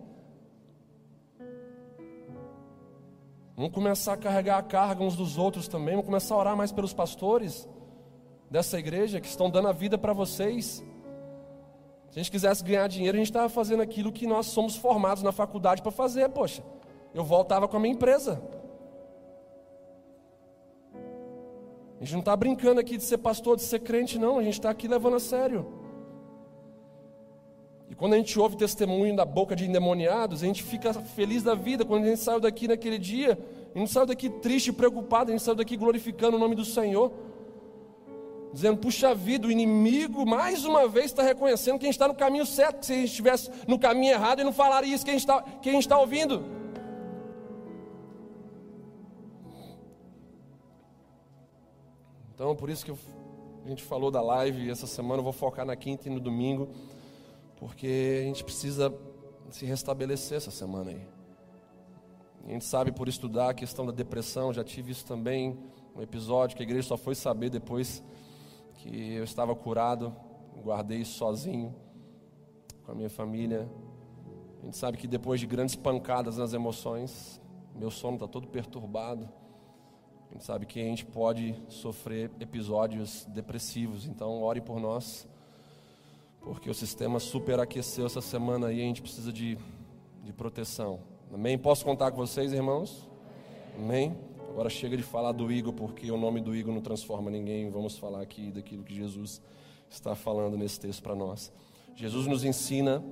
Vamos 3.57 3.73
começar 3.73 4.13
a 4.13 4.17
carregar 4.19 4.59
a 4.59 4.63
carga 4.63 5.03
uns 5.03 5.17
dos 5.17 5.39
outros 5.39 5.67
também. 5.67 5.95
Vamos 5.95 6.05
começar 6.05 6.35
a 6.35 6.39
orar 6.39 6.57
mais 6.57 6.71
pelos 6.71 6.93
pastores 6.93 7.67
dessa 8.51 8.79
igreja 8.79 9.19
que 9.19 9.27
estão 9.27 9.49
dando 9.49 9.69
a 9.69 9.73
vida 9.73 9.97
para 9.97 10.13
vocês. 10.13 10.85
Se 12.11 12.19
a 12.19 12.23
gente 12.23 12.31
quisesse 12.31 12.63
ganhar 12.63 12.87
dinheiro, 12.87 13.17
a 13.17 13.19
gente 13.19 13.31
estava 13.31 13.49
fazendo 13.49 13.83
aquilo 13.83 14.13
que 14.13 14.27
nós 14.27 14.47
somos 14.47 14.77
formados 14.77 15.23
na 15.23 15.33
faculdade 15.33 15.81
para 15.81 15.91
fazer. 15.91 16.29
Poxa, 16.29 16.63
eu 17.15 17.25
voltava 17.25 17.67
com 17.67 17.79
a 17.79 17.81
minha 17.81 17.95
empresa. 17.95 18.43
A 21.99 22.05
gente 22.05 22.13
não 22.13 22.21
está 22.21 22.37
brincando 22.37 22.79
aqui 22.79 22.99
de 22.99 23.05
ser 23.05 23.17
pastor, 23.17 23.57
de 23.57 23.63
ser 23.63 23.79
crente, 23.79 24.19
não. 24.19 24.39
A 24.39 24.43
gente 24.43 24.55
está 24.55 24.69
aqui 24.69 24.87
levando 24.87 25.17
a 25.17 25.21
sério. 25.21 25.67
E 27.97 27.99
quando 27.99 28.13
a 28.13 28.17
gente 28.19 28.39
ouve 28.39 28.57
testemunho 28.57 29.17
da 29.17 29.25
boca 29.25 29.57
de 29.57 29.65
endemoniados, 29.65 30.43
a 30.43 30.47
gente 30.47 30.63
fica 30.63 30.93
feliz 30.93 31.43
da 31.43 31.55
vida. 31.55 31.83
Quando 31.83 32.05
a 32.05 32.09
gente 32.09 32.21
saiu 32.21 32.39
daqui 32.39 32.69
naquele 32.69 32.99
dia, 32.99 33.39
a 33.75 33.79
gente 33.79 33.91
saiu 33.91 34.05
daqui 34.05 34.29
triste 34.29 34.69
e 34.69 34.73
preocupado, 34.73 35.31
a 35.31 35.33
gente 35.33 35.43
saiu 35.43 35.55
daqui 35.55 35.79
glorificando 35.79 36.37
o 36.37 36.41
nome 36.41 36.55
do 36.55 36.65
Senhor. 36.65 37.11
Dizendo, 38.53 38.79
puxa 38.79 39.15
vida, 39.15 39.49
o 39.49 39.51
inimigo 39.51 40.27
mais 40.27 40.65
uma 40.67 40.87
vez 40.87 41.07
está 41.07 41.23
reconhecendo 41.23 41.79
que 41.79 41.87
a 41.87 41.89
gente 41.89 41.95
está 41.95 42.07
no 42.07 42.15
caminho 42.15 42.45
certo, 42.47 42.85
se 42.85 42.93
a 42.93 42.97
gente 42.97 43.09
estivesse 43.09 43.51
no 43.67 43.79
caminho 43.79 44.13
errado, 44.13 44.39
ele 44.39 44.47
não 44.47 44.53
falaria 44.53 44.95
isso 44.95 45.05
que 45.05 45.11
a 45.11 45.15
gente 45.15 45.23
está 45.23 45.43
tá 45.43 45.99
ouvindo. 45.99 46.45
Então, 52.35 52.55
por 52.55 52.69
isso 52.69 52.85
que 52.85 52.91
eu, 52.91 52.99
a 53.65 53.69
gente 53.69 53.83
falou 53.83 54.11
da 54.11 54.21
live 54.21 54.71
essa 54.71 54.87
semana, 54.87 55.21
eu 55.21 55.25
vou 55.25 55.33
focar 55.33 55.65
na 55.65 55.75
quinta 55.75 56.09
e 56.09 56.11
no 56.11 56.21
domingo, 56.21 56.69
porque 57.57 58.21
a 58.23 58.25
gente 58.25 58.45
precisa 58.45 58.95
se 59.51 59.65
restabelecer 59.65 60.37
essa 60.37 60.51
semana 60.51 60.91
aí. 60.91 61.09
A 62.47 62.51
gente 62.53 62.65
sabe 62.65 62.93
por 62.93 63.09
estudar 63.09 63.51
a 63.51 63.55
questão 63.55 63.85
da 63.85 63.93
depressão, 63.93 64.53
já 64.53 64.63
tive 64.63 64.93
isso 64.93 65.05
também, 65.05 65.59
um 65.97 66.03
episódio 66.03 66.57
que 66.57 66.63
a 66.63 66.67
igreja 66.67 66.87
só 66.89 66.97
foi 66.97 67.15
saber 67.15 67.51
depois 67.51 68.03
que 68.75 69.15
eu 69.15 69.25
estava 69.25 69.55
curado, 69.55 70.15
guardei 70.63 71.01
isso 71.01 71.19
sozinho 71.19 71.75
com 72.85 72.93
a 72.93 72.95
minha 72.95 73.11
família. 73.11 73.69
A 74.63 74.65
gente 74.65 74.77
sabe 74.77 74.97
que 74.97 75.09
depois 75.09 75.41
de 75.41 75.47
grandes 75.47 75.75
pancadas 75.75 76.37
nas 76.37 76.53
emoções, 76.53 77.41
meu 77.75 77.91
sono 77.91 78.15
está 78.15 78.29
todo 78.29 78.47
perturbado. 78.47 79.29
A 80.31 80.35
gente 80.35 80.45
sabe 80.45 80.67
que 80.67 80.81
a 80.81 80.85
gente 80.85 81.05
pode 81.05 81.61
sofrer 81.69 82.31
episódios 82.41 83.25
depressivos, 83.27 84.07
então 84.07 84.43
ore 84.43 84.61
por 84.61 84.79
nós, 84.79 85.27
porque 86.47 86.71
o 86.71 86.75
sistema 86.75 87.19
superaqueceu 87.19 88.07
essa 88.07 88.21
semana 88.21 88.73
e 88.73 88.81
a 88.81 88.85
gente 88.85 89.03
precisa 89.03 89.33
de, 89.33 89.59
de 90.23 90.33
proteção. 90.33 91.01
Amém? 91.35 91.59
Posso 91.59 91.85
contar 91.85 92.13
com 92.13 92.19
vocês, 92.19 92.53
irmãos? 92.53 93.09
Amém? 93.77 94.17
Agora 94.49 94.71
chega 94.71 94.97
de 94.97 95.03
falar 95.03 95.33
do 95.33 95.51
Igor, 95.51 95.73
porque 95.73 96.09
o 96.09 96.17
nome 96.17 96.41
do 96.41 96.55
Igor 96.55 96.73
não 96.73 96.81
transforma 96.81 97.33
ninguém. 97.33 97.69
Vamos 97.69 97.99
falar 97.99 98.23
aqui 98.23 98.53
daquilo 98.53 98.85
que 98.85 98.95
Jesus 98.95 99.43
está 99.91 100.15
falando 100.15 100.57
nesse 100.57 100.79
texto 100.79 101.03
para 101.03 101.17
nós. 101.17 101.53
Jesus 101.97 102.29
nos 102.29 102.45
ensina 102.45 103.03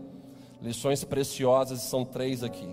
lições 0.63 1.03
preciosas, 1.03 1.83
são 1.83 2.05
três 2.05 2.45
aqui. 2.45 2.73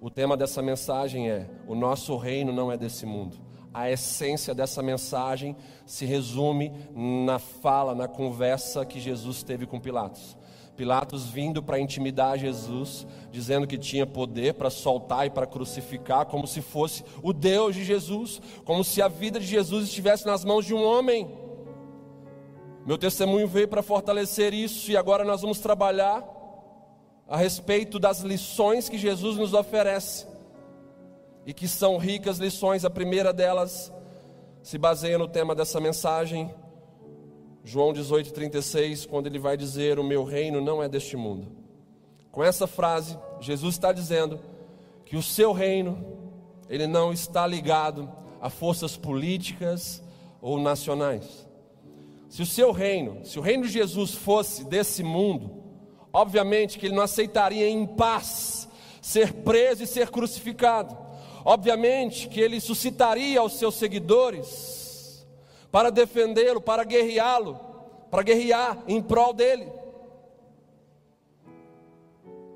O 0.00 0.10
tema 0.10 0.36
dessa 0.36 0.60
mensagem 0.60 1.30
é: 1.30 1.48
O 1.68 1.74
nosso 1.76 2.16
reino 2.16 2.52
não 2.52 2.70
é 2.70 2.76
desse 2.76 3.06
mundo 3.06 3.43
a 3.74 3.90
essência 3.90 4.54
dessa 4.54 4.80
mensagem 4.80 5.56
se 5.84 6.06
resume 6.06 6.72
na 6.94 7.40
fala, 7.40 7.92
na 7.92 8.06
conversa 8.06 8.86
que 8.86 9.00
Jesus 9.00 9.42
teve 9.42 9.66
com 9.66 9.80
Pilatos. 9.80 10.36
Pilatos 10.76 11.26
vindo 11.26 11.62
para 11.62 11.78
intimidar 11.78 12.38
Jesus, 12.38 13.04
dizendo 13.32 13.66
que 13.66 13.76
tinha 13.76 14.06
poder 14.06 14.54
para 14.54 14.70
soltar 14.70 15.26
e 15.26 15.30
para 15.30 15.46
crucificar, 15.46 16.26
como 16.26 16.46
se 16.46 16.62
fosse 16.62 17.04
o 17.20 17.32
Deus 17.32 17.74
de 17.74 17.84
Jesus, 17.84 18.40
como 18.64 18.84
se 18.84 19.02
a 19.02 19.08
vida 19.08 19.40
de 19.40 19.46
Jesus 19.46 19.84
estivesse 19.84 20.24
nas 20.24 20.44
mãos 20.44 20.64
de 20.64 20.72
um 20.72 20.82
homem. 20.82 21.28
Meu 22.86 22.96
testemunho 22.96 23.48
veio 23.48 23.66
para 23.66 23.82
fortalecer 23.82 24.54
isso 24.54 24.90
e 24.90 24.96
agora 24.96 25.24
nós 25.24 25.40
vamos 25.40 25.58
trabalhar 25.58 26.24
a 27.26 27.36
respeito 27.36 27.98
das 27.98 28.20
lições 28.20 28.88
que 28.88 28.98
Jesus 28.98 29.36
nos 29.36 29.52
oferece 29.52 30.33
e 31.46 31.52
que 31.52 31.68
são 31.68 31.96
ricas 31.98 32.38
lições. 32.38 32.84
A 32.84 32.90
primeira 32.90 33.32
delas 33.32 33.92
se 34.62 34.78
baseia 34.78 35.18
no 35.18 35.28
tema 35.28 35.54
dessa 35.54 35.80
mensagem, 35.80 36.54
João 37.62 37.92
18,36, 37.92 39.06
quando 39.06 39.26
ele 39.26 39.38
vai 39.38 39.56
dizer: 39.56 39.98
O 39.98 40.04
meu 40.04 40.24
reino 40.24 40.60
não 40.60 40.82
é 40.82 40.88
deste 40.88 41.16
mundo. 41.16 41.48
Com 42.30 42.42
essa 42.42 42.66
frase, 42.66 43.18
Jesus 43.40 43.74
está 43.74 43.92
dizendo 43.92 44.40
que 45.04 45.16
o 45.16 45.22
seu 45.22 45.52
reino, 45.52 46.04
ele 46.68 46.86
não 46.86 47.12
está 47.12 47.46
ligado 47.46 48.10
a 48.40 48.50
forças 48.50 48.96
políticas 48.96 50.02
ou 50.40 50.58
nacionais. 50.60 51.46
Se 52.28 52.42
o 52.42 52.46
seu 52.46 52.72
reino, 52.72 53.24
se 53.24 53.38
o 53.38 53.42
reino 53.42 53.62
de 53.62 53.72
Jesus 53.72 54.12
fosse 54.12 54.64
desse 54.64 55.02
mundo, 55.02 55.62
obviamente 56.12 56.78
que 56.78 56.86
ele 56.86 56.96
não 56.96 57.04
aceitaria 57.04 57.68
em 57.68 57.86
paz 57.86 58.68
ser 59.00 59.32
preso 59.32 59.84
e 59.84 59.86
ser 59.86 60.10
crucificado. 60.10 61.03
Obviamente 61.44 62.28
que 62.28 62.40
ele 62.40 62.58
suscitaria 62.60 63.38
aos 63.38 63.54
seus 63.54 63.74
seguidores 63.74 65.26
para 65.70 65.90
defendê-lo, 65.90 66.60
para 66.60 66.84
guerreá-lo, 66.84 67.60
para 68.10 68.22
guerrear 68.22 68.82
em 68.88 69.02
prol 69.02 69.32
dele. 69.34 69.70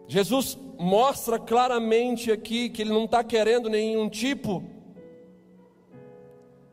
Jesus 0.06 0.56
mostra 0.78 1.38
claramente 1.38 2.32
aqui 2.32 2.70
que 2.70 2.80
ele 2.80 2.92
não 2.92 3.04
está 3.04 3.22
querendo 3.22 3.68
nenhum 3.68 4.08
tipo 4.08 4.64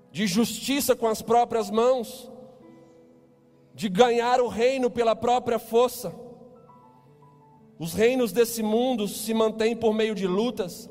de 0.09 0.25
justiça 0.25 0.95
com 0.95 1.07
as 1.07 1.21
próprias 1.21 1.69
mãos, 1.69 2.31
de 3.73 3.89
ganhar 3.89 4.39
o 4.39 4.47
reino 4.47 4.89
pela 4.89 5.13
própria 5.13 5.59
força. 5.59 6.15
Os 7.77 7.93
reinos 7.93 8.31
desse 8.31 8.63
mundo 8.63 9.05
se 9.09 9.33
mantêm 9.33 9.75
por 9.75 9.93
meio 9.93 10.15
de 10.15 10.25
lutas, 10.25 10.89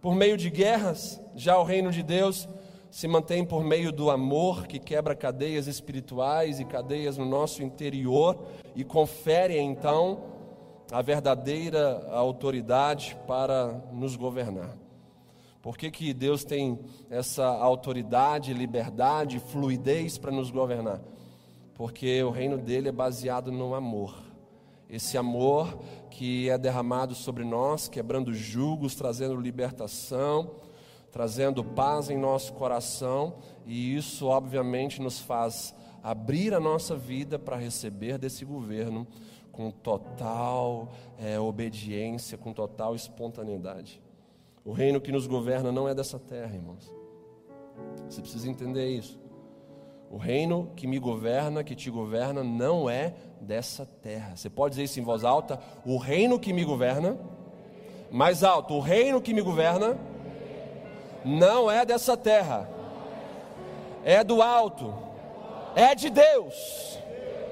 por 0.00 0.14
meio 0.14 0.36
de 0.36 0.48
guerras, 0.48 1.20
já 1.34 1.58
o 1.58 1.64
reino 1.64 1.92
de 1.92 2.02
Deus 2.02 2.48
se 2.90 3.06
mantém 3.06 3.44
por 3.44 3.62
meio 3.62 3.92
do 3.92 4.10
amor 4.10 4.66
que 4.66 4.78
quebra 4.78 5.14
cadeias 5.14 5.66
espirituais 5.66 6.58
e 6.58 6.64
cadeias 6.64 7.16
no 7.16 7.24
nosso 7.24 7.62
interior 7.62 8.36
e 8.74 8.82
confere 8.82 9.58
então 9.58 10.24
a 10.90 11.00
verdadeira 11.00 12.08
autoridade 12.10 13.16
para 13.26 13.80
nos 13.92 14.16
governar. 14.16 14.76
Por 15.62 15.76
que, 15.76 15.90
que 15.90 16.14
Deus 16.14 16.42
tem 16.42 16.78
essa 17.10 17.46
autoridade, 17.46 18.54
liberdade, 18.54 19.38
fluidez 19.38 20.16
para 20.16 20.32
nos 20.32 20.50
governar? 20.50 21.00
Porque 21.74 22.22
o 22.22 22.30
reino 22.30 22.56
dele 22.56 22.88
é 22.88 22.92
baseado 22.92 23.52
no 23.52 23.74
amor 23.74 24.30
esse 24.90 25.16
amor 25.16 25.78
que 26.10 26.50
é 26.50 26.58
derramado 26.58 27.14
sobre 27.14 27.44
nós, 27.44 27.88
quebrando 27.88 28.34
julgos, 28.34 28.94
trazendo 28.94 29.40
libertação, 29.40 30.50
trazendo 31.10 31.64
paz 31.64 32.10
em 32.10 32.18
nosso 32.18 32.52
coração, 32.54 33.36
e 33.66 33.96
isso 33.96 34.26
obviamente 34.26 35.00
nos 35.00 35.18
faz 35.18 35.74
abrir 36.02 36.54
a 36.54 36.60
nossa 36.60 36.96
vida 36.96 37.38
para 37.38 37.56
receber 37.56 38.18
desse 38.18 38.44
governo 38.44 39.06
com 39.52 39.70
total 39.70 40.90
é, 41.18 41.38
obediência, 41.38 42.38
com 42.38 42.52
total 42.52 42.94
espontaneidade. 42.94 44.00
O 44.64 44.72
reino 44.72 45.00
que 45.00 45.12
nos 45.12 45.26
governa 45.26 45.72
não 45.72 45.88
é 45.88 45.94
dessa 45.94 46.18
terra, 46.18 46.54
irmãos. 46.54 46.92
Você 48.08 48.20
precisa 48.20 48.48
entender 48.48 48.88
isso. 48.88 49.18
O 50.10 50.16
reino 50.16 50.70
que 50.74 50.86
me 50.86 50.98
governa, 50.98 51.62
que 51.62 51.74
te 51.74 51.90
governa, 51.90 52.42
não 52.42 52.90
é 52.90 53.14
dessa 53.40 53.86
terra. 54.02 54.36
Você 54.36 54.50
pode 54.50 54.72
dizer 54.72 54.84
isso 54.84 55.00
em 55.00 55.02
voz 55.02 55.24
alta? 55.24 55.58
O 55.84 55.96
reino 55.96 56.38
que 56.38 56.52
me 56.52 56.64
governa, 56.64 57.18
mais 58.10 58.44
alto, 58.44 58.74
o 58.74 58.80
reino 58.80 59.20
que 59.20 59.32
me 59.32 59.40
governa, 59.40 59.98
não 61.24 61.70
é 61.70 61.84
dessa 61.84 62.16
terra, 62.16 62.68
é 64.04 64.22
do 64.22 64.42
alto, 64.42 64.94
é 65.74 65.94
de 65.94 66.10
Deus. 66.10 66.98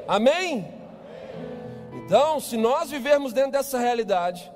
Amém? 0.07 0.67
Então, 1.93 2.41
se 2.41 2.57
nós 2.57 2.91
vivermos 2.91 3.33
dentro 3.33 3.53
dessa 3.53 3.79
realidade, 3.79 4.51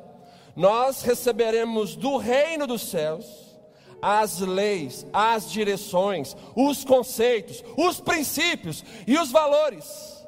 nós 0.55 1.03
receberemos 1.03 1.97
do 1.97 2.16
reino 2.16 2.66
dos 2.66 2.83
céus 2.83 3.53
as 4.01 4.41
leis, 4.41 5.07
as 5.12 5.51
direções, 5.51 6.37
os 6.57 6.85
conceitos, 6.85 7.62
os 7.76 8.01
princípios 8.01 8.85
e 9.07 9.16
os 9.16 9.30
valores 9.30 10.22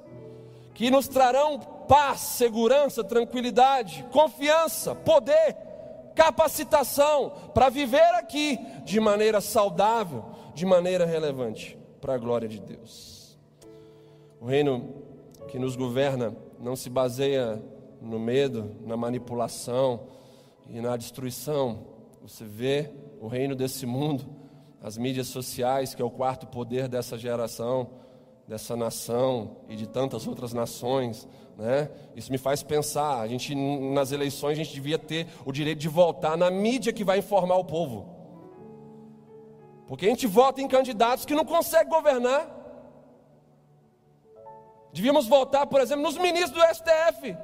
que 0.75 0.91
nos 0.91 1.07
trarão 1.07 1.59
paz, 1.89 2.21
segurança, 2.21 3.05
tranquilidade, 3.05 4.05
confiança, 4.11 4.95
poder, 4.95 5.57
capacitação 6.15 7.33
para 7.55 7.69
viver 7.69 8.15
aqui 8.15 8.59
de 8.85 8.99
maneira 8.99 9.41
saudável, 9.41 10.25
de 10.53 10.67
maneira 10.67 11.07
relevante, 11.07 11.79
para 12.01 12.15
a 12.15 12.19
glória 12.19 12.49
de 12.49 12.61
Deus. 12.61 13.39
O 14.41 14.47
reino 14.47 15.03
que 15.49 15.59
nos 15.59 15.77
governa 15.77 16.37
não 16.59 16.75
se 16.75 16.91
baseia 16.91 17.63
no 18.01 18.19
medo, 18.19 18.77
na 18.85 18.97
manipulação 18.97 20.09
e 20.69 20.81
na 20.81 20.97
destruição. 20.97 21.87
Você 22.23 22.45
vê 22.45 22.91
o 23.21 23.29
reino 23.29 23.55
desse 23.55 23.87
mundo, 23.87 24.25
as 24.83 24.99
mídias 24.99 25.29
sociais, 25.29 25.95
que 25.95 26.03
é 26.03 26.05
o 26.05 26.11
quarto 26.11 26.47
poder 26.47 26.89
dessa 26.89 27.17
geração, 27.17 27.91
dessa 28.47 28.77
nação 28.77 29.57
e 29.69 29.77
de 29.77 29.87
tantas 29.87 30.27
outras 30.27 30.53
nações, 30.53 31.27
né? 31.57 31.91
Isso 32.15 32.31
me 32.31 32.39
faz 32.39 32.63
pensar, 32.63 33.21
a 33.21 33.29
gente 33.29 33.55
nas 33.55 34.13
eleições 34.13 34.53
a 34.53 34.63
gente 34.63 34.75
devia 34.75 34.99
ter 34.99 35.27
o 35.45 35.53
direito 35.53 35.79
de 35.79 35.89
votar 35.89 36.37
na 36.37 36.51
mídia 36.51 36.93
que 36.93 37.05
vai 37.05 37.19
informar 37.19 37.57
o 37.57 37.65
povo. 37.65 38.15
Porque 39.87 40.07
a 40.07 40.09
gente 40.09 40.27
vota 40.27 40.61
em 40.61 40.69
candidatos 40.69 41.25
que 41.25 41.35
não 41.35 41.45
conseguem 41.45 41.89
governar. 41.89 42.51
Devíamos 44.93 45.27
votar, 45.27 45.67
por 45.67 45.81
exemplo, 45.81 46.03
nos 46.03 46.17
ministros 46.17 46.53
do 46.53 46.75
STF. 46.75 47.37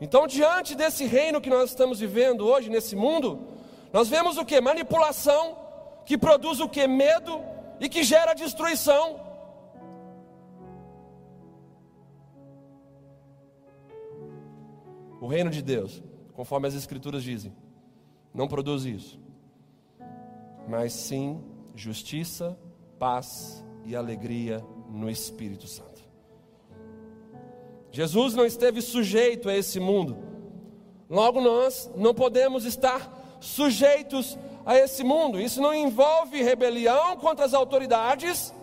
Então, 0.00 0.26
diante 0.26 0.74
desse 0.74 1.04
reino 1.04 1.40
que 1.40 1.50
nós 1.50 1.70
estamos 1.70 2.00
vivendo 2.00 2.46
hoje 2.46 2.68
nesse 2.68 2.96
mundo, 2.96 3.51
nós 3.92 4.08
vemos 4.08 4.38
o 4.38 4.44
que? 4.44 4.60
Manipulação, 4.60 5.56
que 6.06 6.16
produz 6.16 6.60
o 6.60 6.68
que? 6.68 6.86
Medo 6.86 7.40
e 7.78 7.88
que 7.88 8.02
gera 8.02 8.32
destruição. 8.32 9.20
O 15.20 15.26
reino 15.26 15.50
de 15.50 15.62
Deus, 15.62 16.02
conforme 16.32 16.66
as 16.66 16.74
Escrituras 16.74 17.22
dizem, 17.22 17.54
não 18.34 18.48
produz 18.48 18.84
isso, 18.84 19.20
mas 20.66 20.92
sim 20.92 21.40
justiça, 21.74 22.58
paz 22.98 23.64
e 23.84 23.94
alegria 23.94 24.64
no 24.88 25.10
Espírito 25.10 25.66
Santo. 25.66 26.02
Jesus 27.90 28.34
não 28.34 28.46
esteve 28.46 28.80
sujeito 28.80 29.50
a 29.50 29.54
esse 29.54 29.78
mundo. 29.78 30.16
Logo, 31.10 31.42
nós 31.42 31.90
não 31.94 32.14
podemos 32.14 32.64
estar 32.64 33.21
sujeitos 33.42 34.38
a 34.64 34.76
esse 34.76 35.02
mundo. 35.02 35.40
Isso 35.40 35.60
não 35.60 35.74
envolve 35.74 36.42
rebelião 36.42 37.16
contra 37.16 37.44
as 37.44 37.52
autoridades, 37.52 38.54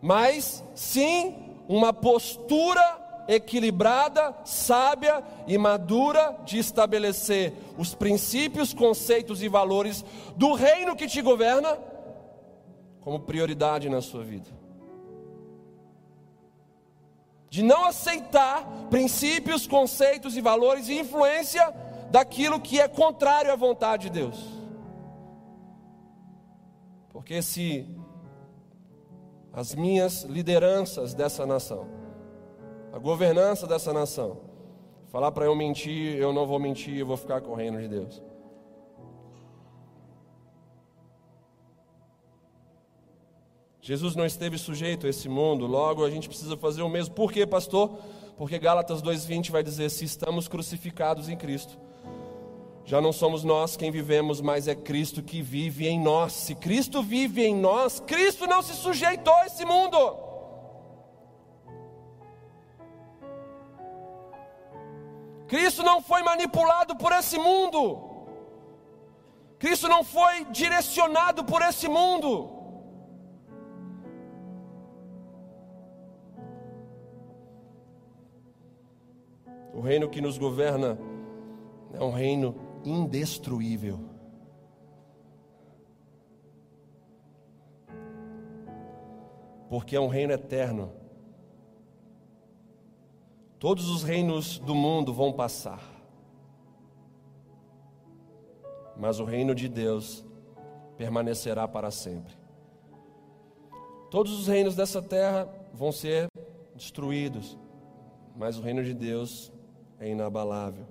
mas 0.00 0.62
sim 0.74 1.34
uma 1.66 1.92
postura 1.92 3.02
equilibrada, 3.26 4.36
sábia 4.44 5.24
e 5.46 5.56
madura 5.56 6.38
de 6.44 6.58
estabelecer 6.58 7.54
os 7.78 7.94
princípios, 7.94 8.74
conceitos 8.74 9.42
e 9.42 9.48
valores 9.48 10.04
do 10.36 10.52
reino 10.52 10.94
que 10.94 11.06
te 11.06 11.22
governa 11.22 11.78
como 13.00 13.20
prioridade 13.20 13.88
na 13.88 14.02
sua 14.02 14.22
vida 14.22 14.63
de 17.54 17.62
não 17.62 17.84
aceitar 17.84 18.66
princípios, 18.90 19.64
conceitos 19.64 20.36
e 20.36 20.40
valores 20.40 20.88
e 20.88 20.98
influência 20.98 21.72
daquilo 22.10 22.60
que 22.60 22.80
é 22.80 22.88
contrário 22.88 23.52
à 23.52 23.54
vontade 23.54 24.10
de 24.10 24.10
Deus. 24.10 24.44
Porque 27.10 27.40
se 27.40 27.88
as 29.52 29.72
minhas 29.72 30.24
lideranças 30.24 31.14
dessa 31.14 31.46
nação, 31.46 31.86
a 32.92 32.98
governança 32.98 33.68
dessa 33.68 33.92
nação, 33.92 34.40
falar 35.12 35.30
para 35.30 35.44
eu 35.44 35.54
mentir, 35.54 36.16
eu 36.16 36.32
não 36.32 36.48
vou 36.48 36.58
mentir, 36.58 36.98
eu 36.98 37.06
vou 37.06 37.16
ficar 37.16 37.40
com 37.40 37.52
o 37.52 37.54
reino 37.54 37.80
de 37.80 37.86
Deus. 37.86 38.20
Jesus 43.86 44.16
não 44.16 44.24
esteve 44.24 44.56
sujeito 44.56 45.06
a 45.06 45.10
esse 45.10 45.28
mundo, 45.28 45.66
logo 45.66 46.06
a 46.06 46.08
gente 46.08 46.26
precisa 46.26 46.56
fazer 46.56 46.80
o 46.80 46.88
mesmo. 46.88 47.14
Por 47.14 47.30
quê, 47.30 47.46
pastor? 47.46 47.98
Porque 48.34 48.58
Gálatas 48.58 49.02
2:20 49.02 49.52
vai 49.52 49.62
dizer: 49.62 49.90
"Se 49.90 50.06
estamos 50.06 50.48
crucificados 50.48 51.28
em 51.28 51.36
Cristo, 51.36 51.78
já 52.86 52.98
não 52.98 53.12
somos 53.12 53.44
nós 53.44 53.76
quem 53.76 53.90
vivemos, 53.90 54.40
mas 54.40 54.68
é 54.68 54.74
Cristo 54.74 55.22
que 55.22 55.42
vive 55.42 55.86
em 55.86 56.00
nós. 56.00 56.32
Se 56.32 56.54
Cristo 56.54 57.02
vive 57.02 57.44
em 57.44 57.54
nós, 57.54 58.00
Cristo 58.00 58.46
não 58.46 58.62
se 58.62 58.72
sujeitou 58.72 59.34
a 59.34 59.44
esse 59.44 59.66
mundo. 59.66 59.98
Cristo 65.46 65.82
não 65.82 66.00
foi 66.00 66.22
manipulado 66.22 66.96
por 66.96 67.12
esse 67.12 67.36
mundo. 67.36 68.02
Cristo 69.58 69.88
não 69.88 70.02
foi 70.02 70.46
direcionado 70.46 71.44
por 71.44 71.60
esse 71.60 71.86
mundo. 71.86 72.53
O 79.74 79.80
reino 79.80 80.08
que 80.08 80.20
nos 80.20 80.38
governa 80.38 80.96
é 81.92 82.02
um 82.02 82.12
reino 82.12 82.54
indestruível. 82.84 83.98
Porque 89.68 89.96
é 89.96 90.00
um 90.00 90.06
reino 90.06 90.32
eterno. 90.32 90.92
Todos 93.58 93.88
os 93.88 94.04
reinos 94.04 94.58
do 94.60 94.74
mundo 94.74 95.12
vão 95.12 95.32
passar. 95.32 95.82
Mas 98.96 99.18
o 99.18 99.24
reino 99.24 99.54
de 99.54 99.68
Deus 99.68 100.24
permanecerá 100.96 101.66
para 101.66 101.90
sempre. 101.90 102.34
Todos 104.08 104.38
os 104.38 104.46
reinos 104.46 104.76
dessa 104.76 105.02
terra 105.02 105.48
vão 105.72 105.90
ser 105.90 106.28
destruídos, 106.76 107.58
mas 108.36 108.56
o 108.56 108.62
reino 108.62 108.84
de 108.84 108.94
Deus 108.94 109.52
é 109.98 110.08
inabalável. 110.08 110.86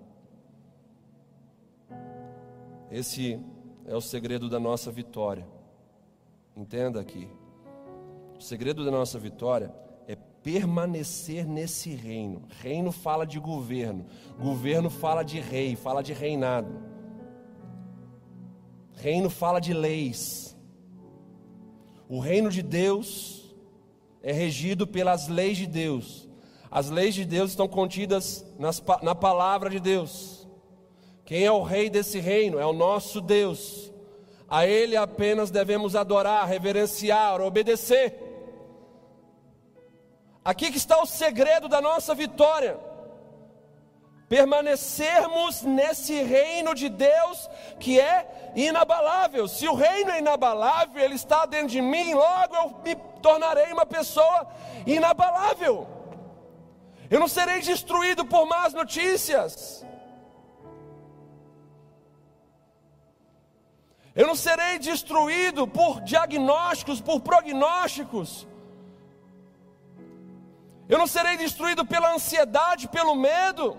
Esse 2.91 3.39
é 3.85 3.95
o 3.95 4.01
segredo 4.01 4.49
da 4.49 4.59
nossa 4.59 4.91
vitória. 4.91 5.47
Entenda 6.55 6.99
aqui. 6.99 7.27
O 8.37 8.41
segredo 8.41 8.85
da 8.85 8.91
nossa 8.91 9.17
vitória 9.17 9.73
é 10.07 10.15
permanecer 10.15 11.47
nesse 11.47 11.93
reino. 11.95 12.43
Reino 12.61 12.91
fala 12.91 13.25
de 13.25 13.39
governo, 13.39 14.05
governo 14.39 14.89
fala 14.89 15.23
de 15.23 15.39
rei, 15.39 15.75
fala 15.75 16.03
de 16.03 16.13
reinado. 16.13 16.71
Reino 18.93 19.29
fala 19.29 19.59
de 19.59 19.73
leis. 19.73 20.55
O 22.07 22.19
reino 22.19 22.49
de 22.49 22.61
Deus 22.61 23.55
é 24.21 24.31
regido 24.31 24.85
pelas 24.85 25.27
leis 25.27 25.57
de 25.57 25.65
Deus. 25.65 26.29
As 26.73 26.89
leis 26.89 27.13
de 27.13 27.23
Deus 27.23 27.51
estão 27.51 27.67
contidas 27.67 28.43
nas, 28.57 28.81
na 29.03 29.13
palavra 29.13 29.69
de 29.69 29.79
Deus. 29.79 30.47
Quem 31.23 31.45
é 31.45 31.51
o 31.51 31.61
rei 31.61 31.87
desse 31.87 32.19
reino? 32.19 32.59
É 32.59 32.65
o 32.65 32.73
nosso 32.73 33.21
Deus. 33.21 33.91
A 34.49 34.65
Ele 34.65 34.97
apenas 34.97 35.51
devemos 35.51 35.95
adorar, 35.95 36.47
reverenciar, 36.47 37.39
obedecer. 37.41 38.19
Aqui 40.43 40.71
que 40.71 40.79
está 40.79 40.99
o 40.99 41.05
segredo 41.05 41.67
da 41.67 41.79
nossa 41.79 42.15
vitória. 42.15 42.79
Permanecermos 44.27 45.61
nesse 45.61 46.23
reino 46.23 46.73
de 46.73 46.89
Deus 46.89 47.51
que 47.79 47.99
é 47.99 48.51
inabalável. 48.55 49.47
Se 49.47 49.67
o 49.67 49.75
reino 49.75 50.09
é 50.09 50.17
inabalável, 50.17 51.03
ele 51.03 51.13
está 51.13 51.45
dentro 51.45 51.67
de 51.67 51.83
mim, 51.83 52.15
logo 52.15 52.55
eu 52.55 52.75
me 52.83 52.95
tornarei 53.21 53.71
uma 53.71 53.85
pessoa 53.85 54.47
inabalável. 54.87 55.92
Eu 57.13 57.19
não 57.19 57.27
serei 57.27 57.61
destruído 57.61 58.25
por 58.25 58.47
más 58.47 58.73
notícias. 58.73 59.85
Eu 64.15 64.25
não 64.25 64.33
serei 64.33 64.79
destruído 64.79 65.67
por 65.67 66.01
diagnósticos, 66.01 66.99
por 66.99 67.19
prognósticos. 67.21 68.47
Eu 70.89 70.97
não 70.97 71.05
serei 71.05 71.37
destruído 71.37 71.85
pela 71.85 72.15
ansiedade, 72.15 72.87
pelo 72.87 73.13
medo. 73.13 73.77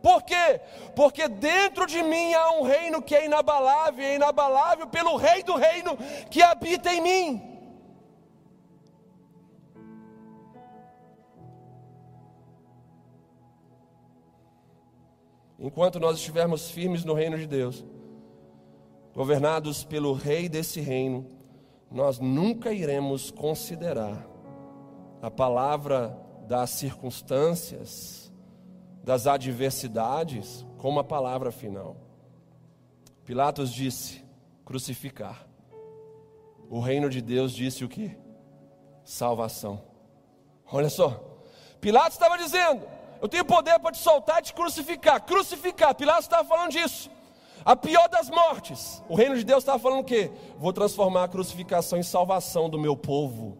Por 0.00 0.22
quê? 0.22 0.60
Porque 0.94 1.26
dentro 1.26 1.84
de 1.84 2.00
mim 2.00 2.32
há 2.32 2.52
um 2.52 2.62
reino 2.62 3.02
que 3.02 3.16
é 3.16 3.24
inabalável, 3.24 4.04
é 4.04 4.14
inabalável 4.14 4.86
pelo 4.86 5.16
Rei 5.16 5.42
do 5.42 5.56
reino 5.56 5.98
que 6.30 6.40
habita 6.40 6.94
em 6.94 7.00
mim. 7.00 7.57
Enquanto 15.58 15.98
nós 15.98 16.18
estivermos 16.18 16.70
firmes 16.70 17.04
no 17.04 17.14
reino 17.14 17.36
de 17.36 17.46
Deus, 17.46 17.84
governados 19.12 19.82
pelo 19.82 20.12
Rei 20.12 20.48
desse 20.48 20.80
reino, 20.80 21.26
nós 21.90 22.20
nunca 22.20 22.72
iremos 22.72 23.30
considerar 23.30 24.24
a 25.20 25.30
palavra 25.30 26.16
das 26.46 26.70
circunstâncias, 26.70 28.32
das 29.02 29.26
adversidades, 29.26 30.64
como 30.76 31.00
a 31.00 31.04
palavra 31.04 31.50
final. 31.50 31.96
Pilatos 33.24 33.72
disse: 33.72 34.24
crucificar. 34.64 35.46
O 36.70 36.78
reino 36.78 37.10
de 37.10 37.20
Deus 37.20 37.52
disse 37.52 37.84
o 37.84 37.88
que? 37.88 38.16
Salvação. 39.02 39.82
Olha 40.70 40.90
só, 40.90 41.42
Pilatos 41.80 42.12
estava 42.12 42.36
dizendo: 42.38 42.86
Eu 43.20 43.28
tenho 43.28 43.44
poder 43.44 43.78
para 43.78 43.92
te 43.92 43.98
soltar 43.98 44.38
e 44.40 44.42
te 44.42 44.54
crucificar. 44.54 45.20
Crucificar. 45.22 45.94
Pilatos 45.94 46.24
estava 46.24 46.46
falando 46.46 46.70
disso. 46.70 47.10
A 47.64 47.74
pior 47.74 48.08
das 48.08 48.30
mortes. 48.30 49.02
O 49.08 49.14
reino 49.14 49.36
de 49.36 49.44
Deus 49.44 49.62
estava 49.62 49.78
falando 49.78 50.00
o 50.00 50.04
quê? 50.04 50.30
Vou 50.58 50.72
transformar 50.72 51.24
a 51.24 51.28
crucificação 51.28 51.98
em 51.98 52.02
salvação 52.02 52.70
do 52.70 52.78
meu 52.78 52.96
povo. 52.96 53.58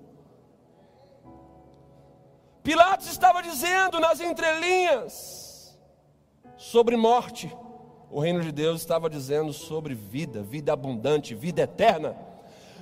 Pilatos 2.62 3.08
estava 3.08 3.42
dizendo 3.42 3.98
nas 3.98 4.20
entrelinhas 4.20 5.78
sobre 6.56 6.96
morte. 6.96 7.54
O 8.10 8.20
reino 8.20 8.40
de 8.40 8.52
Deus 8.52 8.80
estava 8.80 9.10
dizendo 9.10 9.52
sobre 9.52 9.94
vida, 9.94 10.42
vida 10.42 10.72
abundante, 10.72 11.34
vida 11.34 11.62
eterna. 11.62 12.16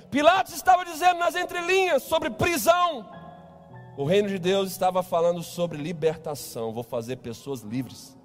Pilatos 0.09 0.53
estava 0.53 0.85
dizendo 0.85 1.19
nas 1.19 1.35
entrelinhas 1.35 2.03
sobre 2.03 2.29
prisão. 2.29 3.09
O 3.97 4.05
reino 4.05 4.29
de 4.29 4.37
Deus 4.37 4.69
estava 4.69 5.01
falando 5.01 5.41
sobre 5.41 5.75
libertação. 5.75 6.71
Vou 6.71 6.83
fazer 6.83 7.15
pessoas 7.15 7.61
livres. 7.61 8.15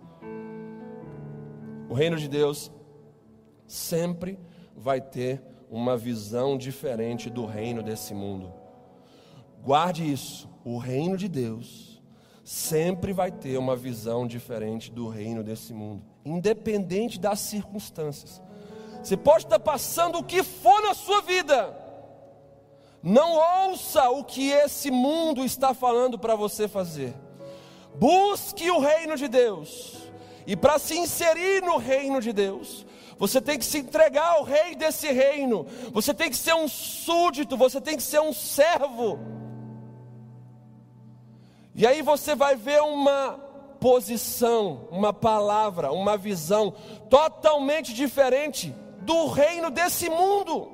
O 1.88 1.94
reino 1.94 2.18
de 2.18 2.28
Deus 2.28 2.70
sempre 3.66 4.38
vai 4.76 5.00
ter 5.00 5.42
uma 5.70 5.96
visão 5.96 6.58
diferente 6.58 7.30
do 7.30 7.46
reino 7.46 7.82
desse 7.82 8.12
mundo. 8.12 8.52
Guarde 9.64 10.12
isso. 10.12 10.46
O 10.62 10.76
reino 10.76 11.16
de 11.16 11.26
Deus 11.26 12.02
sempre 12.44 13.14
vai 13.14 13.32
ter 13.32 13.56
uma 13.56 13.74
visão 13.74 14.26
diferente 14.26 14.92
do 14.92 15.08
reino 15.08 15.42
desse 15.42 15.72
mundo, 15.72 16.04
independente 16.22 17.18
das 17.18 17.40
circunstâncias. 17.40 18.42
Você 19.02 19.16
pode 19.16 19.44
estar 19.44 19.58
passando 19.58 20.18
o 20.18 20.24
que 20.24 20.42
for 20.42 20.82
na 20.82 20.92
sua 20.92 21.22
vida. 21.22 21.81
Não 23.02 23.68
ouça 23.68 24.10
o 24.10 24.22
que 24.22 24.50
esse 24.50 24.90
mundo 24.90 25.44
está 25.44 25.74
falando 25.74 26.18
para 26.18 26.36
você 26.36 26.68
fazer. 26.68 27.14
Busque 27.94 28.70
o 28.70 28.78
reino 28.78 29.16
de 29.16 29.26
Deus. 29.26 29.96
E 30.46 30.56
para 30.56 30.78
se 30.78 30.96
inserir 30.96 31.62
no 31.62 31.76
reino 31.76 32.20
de 32.20 32.32
Deus, 32.32 32.86
você 33.18 33.40
tem 33.40 33.58
que 33.58 33.64
se 33.64 33.78
entregar 33.78 34.34
ao 34.34 34.44
rei 34.44 34.74
desse 34.74 35.10
reino. 35.10 35.66
Você 35.92 36.14
tem 36.14 36.30
que 36.30 36.36
ser 36.36 36.54
um 36.54 36.68
súdito, 36.68 37.56
você 37.56 37.80
tem 37.80 37.96
que 37.96 38.02
ser 38.02 38.20
um 38.20 38.32
servo. 38.32 39.18
E 41.74 41.86
aí 41.86 42.02
você 42.02 42.34
vai 42.34 42.54
ver 42.54 42.82
uma 42.82 43.38
posição, 43.80 44.88
uma 44.90 45.12
palavra, 45.12 45.90
uma 45.92 46.16
visão 46.16 46.72
totalmente 47.10 47.92
diferente 47.92 48.74
do 49.00 49.26
reino 49.26 49.70
desse 49.70 50.08
mundo. 50.08 50.71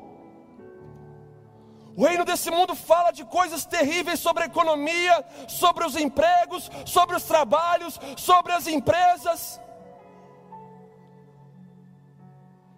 O 1.98 2.04
reino 2.04 2.24
desse 2.24 2.48
mundo 2.48 2.76
fala 2.76 3.10
de 3.10 3.24
coisas 3.24 3.64
terríveis 3.64 4.20
sobre 4.20 4.44
a 4.44 4.46
economia, 4.46 5.24
sobre 5.48 5.84
os 5.84 5.96
empregos, 5.96 6.70
sobre 6.86 7.16
os 7.16 7.24
trabalhos, 7.24 7.98
sobre 8.16 8.52
as 8.52 8.68
empresas, 8.68 9.60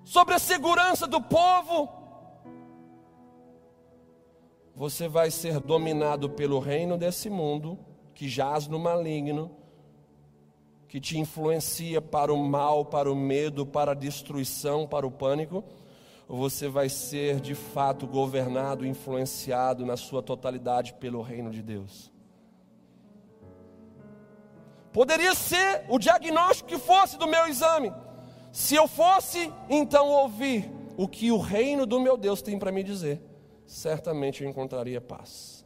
sobre 0.07 0.33
a 0.33 0.39
segurança 0.39 1.07
do 1.07 1.21
povo. 1.21 1.87
Você 4.75 5.07
vai 5.07 5.31
ser 5.31 5.61
dominado 5.61 6.31
pelo 6.31 6.59
reino 6.59 6.97
desse 6.97 7.29
mundo 7.29 7.79
que 8.14 8.27
jaz 8.27 8.66
no 8.66 8.79
maligno, 8.79 9.51
que 10.89 10.99
te 10.99 11.18
influencia 11.18 12.01
para 12.01 12.33
o 12.33 12.39
mal, 12.39 12.87
para 12.87 13.12
o 13.12 13.14
medo, 13.14 13.66
para 13.66 13.93
a 13.93 13.95
destruição, 13.95 14.87
para 14.87 15.07
o 15.07 15.11
pânico, 15.11 15.62
você 16.37 16.68
vai 16.68 16.89
ser 16.89 17.41
de 17.41 17.57
fato 17.57 18.07
governado, 18.07 18.87
influenciado 18.87 19.85
na 19.85 19.97
sua 19.97 20.22
totalidade 20.22 20.95
pelo 20.95 21.22
reino 21.22 21.51
de 21.51 21.61
Deus? 21.61 22.12
Poderia 24.93 25.35
ser 25.35 25.85
o 25.89 25.99
diagnóstico 25.99 26.68
que 26.68 26.78
fosse 26.78 27.18
do 27.18 27.26
meu 27.26 27.49
exame. 27.49 27.93
Se 28.53 28.76
eu 28.76 28.87
fosse 28.87 29.53
então 29.68 30.07
ouvir 30.09 30.70
o 30.97 31.09
que 31.09 31.33
o 31.33 31.39
reino 31.39 31.85
do 31.85 31.99
meu 31.99 32.16
Deus 32.16 32.43
tem 32.43 32.59
para 32.59 32.70
me 32.70 32.85
dizer, 32.85 33.20
certamente 33.66 34.45
eu 34.45 34.49
encontraria 34.49 35.01
paz. 35.01 35.64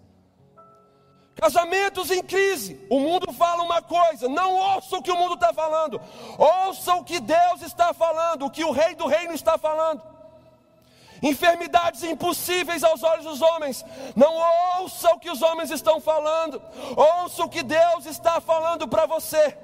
Casamentos 1.34 2.10
em 2.10 2.22
crise. 2.22 2.80
O 2.88 3.00
mundo 3.00 3.32
fala 3.32 3.62
uma 3.62 3.82
coisa, 3.82 4.28
não 4.28 4.54
ouça 4.54 4.96
o 4.96 5.02
que 5.02 5.10
o 5.10 5.16
mundo 5.16 5.34
está 5.34 5.52
falando, 5.52 6.00
ouça 6.38 6.94
o 6.94 7.04
que 7.04 7.20
Deus 7.20 7.60
está 7.60 7.92
falando, 7.92 8.46
o 8.46 8.50
que 8.50 8.64
o 8.64 8.70
Rei 8.70 8.94
do 8.94 9.06
Reino 9.06 9.34
está 9.34 9.58
falando. 9.58 10.13
Enfermidades 11.30 12.02
impossíveis 12.02 12.84
aos 12.84 13.02
olhos 13.02 13.24
dos 13.24 13.40
homens, 13.40 13.82
não 14.14 14.34
ouça 14.78 15.08
o 15.10 15.18
que 15.18 15.30
os 15.30 15.40
homens 15.40 15.70
estão 15.70 15.98
falando, 15.98 16.60
ouça 16.94 17.42
o 17.44 17.48
que 17.48 17.62
Deus 17.62 18.04
está 18.04 18.40
falando 18.42 18.86
para 18.86 19.06
você. 19.06 19.56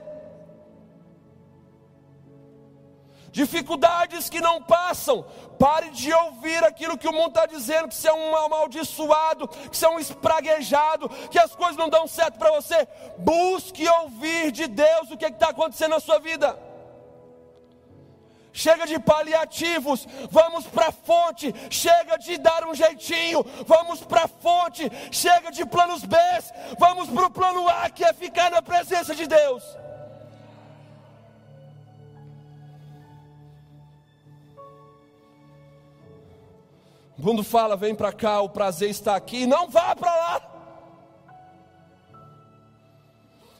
dificuldades 3.33 4.29
que 4.29 4.41
não 4.41 4.63
passam. 4.63 5.25
Pare 5.59 5.91
de 5.91 6.13
ouvir 6.13 6.65
aquilo 6.65 6.97
que 6.97 7.09
o 7.09 7.13
mundo 7.13 7.29
está 7.29 7.47
dizendo, 7.47 7.89
que 7.89 7.95
você 7.95 8.09
é 8.09 8.13
um 8.13 8.35
amaldiçoado, 8.37 9.47
que 9.47 9.77
você 9.77 9.87
é 9.87 9.91
um 9.91 9.99
espraguejado, 9.99 11.09
que 11.31 11.39
as 11.39 11.55
coisas 11.55 11.77
não 11.77 11.89
dão 11.89 12.07
certo 12.07 12.39
para 12.39 12.51
você. 12.51 12.89
Busque 13.19 13.87
ouvir 13.89 14.51
de 14.51 14.67
Deus 14.67 15.11
o 15.11 15.17
que 15.17 15.27
está 15.27 15.51
acontecendo 15.51 15.91
na 15.93 16.01
sua 16.01 16.19
vida. 16.19 16.70
Chega 18.53 18.87
de 18.87 18.99
paliativos, 18.99 20.07
vamos 20.31 20.67
para 20.67 20.89
a 20.89 20.93
fonte. 20.93 21.55
Chega 21.71 22.17
de 22.19 22.37
dar 22.39 22.67
um 22.67 22.75
jeitinho, 22.75 23.45
vamos 23.67 24.01
para 24.01 24.25
a 24.25 24.29
fonte. 24.29 24.91
Chega 25.11 25.51
de 25.51 25.65
planos 25.65 26.05
B, 26.05 26.17
vamos 26.79 27.09
para 27.09 27.27
o 27.27 27.31
plano 27.31 27.69
A, 27.69 27.89
que 27.89 28.05
é 28.05 28.13
ficar 28.13 28.51
na 28.51 28.61
presença 28.61 29.15
de 29.15 29.27
Deus. 29.27 29.63
O 37.19 37.23
mundo 37.23 37.45
fala, 37.45 37.77
vem 37.77 37.95
para 37.95 38.13
cá, 38.13 38.41
o 38.41 38.49
prazer 38.49 38.89
está 38.89 39.15
aqui, 39.15 39.47
não 39.47 39.69
vá 39.69 39.95
para 39.95 40.11
lá. 40.11 40.51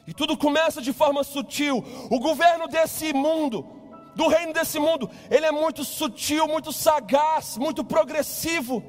E 0.07 0.13
tudo 0.13 0.35
começa 0.35 0.81
de 0.81 0.91
forma 0.91 1.23
sutil. 1.23 1.77
O 2.09 2.19
governo 2.19 2.67
desse 2.67 3.13
mundo, 3.13 3.80
do 4.15 4.27
reino 4.27 4.53
desse 4.53 4.79
mundo, 4.79 5.09
ele 5.29 5.45
é 5.45 5.51
muito 5.51 5.83
sutil, 5.83 6.47
muito 6.47 6.71
sagaz, 6.71 7.57
muito 7.57 7.83
progressivo. 7.83 8.83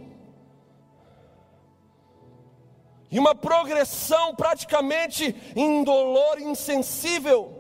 E 3.11 3.19
uma 3.19 3.35
progressão 3.35 4.35
praticamente 4.35 5.37
indolor, 5.55 6.41
insensível. 6.41 7.59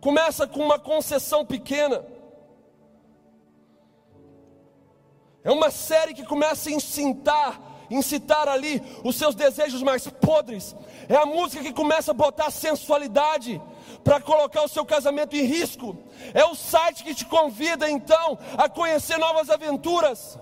Começa 0.00 0.46
com 0.46 0.60
uma 0.60 0.78
concessão 0.78 1.44
pequena 1.44 2.04
É 5.48 5.50
uma 5.50 5.70
série 5.70 6.12
que 6.12 6.26
começa 6.26 6.68
a 6.68 6.72
incitar 6.72 7.58
incitar 7.90 8.46
ali 8.48 8.82
os 9.02 9.16
seus 9.16 9.34
desejos 9.34 9.82
mais 9.82 10.06
podres. 10.06 10.76
É 11.08 11.16
a 11.16 11.24
música 11.24 11.64
que 11.64 11.72
começa 11.72 12.10
a 12.10 12.14
botar 12.14 12.50
sensualidade 12.50 13.58
para 14.04 14.20
colocar 14.20 14.62
o 14.62 14.68
seu 14.68 14.84
casamento 14.84 15.36
em 15.36 15.42
risco. 15.42 15.96
É 16.34 16.44
o 16.44 16.54
site 16.54 17.04
que 17.04 17.14
te 17.14 17.24
convida 17.24 17.90
então 17.90 18.38
a 18.56 18.68
conhecer 18.68 19.18
novas 19.18 19.50
aventuras. 19.50 20.38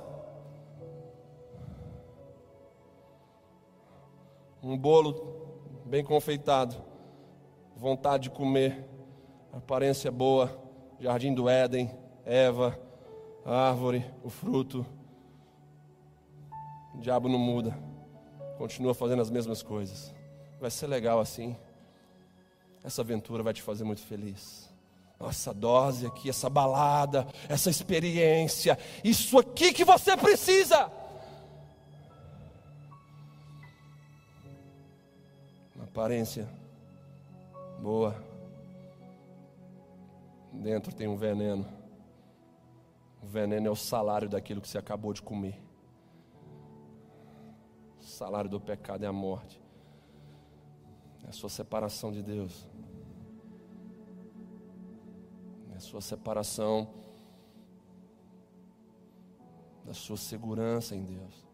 Um 4.62 4.76
bolo 4.76 5.46
bem 5.84 6.02
confeitado, 6.04 6.74
vontade 7.76 8.24
de 8.24 8.30
comer, 8.30 8.84
aparência 9.52 10.11
boa, 10.11 10.61
jardim 10.98 11.32
do 11.32 11.48
Éden, 11.48 11.90
Eva, 12.24 12.78
a 13.44 13.68
árvore, 13.68 14.04
o 14.24 14.28
fruto. 14.28 14.84
O 16.94 16.98
diabo 16.98 17.28
não 17.28 17.38
muda, 17.38 17.78
continua 18.59 18.94
fazendo 18.94 19.22
as 19.22 19.30
mesmas 19.30 19.62
coisas. 19.62 20.14
Vai 20.61 20.70
ser 20.70 20.86
legal 20.86 21.20
assim. 21.20 21.57
Essa 22.87 23.03
aventura 23.03 23.43
vai 23.43 23.53
te 23.53 23.62
fazer 23.62 23.82
muito 23.82 24.01
feliz. 24.03 24.72
Nossa 25.18 25.53
dose 25.53 26.07
aqui, 26.07 26.28
essa 26.28 26.49
balada, 26.49 27.26
essa 27.49 27.68
experiência, 27.68 28.78
isso 29.03 29.37
aqui 29.41 29.72
que 29.72 29.84
você 29.84 30.16
precisa. 30.16 30.89
Uma 35.74 35.82
aparência 35.82 36.49
boa, 37.82 38.14
dentro 40.53 40.95
tem 40.95 41.09
um 41.09 41.16
veneno. 41.16 41.66
O 43.20 43.26
veneno 43.26 43.66
é 43.66 43.70
o 43.70 43.74
salário 43.74 44.28
daquilo 44.28 44.61
que 44.61 44.68
você 44.68 44.78
acabou 44.78 45.12
de 45.12 45.22
comer. 45.22 45.61
O 48.01 48.05
salário 48.05 48.49
do 48.49 48.61
pecado 48.61 49.03
é 49.03 49.09
a 49.09 49.12
morte. 49.12 49.61
É 51.24 51.30
a 51.30 51.32
sua 51.32 51.49
separação 51.49 52.12
de 52.12 52.22
Deus. 52.22 52.76
É 55.77 55.79
a 55.79 55.81
sua 55.81 56.01
separação 56.01 56.89
da 59.85 59.93
sua 59.93 60.16
segurança 60.16 60.97
em 60.97 61.05
Deus. 61.05 61.47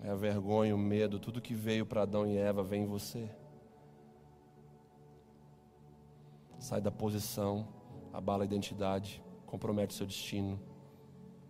É 0.00 0.10
a 0.10 0.14
vergonha, 0.14 0.72
o 0.72 0.78
medo, 0.78 1.18
tudo 1.18 1.42
que 1.42 1.54
veio 1.54 1.84
para 1.84 2.02
Adão 2.02 2.24
e 2.24 2.36
Eva 2.36 2.62
vem 2.62 2.84
em 2.84 2.86
você. 2.86 3.28
Sai 6.60 6.80
da 6.80 6.92
posição, 6.92 7.66
abala 8.12 8.44
a 8.44 8.46
identidade, 8.46 9.20
compromete 9.44 9.92
seu 9.92 10.06
destino, 10.06 10.56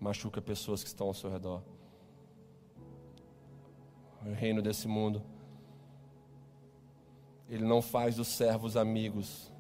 machuca 0.01 0.41
pessoas 0.41 0.83
que 0.83 0.89
estão 0.89 1.09
ao 1.09 1.15
seu 1.15 1.31
redor. 1.31 1.63
O 4.25 4.33
reino 4.33 4.63
desse 4.63 4.89
mundo, 4.89 5.23
ele 7.51 7.67
não 7.67 7.83
faz 7.83 8.17
dos 8.17 8.29
servos 8.29 8.79
amigos, 8.79 9.53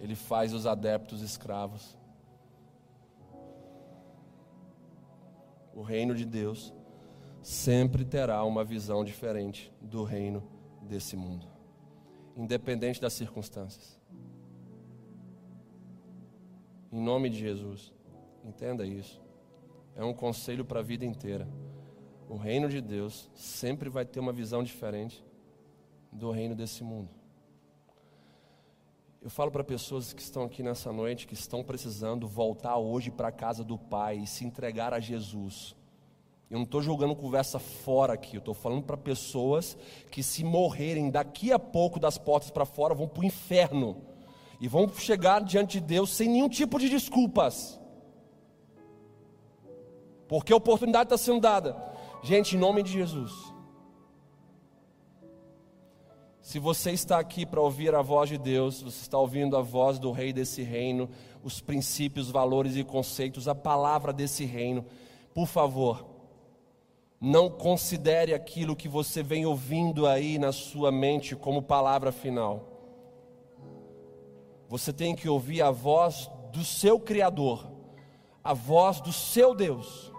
ele 0.00 0.14
faz 0.14 0.52
os 0.52 0.66
adeptos 0.66 1.20
escravos. 1.22 1.96
O 5.74 5.82
reino 5.82 6.14
de 6.14 6.24
Deus 6.24 6.72
sempre 7.42 8.04
terá 8.04 8.44
uma 8.44 8.64
visão 8.64 9.04
diferente 9.04 9.72
do 9.80 10.04
reino 10.04 10.42
desse 10.82 11.16
mundo, 11.16 11.46
independente 12.36 13.00
das 13.00 13.12
circunstâncias. 13.14 14.00
Em 16.90 17.00
nome 17.00 17.30
de 17.30 17.38
Jesus. 17.38 17.92
Entenda 18.44 18.84
isso. 18.84 19.20
É 19.94 20.04
um 20.04 20.12
conselho 20.12 20.64
para 20.64 20.80
a 20.80 20.82
vida 20.82 21.04
inteira. 21.04 21.48
O 22.28 22.36
reino 22.36 22.68
de 22.68 22.80
Deus 22.80 23.30
sempre 23.34 23.88
vai 23.88 24.04
ter 24.04 24.20
uma 24.20 24.32
visão 24.32 24.62
diferente 24.62 25.24
do 26.10 26.30
reino 26.30 26.54
desse 26.54 26.84
mundo. 26.84 27.10
Eu 29.22 29.30
falo 29.30 29.52
para 29.52 29.62
pessoas 29.62 30.12
que 30.12 30.20
estão 30.20 30.42
aqui 30.42 30.64
nessa 30.64 30.92
noite, 30.92 31.28
que 31.28 31.34
estão 31.34 31.62
precisando 31.62 32.26
voltar 32.26 32.76
hoje 32.76 33.08
para 33.08 33.28
a 33.28 33.32
casa 33.32 33.62
do 33.62 33.78
Pai 33.78 34.18
e 34.18 34.26
se 34.26 34.44
entregar 34.44 34.92
a 34.92 34.98
Jesus. 34.98 35.76
Eu 36.50 36.56
não 36.56 36.64
estou 36.64 36.82
jogando 36.82 37.14
conversa 37.14 37.60
fora 37.60 38.14
aqui, 38.14 38.34
eu 38.34 38.40
estou 38.40 38.52
falando 38.52 38.82
para 38.82 38.96
pessoas 38.96 39.78
que, 40.10 40.24
se 40.24 40.42
morrerem 40.42 41.08
daqui 41.08 41.52
a 41.52 41.58
pouco 41.58 42.00
das 42.00 42.18
portas 42.18 42.50
para 42.50 42.66
fora, 42.66 42.96
vão 42.96 43.06
para 43.06 43.20
o 43.22 43.24
inferno 43.24 44.02
e 44.60 44.66
vão 44.66 44.88
chegar 44.88 45.40
diante 45.40 45.78
de 45.78 45.86
Deus 45.86 46.10
sem 46.10 46.28
nenhum 46.28 46.48
tipo 46.48 46.76
de 46.80 46.88
desculpas. 46.88 47.80
Porque 50.26 50.52
a 50.52 50.56
oportunidade 50.56 51.04
está 51.04 51.16
sendo 51.16 51.40
dada. 51.40 51.76
Gente, 52.24 52.56
em 52.56 52.58
nome 52.58 52.82
de 52.82 52.90
Jesus. 52.90 53.51
Se 56.52 56.58
você 56.58 56.90
está 56.90 57.18
aqui 57.18 57.46
para 57.46 57.62
ouvir 57.62 57.94
a 57.94 58.02
voz 58.02 58.28
de 58.28 58.36
Deus, 58.36 58.82
você 58.82 59.00
está 59.00 59.16
ouvindo 59.16 59.56
a 59.56 59.62
voz 59.62 59.98
do 59.98 60.12
Rei 60.12 60.34
desse 60.34 60.62
reino, 60.62 61.08
os 61.42 61.62
princípios, 61.62 62.30
valores 62.30 62.76
e 62.76 62.84
conceitos, 62.84 63.48
a 63.48 63.54
palavra 63.54 64.12
desse 64.12 64.44
reino, 64.44 64.84
por 65.32 65.46
favor, 65.46 66.04
não 67.18 67.48
considere 67.48 68.34
aquilo 68.34 68.76
que 68.76 68.86
você 68.86 69.22
vem 69.22 69.46
ouvindo 69.46 70.06
aí 70.06 70.38
na 70.38 70.52
sua 70.52 70.92
mente 70.92 71.34
como 71.34 71.62
palavra 71.62 72.12
final. 72.12 72.68
Você 74.68 74.92
tem 74.92 75.14
que 75.14 75.30
ouvir 75.30 75.62
a 75.62 75.70
voz 75.70 76.30
do 76.52 76.62
seu 76.62 77.00
Criador, 77.00 77.66
a 78.44 78.52
voz 78.52 79.00
do 79.00 79.10
seu 79.10 79.54
Deus, 79.54 80.12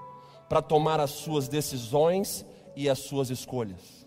para 0.50 0.64
tomar 0.64 1.00
as 1.00 1.12
suas 1.12 1.48
decisões 1.48 2.44
e 2.76 2.90
as 2.90 2.98
suas 2.98 3.30
escolhas. 3.30 4.03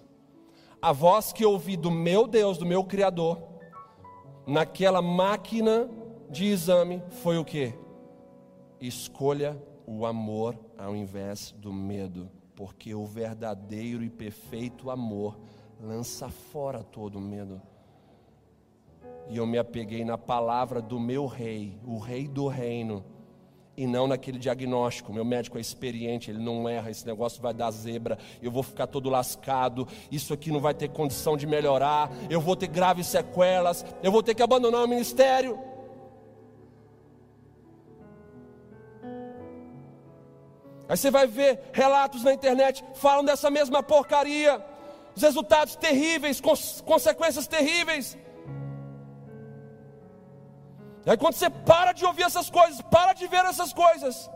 A 0.87 0.93
voz 0.93 1.33
que 1.33 1.45
ouvi 1.45 1.77
do 1.77 1.91
meu 1.91 2.29
Deus, 2.29 2.59
do 2.59 2.65
meu 2.65 2.85
Criador, 2.85 3.43
naquela 4.47 5.03
máquina 5.03 5.91
de 6.31 6.45
exame 6.45 7.03
foi 7.11 7.39
o 7.39 7.45
que? 7.45 7.75
Escolha 8.81 9.61
o 9.85 10.07
amor 10.07 10.57
ao 10.79 10.95
invés 10.95 11.51
do 11.59 11.73
medo, 11.73 12.31
porque 12.55 12.95
o 12.95 13.05
verdadeiro 13.05 14.05
e 14.05 14.09
perfeito 14.09 14.89
amor 14.89 15.37
lança 15.81 16.29
fora 16.29 16.85
todo 16.85 17.19
o 17.19 17.21
medo. 17.21 17.61
E 19.29 19.39
eu 19.39 19.45
me 19.45 19.59
apeguei 19.59 20.05
na 20.05 20.17
palavra 20.17 20.81
do 20.81 21.01
meu 21.01 21.27
rei, 21.27 21.81
o 21.85 21.99
rei 21.99 22.29
do 22.29 22.47
reino, 22.47 23.05
e 23.77 23.87
não 23.87 24.07
naquele 24.07 24.39
diagnóstico. 24.39 25.13
Meu 25.13 25.25
médico 25.25 25.59
é 25.59 25.61
experiente, 25.61 26.31
ele 26.31 26.43
não 26.43 26.69
erra, 26.69 26.91
esse 26.91 27.07
negócio 27.07 27.43
vai 27.43 27.53
dar 27.53 27.71
zebra, 27.71 28.19
eu 28.43 28.51
vou 28.51 28.63
ficar 28.63 28.87
todo 28.87 29.11
lascado, 29.11 29.87
isso 30.11 30.33
aqui 30.33 30.51
não 30.51 30.61
vai 30.61 30.75
ter 30.75 30.89
condição 30.89 31.37
de 31.37 31.47
melhorar, 31.47 32.11
eu 32.31 32.41
vou 32.41 32.57
ter 32.57 32.69
graves 32.69 33.07
sequelas, 33.07 33.85
eu 34.03 34.11
vou 34.11 34.23
ter 34.23 34.35
que 34.35 34.43
abandonar 34.43 34.85
o 34.85 34.89
ministério. 34.89 35.59
Aí 40.89 40.97
você 40.97 41.11
vai 41.11 41.27
ver 41.27 41.61
relatos 41.73 42.23
na 42.23 42.33
internet 42.33 42.85
falam 42.95 43.25
dessa 43.25 43.51
mesma 43.51 43.83
porcaria, 43.83 44.65
os 45.17 45.23
resultados 45.23 45.75
terríveis, 45.77 46.41
consequências 46.85 47.47
terríveis. 47.47 48.17
E 51.07 51.11
aí 51.11 51.17
quando 51.17 51.35
você 51.35 51.49
para 51.49 51.93
de 51.93 52.05
ouvir 52.05 52.25
essas 52.25 52.51
coisas, 52.51 52.83
para 52.83 53.13
de 53.13 53.29
ver 53.29 53.45
essas 53.45 53.73
coisas, 53.73 54.29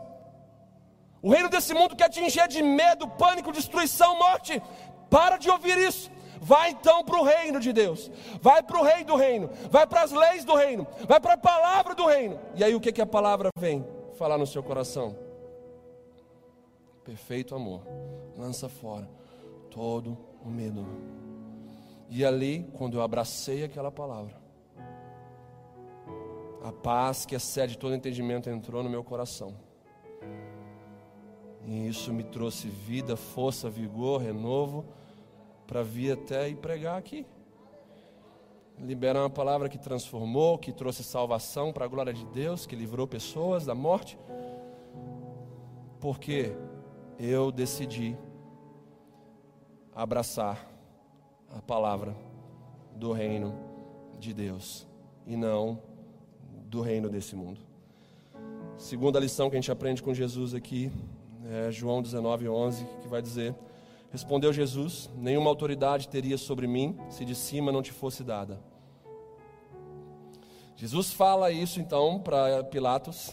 o 1.21 1.29
reino 1.29 1.49
desse 1.49 1.73
mundo 1.73 1.95
quer 1.95 2.09
te 2.09 2.21
encher 2.21 2.47
de 2.47 2.63
medo, 2.63 3.07
pânico, 3.07 3.51
destruição, 3.51 4.17
morte. 4.17 4.61
Para 5.09 5.37
de 5.37 5.49
ouvir 5.49 5.77
isso. 5.77 6.09
Vai 6.39 6.71
então 6.71 7.03
para 7.03 7.19
o 7.19 7.23
reino 7.23 7.59
de 7.59 7.71
Deus. 7.71 8.09
Vai 8.41 8.63
para 8.63 8.79
o 8.79 8.83
rei 8.83 9.03
do 9.03 9.15
reino. 9.15 9.49
Vai 9.69 9.85
para 9.85 10.01
as 10.01 10.11
leis 10.11 10.43
do 10.43 10.55
reino. 10.55 10.87
Vai 11.07 11.19
para 11.19 11.33
a 11.33 11.37
palavra 11.37 11.93
do 11.93 12.07
reino. 12.07 12.39
E 12.55 12.63
aí 12.63 12.73
o 12.73 12.79
que, 12.79 12.91
que 12.91 13.01
a 13.01 13.05
palavra 13.05 13.49
vem 13.55 13.85
falar 14.17 14.37
no 14.37 14.47
seu 14.47 14.63
coração? 14.63 15.15
Perfeito 17.03 17.53
amor. 17.53 17.81
Lança 18.35 18.67
fora 18.67 19.07
todo 19.69 20.17
o 20.43 20.49
medo. 20.49 20.87
E 22.09 22.25
ali, 22.25 22.67
quando 22.77 22.97
eu 22.97 23.03
abracei 23.03 23.63
aquela 23.63 23.91
palavra, 23.91 24.40
a 26.63 26.71
paz 26.71 27.25
que 27.25 27.35
excede 27.35 27.77
todo 27.77 27.95
entendimento 27.95 28.49
entrou 28.49 28.83
no 28.83 28.89
meu 28.89 29.03
coração. 29.03 29.55
E 31.65 31.87
isso 31.87 32.13
me 32.13 32.23
trouxe 32.23 32.67
vida, 32.67 33.15
força, 33.15 33.69
vigor, 33.69 34.21
renovo 34.21 34.85
para 35.67 35.83
vir 35.83 36.11
até 36.11 36.49
e 36.49 36.55
pregar 36.55 36.97
aqui. 36.97 37.25
Liberar 38.77 39.21
uma 39.21 39.29
palavra 39.29 39.69
que 39.69 39.77
transformou, 39.77 40.57
que 40.57 40.71
trouxe 40.71 41.03
salvação 41.03 41.71
para 41.71 41.85
a 41.85 41.87
glória 41.87 42.13
de 42.13 42.25
Deus, 42.25 42.65
que 42.65 42.75
livrou 42.75 43.07
pessoas 43.07 43.65
da 43.65 43.75
morte. 43.75 44.17
Porque 45.99 46.55
eu 47.19 47.51
decidi 47.51 48.17
abraçar 49.93 50.67
a 51.49 51.61
palavra 51.61 52.15
do 52.95 53.11
reino 53.11 53.53
de 54.19 54.33
Deus 54.33 54.87
e 55.27 55.35
não 55.35 55.90
do 56.71 56.79
reino 56.79 57.09
desse 57.09 57.35
mundo. 57.35 57.59
Segunda 58.77 59.19
lição 59.19 59.49
que 59.49 59.57
a 59.57 59.59
gente 59.59 59.71
aprende 59.71 60.01
com 60.01 60.13
Jesus 60.13 60.53
aqui 60.53 60.89
é 61.45 61.69
João 61.69 62.01
19, 62.01 62.47
11, 62.47 62.85
que 63.01 63.09
vai 63.09 63.21
dizer: 63.21 63.53
Respondeu 64.09 64.53
Jesus: 64.53 65.09
Nenhuma 65.17 65.49
autoridade 65.49 66.07
teria 66.07 66.37
sobre 66.37 66.67
mim 66.67 66.97
se 67.09 67.25
de 67.25 67.35
cima 67.35 67.73
não 67.73 67.81
te 67.81 67.91
fosse 67.91 68.23
dada. 68.23 68.57
Jesus 70.77 71.11
fala 71.11 71.51
isso 71.51 71.81
então 71.81 72.17
para 72.17 72.63
Pilatos. 72.63 73.31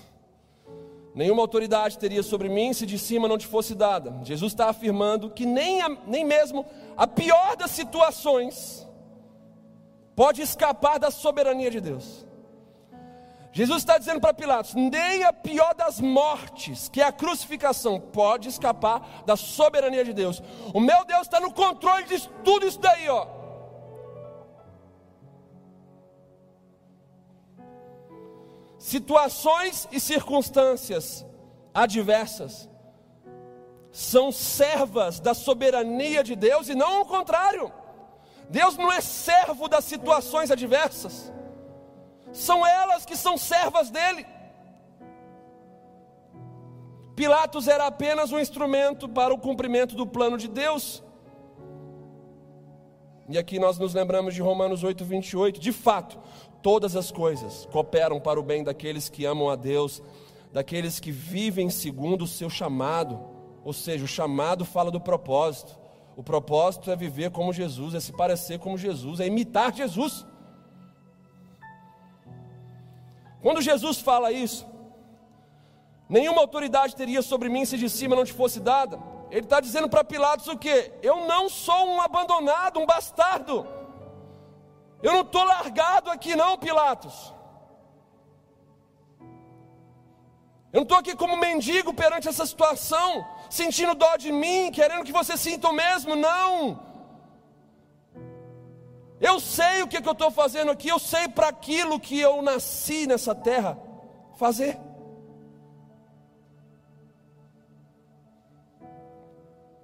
Nenhuma 1.15 1.41
autoridade 1.41 1.97
teria 1.97 2.25
sobre 2.25 2.49
mim 2.49 2.73
se 2.73 2.85
de 2.85 2.99
cima 2.99 3.29
não 3.29 3.39
te 3.39 3.47
fosse 3.47 3.73
dada. 3.73 4.19
Jesus 4.25 4.53
está 4.53 4.69
afirmando 4.69 5.31
que 5.31 5.47
nem, 5.47 5.81
a, 5.81 5.89
nem 6.09 6.25
mesmo 6.25 6.67
a 6.97 7.07
pior 7.07 7.57
das 7.57 7.71
situações 7.71 8.87
pode 10.17 10.43
escapar 10.43 10.99
da 10.99 11.13
soberania 11.13 11.71
de 11.71 11.81
Deus. 11.81 12.28
Jesus 13.53 13.79
está 13.79 13.99
dizendo 13.99 14.21
para 14.21 14.35
Pilatos: 14.35 14.75
nem 14.75 15.25
a 15.25 15.33
pior 15.33 15.75
das 15.75 16.01
mortes, 16.01 16.89
que 16.89 17.01
é 17.01 17.05
a 17.05 17.13
crucificação, 17.13 17.99
pode 18.01 18.49
escapar 18.49 19.23
da 19.25 19.37
soberania 19.37 20.05
de 20.05 20.13
Deus. 20.13 20.43
O 20.75 20.81
meu 20.81 21.05
Deus 21.05 21.23
está 21.23 21.41
no 21.41 21.53
controle 21.53 22.05
de 22.05 22.29
tudo 22.45 22.67
isso 22.67 22.79
daí, 22.79 23.09
ó. 23.09 23.27
Situações 28.79 29.89
e 29.91 29.99
circunstâncias 29.99 31.27
adversas 31.75 32.69
são 33.91 34.31
servas 34.31 35.19
da 35.19 35.35
soberania 35.35 36.23
de 36.23 36.37
Deus 36.37 36.69
e 36.69 36.75
não 36.75 37.01
o 37.01 37.05
contrário. 37.05 37.73
Deus 38.49 38.77
não 38.77 38.91
é 38.91 39.01
servo 39.01 39.69
das 39.69 39.85
situações 39.85 40.51
adversas 40.51 41.33
são 42.39 42.65
elas 42.65 43.05
que 43.05 43.17
são 43.17 43.37
servas 43.37 43.91
dele. 43.91 44.25
Pilatos 47.17 47.67
era 47.67 47.87
apenas 47.87 48.31
um 48.31 48.39
instrumento 48.39 49.09
para 49.09 49.35
o 49.35 49.39
cumprimento 49.39 49.97
do 49.97 50.07
plano 50.07 50.39
de 50.39 50.47
Deus. 50.47 51.03
E 53.29 53.37
aqui 53.37 53.59
nós 53.59 53.77
nos 53.77 53.93
lembramos 53.93 54.35
de 54.35 54.41
Romanos 54.41 54.85
8, 54.85 55.05
28. 55.05 55.61
De 55.61 55.73
fato, 55.73 56.17
todas 56.63 56.95
as 56.95 57.11
coisas 57.11 57.67
cooperam 57.73 58.21
para 58.21 58.39
o 58.39 58.43
bem 58.43 58.63
daqueles 58.63 59.09
que 59.09 59.25
amam 59.25 59.51
a 59.51 59.57
Deus, 59.57 60.01
daqueles 60.53 61.01
que 61.01 61.11
vivem 61.11 61.69
segundo 61.69 62.23
o 62.23 62.29
seu 62.29 62.49
chamado. 62.49 63.21
Ou 63.65 63.73
seja, 63.73 64.05
o 64.05 64.09
chamado 64.09 64.65
fala 64.65 64.93
do 64.93 65.01
propósito. 65.01 65.77
O 66.17 66.23
propósito 66.23 66.91
é 66.91 66.97
viver 66.97 67.33
como 67.33 67.53
Jesus, 67.53 67.95
é 67.95 68.01
se 68.01 68.13
parecer 68.13 68.61
como 68.61 68.79
Jesus, 68.79 69.19
é 69.19 69.27
imitar 69.27 69.75
Jesus. 69.75 70.25
Quando 73.43 73.63
Jesus 73.63 74.01
fala 74.01 74.33
isso, 74.33 74.67
nenhuma 76.09 76.41
autoridade 76.41 76.97
teria 76.97 77.23
sobre 77.23 77.49
mim 77.49 77.65
se 77.65 77.79
de 77.79 77.89
cima 77.89 78.17
não 78.17 78.25
te 78.25 78.33
fosse 78.33 78.61
dada. 78.61 78.99
Ele 79.31 79.47
está 79.47 79.61
dizendo 79.61 79.89
para 79.89 80.03
Pilatos 80.03 80.49
o 80.49 80.57
que? 80.57 80.93
Eu 81.03 81.27
não 81.27 81.49
sou 81.49 81.87
um 81.87 82.01
abandonado, 82.01 82.81
um 82.81 82.87
bastardo. 82.87 83.67
Eu 85.03 85.13
não 85.13 85.21
estou 85.21 85.45
largado 85.45 86.11
aqui, 86.11 86.35
não, 86.35 86.59
Pilatos. 86.59 87.33
Eu 90.73 90.81
não 90.81 90.83
estou 90.83 90.99
aqui 90.99 91.15
como 91.15 91.37
mendigo 91.37 91.95
perante 91.95 92.29
essa 92.29 92.45
situação, 92.45 93.27
sentindo 93.49 93.95
dó 93.95 94.17
de 94.17 94.33
mim, 94.33 94.71
querendo 94.71 95.05
que 95.05 95.13
você 95.13 95.37
sinta 95.37 95.69
o 95.69 95.73
mesmo. 95.73 96.17
Não. 96.17 96.88
Eu 99.21 99.41
sei 99.41 99.83
o 99.83 99.89
que, 99.89 100.01
que 100.01 100.09
eu 100.09 100.13
estou 100.13 100.31
fazendo 100.31 100.71
aqui, 100.71 100.89
eu 100.89 100.99
sei 100.99 101.29
para 101.29 101.49
aquilo 101.49 101.99
que 101.99 102.19
eu 102.19 102.41
nasci 102.41 103.07
nessa 103.07 103.35
terra 103.35 103.79
fazer. 104.37 104.79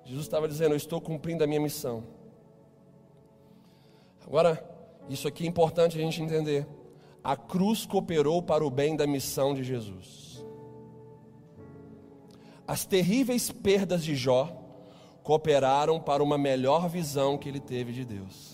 Jesus 0.05 0.27
estava 0.27 0.47
dizendo: 0.47 0.73
Eu 0.73 0.77
estou 0.77 1.01
cumprindo 1.01 1.43
a 1.43 1.47
minha 1.47 1.61
missão. 1.61 2.05
Agora, 4.25 4.65
isso 5.09 5.27
aqui 5.27 5.45
é 5.45 5.49
importante 5.49 5.99
a 5.99 6.01
gente 6.01 6.23
entender. 6.23 6.67
A 7.23 7.37
cruz 7.37 7.85
cooperou 7.85 8.43
para 8.43 8.65
o 8.65 8.71
bem 8.71 8.95
da 8.95 9.07
missão 9.07 9.53
de 9.53 9.65
Jesus. 9.65 10.45
As 12.67 12.87
terríveis 12.87 13.51
perdas 13.51 14.05
de 14.05 14.15
Jó 14.15 14.49
cooperaram 15.23 15.99
para 15.99 16.23
uma 16.23 16.39
melhor 16.39 16.89
visão 16.89 17.37
que 17.37 17.49
ele 17.49 17.61
teve 17.61 17.93
de 17.93 18.05
Deus 18.05 18.54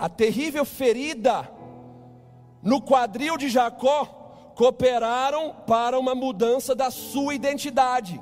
a 0.00 0.08
terrível 0.08 0.64
ferida 0.64 1.46
no 2.62 2.80
quadril 2.80 3.36
de 3.36 3.50
Jacó 3.50 4.06
cooperaram 4.56 5.54
para 5.66 5.98
uma 5.98 6.14
mudança 6.14 6.74
da 6.74 6.90
sua 6.90 7.34
identidade. 7.34 8.18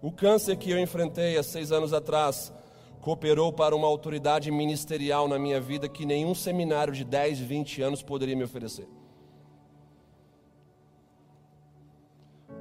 O 0.00 0.10
câncer 0.10 0.56
que 0.56 0.70
eu 0.70 0.78
enfrentei 0.78 1.36
há 1.36 1.42
seis 1.42 1.70
anos 1.70 1.92
atrás 1.92 2.50
cooperou 3.02 3.52
para 3.52 3.76
uma 3.76 3.86
autoridade 3.86 4.50
ministerial 4.50 5.28
na 5.28 5.38
minha 5.38 5.60
vida 5.60 5.86
que 5.86 6.06
nenhum 6.06 6.34
seminário 6.34 6.94
de 6.94 7.04
10, 7.04 7.40
20 7.40 7.82
anos 7.82 8.02
poderia 8.02 8.34
me 8.34 8.44
oferecer. 8.44 8.88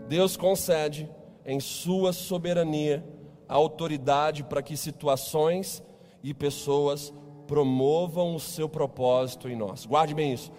Deus 0.09 0.35
concede, 0.35 1.09
em 1.45 1.61
Sua 1.61 2.11
soberania, 2.11 3.05
a 3.47 3.55
autoridade 3.55 4.43
para 4.43 4.61
que 4.61 4.75
situações 4.75 5.81
e 6.23 6.33
pessoas 6.33 7.13
promovam 7.45 8.35
o 8.35 8.39
seu 8.39 8.69
propósito 8.69 9.49
em 9.49 9.55
nós. 9.55 9.85
Guarde 9.85 10.13
bem 10.13 10.33
isso. 10.33 10.51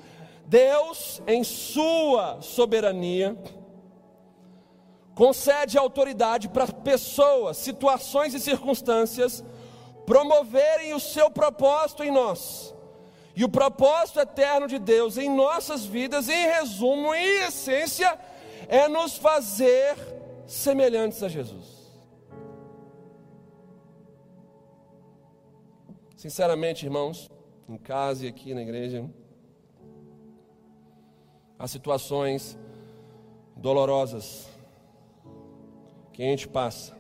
Deus, 0.47 1.23
em 1.27 1.43
sua 1.43 2.43
soberania, 2.43 3.37
concede 5.15 5.79
autoridade 5.79 6.49
para 6.49 6.67
pessoas, 6.67 7.57
situações 7.57 8.35
e 8.35 8.41
circunstâncias 8.41 9.43
promoverem 10.05 10.93
o 10.93 11.01
seu 11.01 11.31
propósito 11.31 12.05
em 12.05 12.11
nós. 12.11 12.75
E 13.35 13.43
o 13.43 13.49
propósito 13.49 14.21
eterno 14.21 14.69
de 14.69 14.79
Deus 14.79 15.17
em 15.17 15.29
nossas 15.29 15.85
vidas, 15.85 16.29
em 16.29 16.47
resumo, 16.47 17.15
em 17.15 17.45
essência, 17.45 18.19
é 18.69 18.87
nos 18.87 19.17
fazer 19.17 19.97
semelhantes 20.47 21.23
a 21.23 21.29
Jesus. 21.29 21.74
Sinceramente, 26.25 26.87
irmãos, 26.87 27.31
em 27.68 27.77
casa 27.77 28.25
e 28.25 28.29
aqui 28.31 28.55
na 28.55 28.62
igreja, 28.62 29.05
há 31.59 31.68
situações 31.68 32.59
dolorosas 33.55 34.49
que 36.14 36.22
a 36.22 36.25
gente 36.25 36.49
passa, 36.49 36.97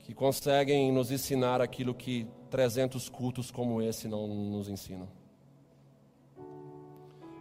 que 0.00 0.12
conseguem 0.12 0.90
nos 0.90 1.12
ensinar 1.12 1.60
aquilo 1.60 1.94
que 1.94 2.26
300 2.50 3.08
cultos 3.08 3.52
como 3.52 3.80
esse 3.80 4.08
não 4.08 4.26
nos 4.26 4.68
ensinam. 4.68 5.08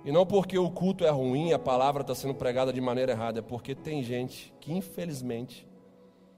E 0.06 0.12
não 0.12 0.28
porque 0.28 0.60
o 0.60 0.70
culto 0.70 1.06
é 1.06 1.10
ruim, 1.10 1.54
a 1.54 1.58
palavra 1.60 2.02
está 2.02 2.14
sendo 2.14 2.36
pregada 2.36 2.72
de 2.72 2.80
maneira 2.80 3.14
errada, 3.14 3.40
é 3.40 3.42
porque 3.42 3.74
tem 3.74 4.04
gente 4.04 4.54
que 4.62 4.72
infelizmente 4.72 5.68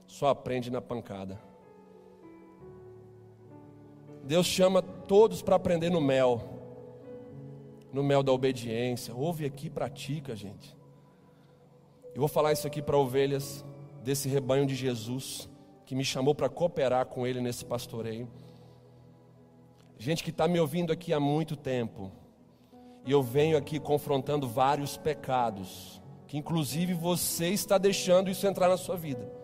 só 0.06 0.28
aprende 0.28 0.70
na 0.70 0.80
pancada. 0.80 1.49
Deus 4.30 4.46
chama 4.46 4.80
todos 4.80 5.42
para 5.42 5.56
aprender 5.56 5.90
no 5.90 6.00
mel, 6.00 6.40
no 7.92 8.00
mel 8.00 8.22
da 8.22 8.30
obediência. 8.30 9.12
Ouve 9.12 9.44
aqui 9.44 9.68
pratica, 9.68 10.36
gente. 10.36 10.76
Eu 12.14 12.20
vou 12.20 12.28
falar 12.28 12.52
isso 12.52 12.64
aqui 12.64 12.80
para 12.80 12.96
ovelhas 12.96 13.64
desse 14.04 14.28
rebanho 14.28 14.66
de 14.66 14.76
Jesus, 14.76 15.50
que 15.84 15.96
me 15.96 16.04
chamou 16.04 16.32
para 16.32 16.48
cooperar 16.48 17.06
com 17.06 17.26
Ele 17.26 17.40
nesse 17.40 17.64
pastoreio. 17.64 18.30
Gente 19.98 20.22
que 20.22 20.30
está 20.30 20.46
me 20.46 20.60
ouvindo 20.60 20.92
aqui 20.92 21.12
há 21.12 21.18
muito 21.18 21.56
tempo, 21.56 22.12
e 23.04 23.10
eu 23.10 23.24
venho 23.24 23.56
aqui 23.56 23.80
confrontando 23.80 24.46
vários 24.46 24.96
pecados, 24.96 26.00
que 26.28 26.38
inclusive 26.38 26.94
você 26.94 27.48
está 27.48 27.78
deixando 27.78 28.30
isso 28.30 28.46
entrar 28.46 28.68
na 28.68 28.76
sua 28.76 28.96
vida. 28.96 29.39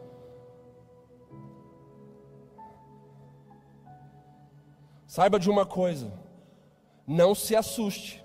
Saiba 5.17 5.39
de 5.39 5.49
uma 5.49 5.65
coisa: 5.65 6.13
não 7.07 7.35
se 7.35 7.57
assuste 7.57 8.23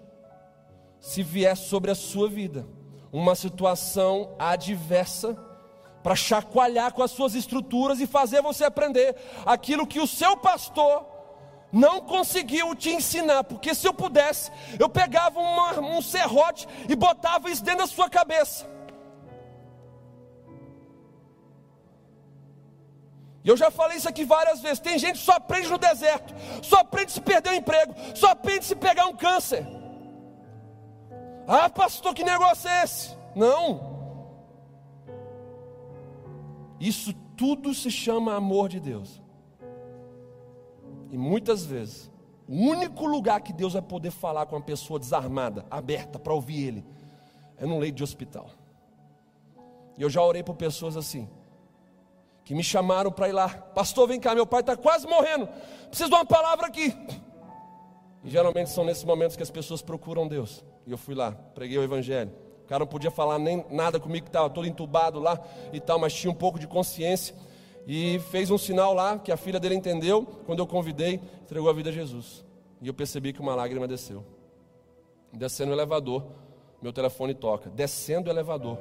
se 0.99 1.23
vier 1.23 1.55
sobre 1.55 1.89
a 1.89 1.95
sua 1.95 2.27
vida 2.27 2.67
uma 3.13 3.33
situação 3.33 4.35
adversa 4.37 5.37
para 6.03 6.17
chacoalhar 6.17 6.91
com 6.91 7.01
as 7.01 7.11
suas 7.11 7.33
estruturas 7.33 8.01
e 8.01 8.05
fazer 8.05 8.41
você 8.41 8.65
aprender 8.65 9.15
aquilo 9.45 9.87
que 9.87 10.01
o 10.01 10.05
seu 10.05 10.35
pastor 10.35 11.05
não 11.71 12.01
conseguiu 12.01 12.75
te 12.75 12.89
ensinar, 12.89 13.45
porque 13.45 13.73
se 13.73 13.87
eu 13.87 13.93
pudesse, 13.93 14.51
eu 14.77 14.89
pegava 14.89 15.39
uma, 15.39 15.79
um 15.79 16.01
serrote 16.01 16.67
e 16.89 16.93
botava 16.93 17.49
isso 17.49 17.63
dentro 17.63 17.83
da 17.83 17.87
sua 17.87 18.09
cabeça. 18.09 18.69
E 23.43 23.49
eu 23.49 23.57
já 23.57 23.71
falei 23.71 23.97
isso 23.97 24.07
aqui 24.07 24.23
várias 24.23 24.61
vezes. 24.61 24.79
Tem 24.79 24.97
gente 24.99 25.19
que 25.19 25.25
só 25.25 25.33
aprende 25.33 25.69
no 25.69 25.77
deserto, 25.77 26.33
só 26.61 26.77
aprende 26.77 27.11
se 27.11 27.21
perder 27.21 27.51
o 27.51 27.55
emprego, 27.55 27.93
só 28.15 28.31
aprende 28.31 28.65
se 28.65 28.75
pegar 28.75 29.07
um 29.07 29.15
câncer. 29.15 29.65
Ah, 31.47 31.69
pastor, 31.69 32.13
que 32.13 32.23
negócio 32.23 32.69
é 32.69 32.83
esse? 32.83 33.17
Não. 33.35 33.91
Isso 36.79 37.13
tudo 37.35 37.73
se 37.73 37.89
chama 37.89 38.35
amor 38.35 38.69
de 38.69 38.79
Deus. 38.79 39.21
E 41.09 41.17
muitas 41.17 41.65
vezes, 41.65 42.11
o 42.47 42.53
único 42.53 43.05
lugar 43.05 43.41
que 43.41 43.51
Deus 43.51 43.73
vai 43.73 43.81
poder 43.81 44.11
falar 44.11 44.45
com 44.45 44.55
uma 44.55 44.61
pessoa 44.61 44.99
desarmada, 44.99 45.65
aberta 45.69 46.17
para 46.17 46.33
ouvir 46.33 46.67
Ele, 46.67 46.85
é 47.57 47.65
num 47.65 47.79
leito 47.79 47.95
de 47.95 48.03
hospital. 48.03 48.49
E 49.97 50.01
eu 50.01 50.09
já 50.09 50.21
orei 50.21 50.43
por 50.43 50.55
pessoas 50.55 50.95
assim, 50.95 51.29
que 52.43 52.55
me 52.55 52.63
chamaram 52.63 53.11
para 53.11 53.29
ir 53.29 53.33
lá, 53.33 53.49
pastor, 53.49 54.07
vem 54.07 54.19
cá, 54.19 54.33
meu 54.33 54.45
pai 54.45 54.61
está 54.61 54.75
quase 54.75 55.07
morrendo, 55.07 55.47
preciso 55.87 56.09
de 56.09 56.15
uma 56.15 56.25
palavra 56.25 56.67
aqui. 56.67 56.95
E 58.23 58.29
geralmente 58.29 58.69
são 58.69 58.83
nesses 58.83 59.03
momentos 59.03 59.35
que 59.35 59.43
as 59.43 59.51
pessoas 59.51 59.81
procuram 59.81 60.27
Deus. 60.27 60.63
E 60.85 60.91
eu 60.91 60.97
fui 60.97 61.15
lá, 61.15 61.31
preguei 61.31 61.77
o 61.77 61.83
Evangelho. 61.83 62.31
O 62.63 62.67
cara 62.67 62.79
não 62.79 62.87
podia 62.87 63.11
falar 63.11 63.39
nem 63.39 63.65
nada 63.69 63.99
comigo, 63.99 64.25
que 64.25 64.29
estava 64.29 64.49
todo 64.49 64.67
entubado 64.67 65.19
lá 65.19 65.39
e 65.73 65.79
tal, 65.79 65.99
mas 65.99 66.13
tinha 66.13 66.31
um 66.31 66.35
pouco 66.35 66.59
de 66.59 66.67
consciência. 66.67 67.35
E 67.87 68.19
fez 68.31 68.51
um 68.51 68.57
sinal 68.57 68.93
lá 68.93 69.17
que 69.17 69.31
a 69.31 69.37
filha 69.37 69.59
dele 69.59 69.75
entendeu. 69.75 70.23
Quando 70.45 70.59
eu 70.59 70.67
convidei, 70.67 71.19
entregou 71.41 71.69
a 71.69 71.73
vida 71.73 71.89
a 71.89 71.93
Jesus. 71.93 72.45
E 72.81 72.87
eu 72.87 72.93
percebi 72.93 73.33
que 73.33 73.41
uma 73.41 73.55
lágrima 73.55 73.87
desceu. 73.87 74.23
Descendo 75.33 75.71
o 75.71 75.75
elevador, 75.75 76.25
meu 76.81 76.93
telefone 76.93 77.33
toca. 77.33 77.69
Descendo 77.69 78.29
o 78.29 78.33
elevador. 78.33 78.77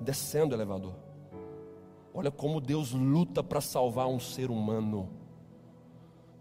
Descendo 0.00 0.54
o 0.54 0.56
elevador. 0.56 0.94
Olha 2.12 2.30
como 2.30 2.60
Deus 2.60 2.92
luta 2.92 3.42
para 3.42 3.60
salvar 3.60 4.08
um 4.08 4.18
ser 4.18 4.50
humano. 4.50 5.08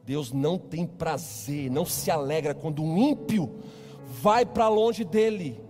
Deus 0.03 0.31
não 0.31 0.57
tem 0.57 0.87
prazer, 0.87 1.69
não 1.69 1.85
se 1.85 2.09
alegra 2.09 2.55
quando 2.55 2.81
um 2.81 2.97
ímpio 2.97 3.59
vai 4.21 4.45
para 4.45 4.67
longe 4.67 5.03
dele. 5.03 5.63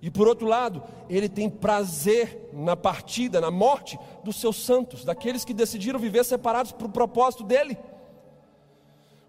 E 0.00 0.10
por 0.10 0.28
outro 0.28 0.46
lado, 0.46 0.82
ele 1.08 1.28
tem 1.28 1.48
prazer 1.48 2.50
na 2.52 2.76
partida, 2.76 3.40
na 3.40 3.50
morte 3.50 3.98
dos 4.22 4.40
seus 4.40 4.56
santos, 4.56 5.04
daqueles 5.04 5.44
que 5.44 5.54
decidiram 5.54 5.98
viver 5.98 6.24
separados 6.24 6.72
para 6.72 6.86
o 6.86 6.90
propósito 6.90 7.44
dele. 7.44 7.76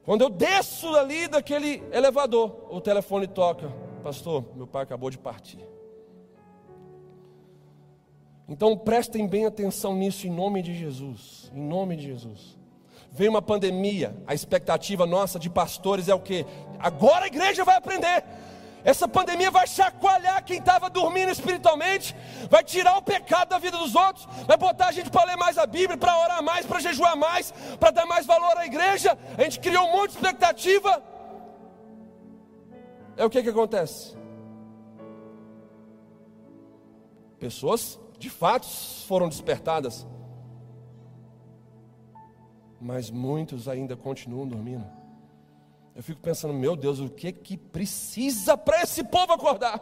Quando 0.04 0.22
eu 0.22 0.30
desço 0.30 0.88
ali 0.96 1.28
daquele 1.28 1.84
elevador, 1.92 2.66
o 2.72 2.82
telefone 2.82 3.28
toca: 3.28 3.72
Pastor, 4.04 4.44
meu 4.56 4.66
pai 4.66 4.84
acabou 4.84 5.10
de 5.10 5.18
partir. 5.18 5.60
Então 8.50 8.76
prestem 8.76 9.28
bem 9.28 9.46
atenção 9.46 9.96
nisso 9.96 10.26
em 10.26 10.32
nome 10.32 10.64
de 10.64 10.74
Jesus. 10.74 11.52
Em 11.54 11.62
nome 11.62 11.96
de 11.96 12.08
Jesus. 12.08 12.58
Vem 13.12 13.30
uma 13.30 13.42
pandemia, 13.42 14.16
a 14.26 14.34
expectativa 14.34 15.06
nossa 15.06 15.38
de 15.38 15.50
pastores 15.50 16.10
é 16.10 16.16
o 16.16 16.20
que? 16.20 16.46
Agora 16.80 17.26
a 17.26 17.28
igreja 17.28 17.64
vai 17.64 17.76
aprender. 17.78 18.24
Essa 18.84 19.08
pandemia 19.08 19.52
vai 19.52 19.68
chacoalhar 19.68 20.44
quem 20.44 20.58
estava 20.58 20.90
dormindo 20.90 21.32
espiritualmente, 21.32 22.16
vai 22.50 22.64
tirar 22.64 22.98
o 22.98 23.02
pecado 23.02 23.50
da 23.50 23.60
vida 23.60 23.78
dos 23.78 23.94
outros, 23.94 24.28
vai 24.48 24.58
botar 24.58 24.88
a 24.88 24.92
gente 24.92 25.10
para 25.10 25.26
ler 25.26 25.36
mais 25.36 25.58
a 25.58 25.68
Bíblia, 25.68 25.98
para 25.98 26.18
orar 26.18 26.42
mais, 26.42 26.66
para 26.66 26.80
jejuar 26.80 27.16
mais, 27.18 27.52
para 27.80 27.92
dar 27.92 28.06
mais 28.06 28.26
valor 28.26 28.58
à 28.58 28.66
igreja. 28.66 29.18
A 29.38 29.44
gente 29.44 29.60
criou 29.60 29.86
um 29.86 29.92
monte 29.92 30.12
de 30.12 30.18
expectativa. 30.18 31.04
É 33.18 33.26
o 33.26 33.30
que 33.30 33.44
que 33.44 33.50
acontece? 33.50 34.18
Pessoas 37.38 38.00
de 38.20 38.30
fato 38.30 38.68
foram 39.08 39.30
despertadas, 39.30 40.06
mas 42.80 43.10
muitos 43.10 43.68
ainda 43.68 43.96
continuam 43.96 44.46
dormindo. 44.46 44.86
Eu 45.96 46.04
fico 46.04 46.22
pensando, 46.22 46.54
meu 46.54 46.76
Deus, 46.76 47.00
o 47.00 47.10
que 47.10 47.32
que 47.32 47.58
precisa 47.58 48.58
para 48.58 48.84
esse 48.84 49.04
povo 49.04 49.34
acordar? 49.34 49.80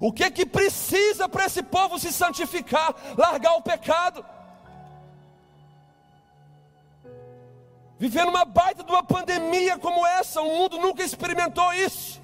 O 0.00 0.12
que 0.12 0.30
que 0.30 0.44
precisa 0.44 1.28
para 1.28 1.46
esse 1.46 1.62
povo 1.62 1.98
se 1.98 2.12
santificar, 2.12 2.94
largar 3.16 3.54
o 3.54 3.62
pecado? 3.62 4.24
Vivendo 7.98 8.30
uma 8.30 8.44
baita 8.44 8.82
de 8.82 8.90
uma 8.90 9.02
pandemia 9.02 9.78
como 9.78 10.06
essa, 10.06 10.40
o 10.40 10.56
mundo 10.56 10.78
nunca 10.78 11.02
experimentou 11.02 11.72
isso. 11.74 12.19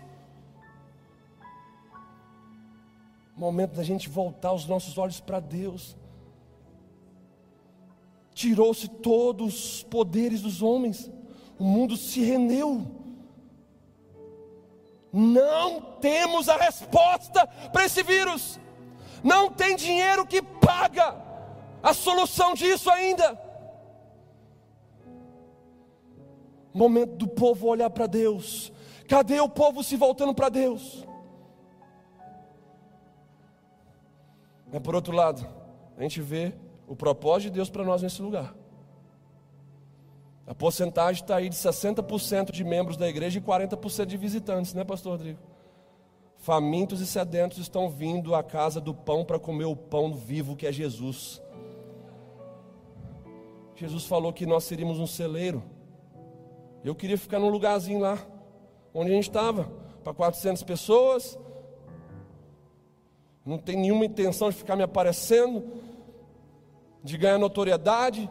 Momento 3.37 3.75
da 3.75 3.85
gente 3.85 4.09
voltar 4.09 4.53
os 4.53 4.67
nossos 4.67 4.97
olhos 4.99 5.21
para 5.21 5.39
Deus 5.39 5.97
tirou-se 8.37 8.87
todos 8.87 9.77
os 9.77 9.83
poderes 9.85 10.43
dos 10.43 10.61
homens, 10.61 11.11
o 11.59 11.65
mundo 11.65 11.97
se 11.97 12.21
rendeu. 12.21 12.87
Não 15.11 15.81
temos 15.81 16.47
a 16.47 16.57
resposta 16.59 17.47
para 17.73 17.87
esse 17.87 18.03
vírus, 18.03 18.61
não 19.25 19.51
tem 19.51 19.75
dinheiro 19.75 20.27
que 20.27 20.43
paga 20.43 21.17
a 21.83 21.95
solução 21.95 22.53
disso 22.53 22.91
ainda. 22.91 23.41
Momento 26.75 27.17
do 27.17 27.27
povo 27.27 27.69
olhar 27.69 27.89
para 27.89 28.07
Deus, 28.07 28.71
cadê 29.09 29.41
o 29.41 29.49
povo 29.49 29.83
se 29.83 29.97
voltando 29.97 30.35
para 30.35 30.51
Deus? 30.51 31.06
Mas 34.73 34.83
por 34.83 34.95
outro 34.95 35.15
lado, 35.15 35.47
a 35.97 36.03
gente 36.03 36.21
vê 36.21 36.53
o 36.87 36.95
propósito 36.95 37.51
de 37.51 37.57
Deus 37.57 37.71
para 37.71 37.85
nós 37.85 38.03
nesse 38.03 38.21
lugar. 38.23 38.55
A 40.47 40.55
porcentagem 40.55 41.23
está 41.23 41.37
aí 41.37 41.49
de 41.49 41.57
60% 41.57 42.53
de 42.53 42.63
membros 42.63 42.97
da 42.97 43.09
igreja 43.09 43.39
e 43.39 43.43
40% 43.43 44.07
de 44.07 44.17
visitantes, 44.17 44.75
né, 44.75 44.85
Pastor 44.85 45.13
Rodrigo? 45.13 45.41
Famintos 46.37 47.01
e 47.01 47.07
sedentos 47.07 47.59
estão 47.59 47.91
vindo 47.91 48.35
à 48.35 48.43
casa 48.43 48.81
do 48.81 48.95
pão 48.95 49.25
para 49.25 49.39
comer 49.39 49.65
o 49.65 49.75
pão 49.75 50.15
vivo 50.15 50.55
que 50.55 50.67
é 50.67 50.73
Jesus. 50.73 51.43
Jesus 53.75 54.05
falou 54.07 54.33
que 54.33 54.47
nós 54.47 54.65
seríamos 54.65 55.01
um 55.01 55.07
celeiro. 55.07 55.63
Eu 56.85 56.95
queria 56.95 57.19
ficar 57.19 57.41
num 57.41 57.49
lugarzinho 57.49 57.99
lá, 57.99 58.17
onde 58.95 59.11
a 59.11 59.15
gente 59.15 59.29
estava, 59.29 59.65
para 60.05 60.15
400 60.15 60.63
pessoas. 60.63 61.37
Não 63.47 63.59
tem 63.59 63.77
nenhuma 63.77 64.05
intenção 64.05 64.51
de 64.51 64.57
ficar 64.57 64.75
me 64.75 64.83
aparecendo 64.83 65.81
de 67.07 67.17
ganhar 67.17 67.39
notoriedade, 67.39 68.29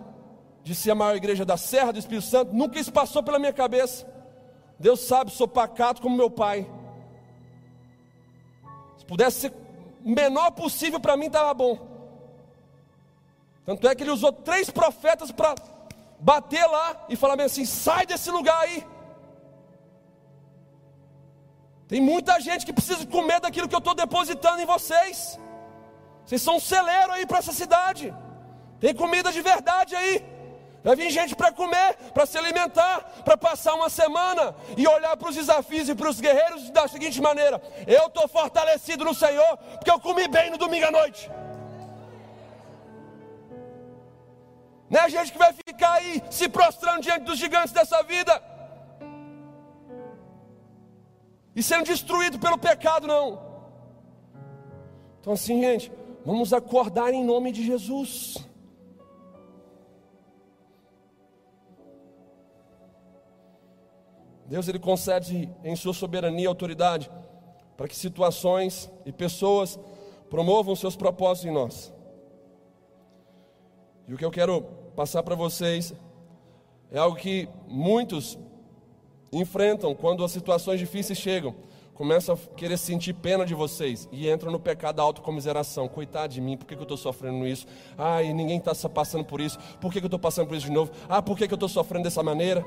de 0.62 0.76
ser 0.76 0.92
a 0.92 0.96
maior 0.96 1.16
igreja 1.16 1.46
da 1.46 1.56
Serra 1.56 1.94
do 1.94 2.00
Espírito 2.00 2.28
Santo, 2.28 2.54
nunca 2.54 2.78
isso 2.78 2.92
passou 2.92 3.24
pela 3.24 3.40
minha 3.40 3.54
cabeça. 3.54 4.06
Deus 4.78 5.00
sabe, 5.00 5.32
sou 5.32 5.48
pacato 5.48 6.02
como 6.02 6.18
meu 6.18 6.30
pai. 6.30 6.70
Se 8.98 9.06
pudesse 9.06 9.40
ser 9.40 9.54
o 10.04 10.10
menor 10.10 10.52
possível 10.52 11.00
para 11.00 11.16
mim, 11.16 11.28
estava 11.28 11.54
bom. 11.54 11.80
Tanto 13.66 13.88
é 13.88 13.96
que 13.96 14.04
ele 14.04 14.12
usou 14.12 14.34
três 14.34 14.70
profetas 14.70 15.32
para 15.32 15.56
bater 16.20 16.66
lá 16.66 17.06
e 17.08 17.16
falar 17.16 17.38
bem 17.38 17.46
assim: 17.46 17.64
sai 17.64 18.06
desse 18.06 18.30
lugar 18.30 18.60
aí. 18.60 18.86
Tem 21.88 22.02
muita 22.02 22.40
gente 22.40 22.66
que 22.66 22.74
precisa 22.74 23.06
comer 23.06 23.40
daquilo 23.40 23.68
que 23.68 23.76
eu 23.76 23.80
estou 23.80 23.94
depositando 23.94 24.62
em 24.62 24.66
vocês. 24.66 25.40
Vocês 26.26 26.42
são 26.42 26.56
um 26.56 26.60
celeiro 26.60 27.12
aí 27.12 27.26
para 27.26 27.38
essa 27.38 27.54
cidade. 27.54 28.14
Tem 28.80 28.94
comida 28.94 29.32
de 29.32 29.42
verdade 29.42 29.96
aí. 29.96 30.26
Vai 30.84 30.96
vir 30.96 31.10
gente 31.10 31.36
para 31.36 31.52
comer, 31.52 31.96
para 32.14 32.26
se 32.26 32.38
alimentar, 32.38 33.02
para 33.24 33.36
passar 33.36 33.74
uma 33.74 33.90
semana 33.90 34.56
e 34.78 34.88
olhar 34.88 35.16
para 35.18 35.30
os 35.30 35.36
desafios 35.36 35.90
e 35.90 35.96
para 35.96 36.10
os 36.10 36.20
guerreiros 36.20 36.70
da 36.72 36.88
seguinte 36.88 37.22
maneira: 37.22 37.62
eu 37.88 38.08
estou 38.08 38.28
fortalecido 38.28 39.06
no 39.06 39.14
Senhor, 39.14 39.58
porque 39.58 39.90
eu 39.90 40.00
comi 40.00 40.28
bem 40.28 40.50
no 40.52 40.58
domingo 40.58 40.86
à 40.88 40.92
noite. 40.92 41.32
Não 44.90 45.02
é 45.02 45.10
gente 45.10 45.32
que 45.32 45.38
vai 45.38 45.54
ficar 45.54 45.94
aí 45.94 46.22
se 46.30 46.48
prostrando 46.48 47.02
diante 47.02 47.24
dos 47.24 47.38
gigantes 47.40 47.74
dessa 47.74 48.04
vida 48.04 48.55
e 51.56 51.64
sendo 51.64 51.86
destruído 51.86 52.38
pelo 52.38 52.58
pecado, 52.58 53.08
não. 53.08 53.42
Então, 55.22 55.34
assim, 55.34 55.62
gente, 55.62 55.92
vamos 56.26 56.52
acordar 56.52 57.14
em 57.14 57.24
nome 57.24 57.52
de 57.52 57.66
Jesus. 57.66 58.38
Deus 64.46 64.68
ele 64.68 64.78
concede 64.78 65.50
em 65.64 65.76
sua 65.76 65.94
soberania 65.94 66.44
e 66.44 66.48
autoridade 66.48 67.10
para 67.76 67.88
que 67.88 67.96
situações 67.96 68.92
e 69.06 69.12
pessoas 69.12 69.80
promovam 70.30 70.76
seus 70.76 70.96
propósitos 70.96 71.50
em 71.50 71.54
nós. 71.54 71.94
E 74.08 74.14
o 74.14 74.18
que 74.18 74.26
eu 74.26 74.32
quero 74.32 74.62
passar 74.96 75.24
para 75.24 75.36
vocês 75.36 75.94
é 76.92 77.00
algo 77.00 77.18
que 77.18 77.50
muitos 77.68 78.38
enfrentam 79.32 79.94
quando 79.96 80.24
as 80.24 80.32
situações 80.32 80.80
difíceis 80.80 81.20
chegam. 81.20 81.56
Começam 81.94 82.36
a 82.36 82.56
querer 82.56 82.78
sentir 82.78 83.14
pena 83.14 83.46
de 83.46 83.54
vocês 83.54 84.10
e 84.12 84.30
entram 84.30 84.52
no 84.52 84.60
pecado 84.60 84.98
da 84.98 85.04
autocomiseração. 85.04 85.88
Coitado 85.88 86.34
de 86.34 86.42
mim, 86.42 86.58
por 86.58 86.66
que, 86.66 86.76
que 86.76 86.82
eu 86.82 86.84
estou 86.84 86.98
sofrendo 86.98 87.48
isso? 87.48 87.66
Ai, 87.98 88.34
ninguém 88.34 88.58
está 88.58 88.74
passando 88.90 89.24
por 89.24 89.40
isso. 89.40 89.58
Por 89.80 89.92
que, 89.92 90.00
que 90.00 90.06
eu 90.06 90.08
estou 90.08 90.20
passando 90.20 90.48
por 90.48 90.58
isso 90.58 90.66
de 90.66 90.74
novo? 90.74 90.92
Ah, 91.08 91.22
por 91.22 91.38
que, 91.38 91.48
que 91.48 91.54
eu 91.54 91.56
estou 91.56 91.70
sofrendo 91.70 92.04
dessa 92.04 92.22
maneira? 92.22 92.66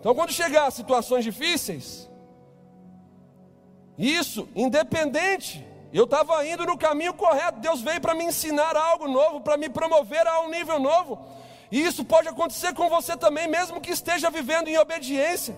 Então, 0.00 0.14
quando 0.14 0.32
chegar 0.32 0.70
situações 0.72 1.24
difíceis, 1.24 2.10
Isso, 3.96 4.48
independente. 4.54 5.64
Eu 5.92 6.04
estava 6.04 6.44
indo 6.46 6.66
no 6.66 6.76
caminho 6.76 7.14
correto. 7.14 7.60
Deus 7.60 7.80
veio 7.80 8.00
para 8.00 8.14
me 8.14 8.24
ensinar 8.24 8.76
algo 8.76 9.06
novo, 9.06 9.40
para 9.40 9.56
me 9.56 9.68
promover 9.68 10.26
a 10.26 10.40
um 10.40 10.50
nível 10.50 10.80
novo. 10.80 11.24
E 11.70 11.80
isso 11.80 12.04
pode 12.04 12.28
acontecer 12.28 12.74
com 12.74 12.88
você 12.88 13.16
também, 13.16 13.48
mesmo 13.48 13.80
que 13.80 13.90
esteja 13.90 14.30
vivendo 14.30 14.68
em 14.68 14.78
obediência. 14.78 15.56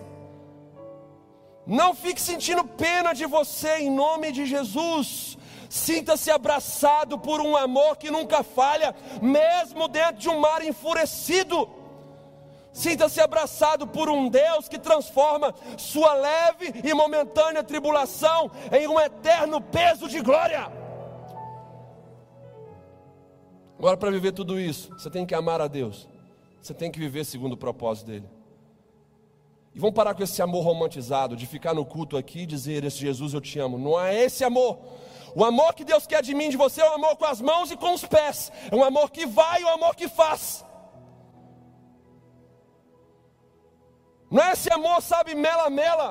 Não 1.65 1.93
fique 1.93 2.21
sentindo 2.21 2.63
pena 2.63 3.13
de 3.13 3.25
você 3.25 3.79
em 3.79 3.91
nome 3.91 4.31
de 4.31 4.45
Jesus. 4.45 5.37
Sinta-se 5.69 6.31
abraçado 6.31 7.19
por 7.19 7.41
um 7.41 7.57
amor 7.57 7.97
que 7.97 8.09
nunca 8.09 8.41
falha, 8.41 8.95
mesmo 9.21 9.87
dentro 9.89 10.15
de 10.15 10.29
um 10.29 10.39
mar 10.39 10.63
enfurecido. 10.65 11.69
Sinta-se 12.71 13.19
abraçado 13.19 13.87
por 13.87 14.07
um 14.07 14.29
Deus 14.29 14.69
que 14.69 14.77
transforma 14.77 15.53
sua 15.77 16.13
leve 16.13 16.73
e 16.83 16.93
momentânea 16.93 17.63
tribulação 17.63 18.51
em 18.71 18.87
um 18.87 18.99
eterno 18.99 19.59
peso 19.59 20.07
de 20.07 20.21
glória. 20.21 20.71
Agora, 23.77 23.95
para 23.95 24.11
viver 24.11 24.31
tudo 24.31 24.59
isso, 24.59 24.91
você 24.93 25.09
tem 25.09 25.25
que 25.25 25.35
amar 25.35 25.61
a 25.61 25.67
Deus, 25.67 26.07
você 26.61 26.73
tem 26.73 26.91
que 26.91 26.99
viver 26.99 27.23
segundo 27.25 27.53
o 27.53 27.57
propósito 27.57 28.07
dEle. 28.07 28.29
E 29.75 29.79
vamos 29.79 29.95
parar 29.95 30.15
com 30.15 30.23
esse 30.23 30.41
amor 30.41 30.63
romantizado, 30.63 31.35
de 31.35 31.45
ficar 31.45 31.75
no 31.75 31.85
culto 31.85 32.17
aqui 32.17 32.39
e 32.39 32.45
dizer: 32.47 32.83
Esse 32.83 32.97
Jesus 32.97 33.35
eu 33.35 33.41
te 33.41 33.59
amo. 33.59 33.77
Não 33.77 33.99
é 33.99 34.23
esse 34.23 34.43
amor. 34.43 34.79
O 35.35 35.45
amor 35.45 35.75
que 35.75 35.85
Deus 35.85 36.07
quer 36.07 36.23
de 36.23 36.33
mim 36.33 36.49
de 36.49 36.57
você 36.57 36.81
é 36.81 36.89
um 36.89 36.95
amor 36.95 37.15
com 37.15 37.25
as 37.25 37.39
mãos 37.39 37.69
e 37.69 37.77
com 37.77 37.93
os 37.93 38.03
pés. 38.03 38.51
É 38.71 38.75
um 38.75 38.83
amor 38.83 39.11
que 39.11 39.27
vai 39.27 39.61
e 39.61 39.65
um 39.65 39.69
amor 39.69 39.95
que 39.95 40.07
faz. 40.07 40.65
Não 44.31 44.43
é 44.43 44.53
esse 44.53 44.73
amor, 44.73 44.99
sabe, 44.99 45.35
mela-mela. 45.35 46.09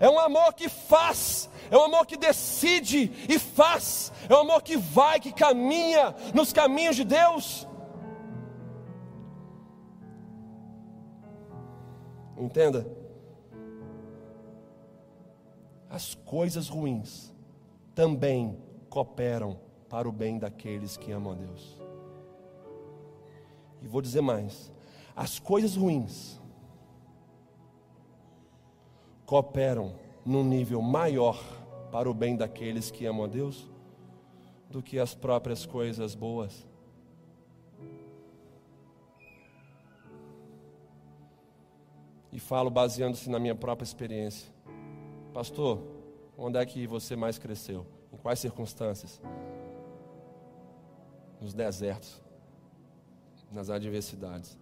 É 0.00 0.10
um 0.10 0.18
amor 0.18 0.52
que 0.54 0.68
faz, 0.68 1.48
é 1.70 1.76
um 1.76 1.84
amor 1.84 2.06
que 2.06 2.16
decide 2.16 3.12
e 3.28 3.38
faz, 3.38 4.12
é 4.28 4.34
um 4.34 4.40
amor 4.40 4.62
que 4.62 4.76
vai, 4.76 5.20
que 5.20 5.32
caminha 5.32 6.14
nos 6.34 6.52
caminhos 6.52 6.96
de 6.96 7.04
Deus. 7.04 7.66
Entenda? 12.36 12.86
As 15.88 16.14
coisas 16.14 16.68
ruins 16.68 17.34
também 17.94 18.58
cooperam 18.90 19.58
para 19.88 20.08
o 20.08 20.12
bem 20.12 20.38
daqueles 20.38 20.96
que 20.96 21.10
amam 21.12 21.32
a 21.32 21.36
Deus. 21.36 21.80
E 23.80 23.88
vou 23.88 24.02
dizer 24.02 24.20
mais: 24.20 24.70
as 25.14 25.38
coisas 25.38 25.76
ruins 25.76 26.40
cooperam 29.24 29.94
num 30.24 30.44
nível 30.44 30.82
maior 30.82 31.42
para 31.90 32.10
o 32.10 32.14
bem 32.14 32.36
daqueles 32.36 32.90
que 32.90 33.06
amam 33.06 33.24
a 33.24 33.28
Deus 33.28 33.68
do 34.70 34.82
que 34.82 34.98
as 34.98 35.14
próprias 35.14 35.64
coisas 35.64 36.14
boas. 36.14 36.66
E 42.32 42.38
falo 42.38 42.68
baseando-se 42.68 43.30
na 43.30 43.38
minha 43.38 43.54
própria 43.54 43.84
experiência. 43.84 44.52
Pastor, 45.32 45.82
onde 46.36 46.58
é 46.58 46.66
que 46.66 46.86
você 46.86 47.16
mais 47.16 47.38
cresceu? 47.38 47.86
Em 48.12 48.16
quais 48.16 48.38
circunstâncias? 48.38 49.20
Nos 51.40 51.54
desertos, 51.54 52.22
nas 53.50 53.70
adversidades. 53.70 54.58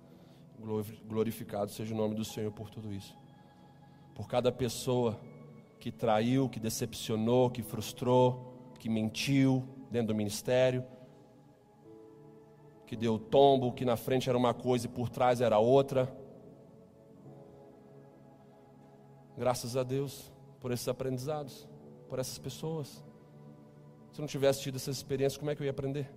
Glorificado 1.06 1.70
seja 1.70 1.94
o 1.94 1.96
nome 1.96 2.14
do 2.14 2.24
Senhor 2.24 2.52
por 2.52 2.70
tudo 2.70 2.92
isso 2.92 3.16
por 4.14 4.28
cada 4.28 4.52
pessoa 4.52 5.18
que 5.78 5.92
traiu, 5.92 6.48
que 6.48 6.58
decepcionou, 6.58 7.50
que 7.50 7.62
frustrou, 7.62 8.72
que 8.78 8.88
mentiu 8.88 9.62
dentro 9.90 10.08
do 10.08 10.14
ministério, 10.14 10.84
que 12.86 12.96
deu 12.96 13.18
tombo, 13.18 13.72
que 13.72 13.84
na 13.84 13.96
frente 13.96 14.28
era 14.28 14.36
uma 14.36 14.54
coisa 14.54 14.86
e 14.86 14.88
por 14.88 15.08
trás 15.08 15.40
era 15.40 15.58
outra. 15.58 16.14
Graças 19.36 19.76
a 19.76 19.82
Deus 19.82 20.32
por 20.60 20.70
esses 20.70 20.86
aprendizados, 20.88 21.68
por 22.08 22.18
essas 22.18 22.38
pessoas. 22.38 23.04
Se 24.12 24.20
eu 24.20 24.22
não 24.22 24.28
tivesse 24.28 24.62
tido 24.62 24.76
essas 24.76 24.96
experiências, 24.96 25.36
como 25.36 25.50
é 25.50 25.54
que 25.54 25.62
eu 25.62 25.64
ia 25.64 25.70
aprender? 25.70 26.08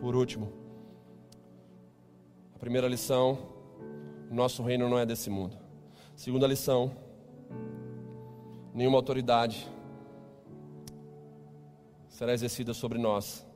Por 0.00 0.14
último, 0.14 0.52
a 2.54 2.58
primeira 2.58 2.88
lição 2.88 3.51
nosso 4.34 4.62
reino 4.62 4.88
não 4.88 4.98
é 4.98 5.04
desse 5.04 5.28
mundo. 5.28 5.56
Segunda 6.16 6.46
lição: 6.46 6.92
nenhuma 8.72 8.98
autoridade 8.98 9.68
será 12.08 12.32
exercida 12.32 12.72
sobre 12.72 12.98
nós 12.98 13.46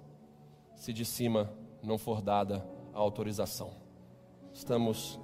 se 0.74 0.93
de 0.93 1.05
cima 1.05 1.53
não 1.83 1.97
for 1.99 2.20
dada 2.20 2.66
a 2.93 2.99
autorização. 2.99 3.70
Estamos 4.53 5.20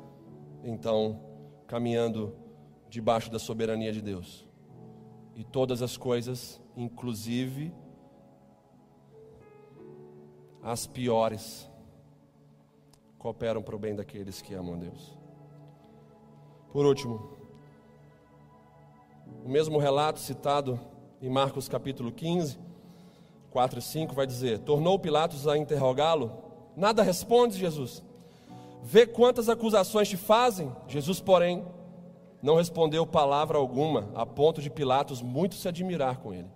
então 0.64 1.20
caminhando 1.66 2.34
debaixo 2.88 3.30
da 3.30 3.38
soberania 3.38 3.92
de 3.92 4.00
Deus. 4.00 4.46
E 5.34 5.42
todas 5.42 5.82
as 5.82 5.96
coisas, 5.96 6.60
inclusive 6.76 7.72
as 10.62 10.86
piores, 10.86 11.68
cooperam 13.18 13.62
para 13.62 13.74
o 13.74 13.78
bem 13.78 13.94
daqueles 13.94 14.42
que 14.42 14.54
amam 14.54 14.74
a 14.74 14.78
Deus. 14.78 15.21
Por 16.72 16.86
último, 16.86 17.20
o 19.44 19.48
mesmo 19.48 19.78
relato 19.78 20.18
citado 20.18 20.80
em 21.20 21.28
Marcos 21.28 21.68
capítulo 21.68 22.10
15, 22.10 22.58
4 23.50 23.78
e 23.78 23.82
5 23.82 24.14
vai 24.14 24.26
dizer: 24.26 24.58
Tornou 24.60 24.98
Pilatos 24.98 25.46
a 25.46 25.58
interrogá-lo. 25.58 26.32
Nada 26.74 27.02
responde, 27.02 27.58
Jesus. 27.58 28.02
Vê 28.82 29.06
quantas 29.06 29.50
acusações 29.50 30.08
te 30.08 30.16
fazem. 30.16 30.74
Jesus, 30.88 31.20
porém, 31.20 31.62
não 32.42 32.56
respondeu 32.56 33.06
palavra 33.06 33.58
alguma, 33.58 34.08
a 34.14 34.24
ponto 34.24 34.62
de 34.62 34.70
Pilatos 34.70 35.20
muito 35.20 35.54
se 35.56 35.68
admirar 35.68 36.18
com 36.18 36.32
ele. 36.32 36.50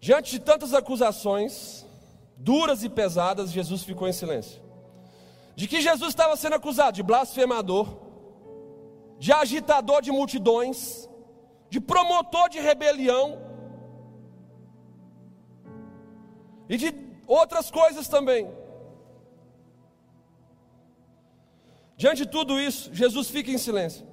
Diante 0.00 0.30
de 0.30 0.38
tantas 0.38 0.72
acusações, 0.72 1.86
duras 2.34 2.82
e 2.82 2.88
pesadas, 2.88 3.52
Jesus 3.52 3.82
ficou 3.82 4.08
em 4.08 4.12
silêncio. 4.12 4.63
De 5.54 5.68
que 5.68 5.80
Jesus 5.80 6.10
estava 6.10 6.36
sendo 6.36 6.56
acusado? 6.56 6.96
De 6.96 7.02
blasfemador, 7.02 7.86
de 9.18 9.32
agitador 9.32 10.02
de 10.02 10.10
multidões, 10.10 11.08
de 11.70 11.80
promotor 11.80 12.48
de 12.48 12.58
rebelião 12.58 13.40
e 16.68 16.76
de 16.76 16.94
outras 17.26 17.70
coisas 17.70 18.08
também. 18.08 18.50
Diante 21.96 22.24
de 22.24 22.28
tudo 22.28 22.60
isso, 22.60 22.92
Jesus 22.92 23.28
fica 23.28 23.50
em 23.50 23.58
silêncio. 23.58 24.06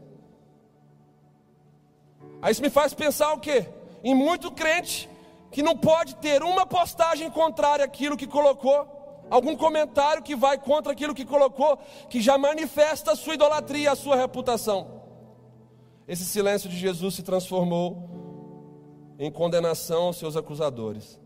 Aí 2.41 2.51
isso 2.51 2.61
me 2.61 2.69
faz 2.69 2.93
pensar 2.93 3.33
o 3.33 3.39
quê? 3.39 3.67
Em 4.03 4.13
muito 4.13 4.51
crente 4.51 5.09
que 5.51 5.61
não 5.61 5.75
pode 5.77 6.15
ter 6.15 6.43
uma 6.43 6.65
postagem 6.65 7.29
contrária 7.29 7.83
àquilo 7.83 8.17
que 8.17 8.27
colocou 8.27 9.00
algum 9.31 9.55
comentário 9.55 10.21
que 10.21 10.35
vai 10.35 10.59
contra 10.59 10.91
aquilo 10.91 11.15
que 11.15 11.25
colocou, 11.25 11.77
que 12.09 12.21
já 12.21 12.37
manifesta 12.37 13.13
a 13.13 13.15
sua 13.15 13.35
idolatria, 13.35 13.93
a 13.93 13.95
sua 13.95 14.17
reputação. 14.17 15.01
Esse 16.05 16.25
silêncio 16.25 16.69
de 16.69 16.77
Jesus 16.77 17.15
se 17.15 17.23
transformou 17.23 18.09
em 19.17 19.31
condenação 19.31 20.03
aos 20.03 20.17
seus 20.17 20.35
acusadores. 20.35 21.19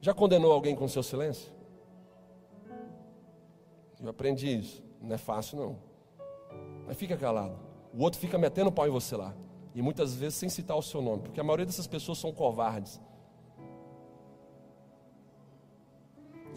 Já 0.00 0.14
condenou 0.14 0.50
alguém 0.50 0.74
com 0.74 0.88
seu 0.88 1.02
silêncio? 1.02 1.52
Eu 4.00 4.08
aprendi 4.08 4.58
isso. 4.58 4.82
Não 5.02 5.14
é 5.14 5.18
fácil, 5.18 5.58
não. 5.58 5.78
Mas 6.86 6.96
fica 6.96 7.16
calado. 7.16 7.58
O 7.92 8.02
outro 8.02 8.18
fica 8.18 8.38
metendo 8.38 8.72
pau 8.72 8.86
em 8.86 8.90
você 8.90 9.16
lá. 9.16 9.34
E 9.74 9.82
muitas 9.82 10.14
vezes 10.14 10.38
sem 10.38 10.48
citar 10.48 10.76
o 10.76 10.82
seu 10.82 11.02
nome, 11.02 11.22
porque 11.22 11.40
a 11.40 11.44
maioria 11.44 11.66
dessas 11.66 11.86
pessoas 11.86 12.18
são 12.18 12.32
covardes. 12.32 13.00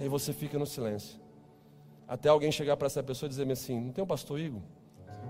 E 0.02 0.06
aí 0.06 0.10
você 0.10 0.34
fica 0.34 0.58
no 0.58 0.66
silêncio. 0.66 1.20
Até 2.08 2.28
alguém 2.28 2.52
chegar 2.52 2.76
para 2.76 2.88
essa 2.88 3.04
pessoa 3.04 3.28
e 3.28 3.30
dizer 3.30 3.50
assim: 3.52 3.80
Não 3.80 3.92
tem 3.94 4.04
um 4.04 4.08
pastor 4.08 4.40
Igor? 4.40 4.60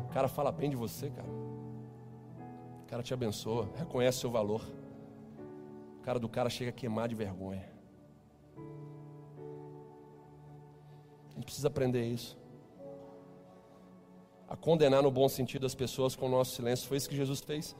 O 0.06 0.14
cara 0.14 0.30
fala 0.30 0.50
bem 0.50 0.70
de 0.70 0.78
você, 0.78 1.10
cara. 1.10 1.28
O 1.28 2.86
cara 2.88 3.04
te 3.04 3.14
abençoa, 3.14 3.70
reconhece 3.76 4.20
seu 4.20 4.32
valor. 4.32 4.66
O 6.00 6.02
cara 6.04 6.18
do 6.18 6.30
cara 6.30 6.50
chega 6.50 6.70
a 6.70 6.74
queimar 6.74 7.10
de 7.10 7.16
vergonha. 7.16 7.70
A 11.32 11.34
gente 11.36 11.44
precisa 11.44 11.68
aprender 11.68 12.06
isso. 12.06 12.40
A 14.48 14.56
condenar 14.56 15.04
no 15.04 15.12
bom 15.12 15.28
sentido 15.28 15.66
as 15.66 15.76
pessoas 15.76 16.16
com 16.16 16.28
o 16.28 16.30
nosso 16.30 16.56
silêncio. 16.56 16.88
Foi 16.88 16.96
isso 16.96 17.10
que 17.10 17.16
Jesus 17.18 17.42
fez. 17.42 17.76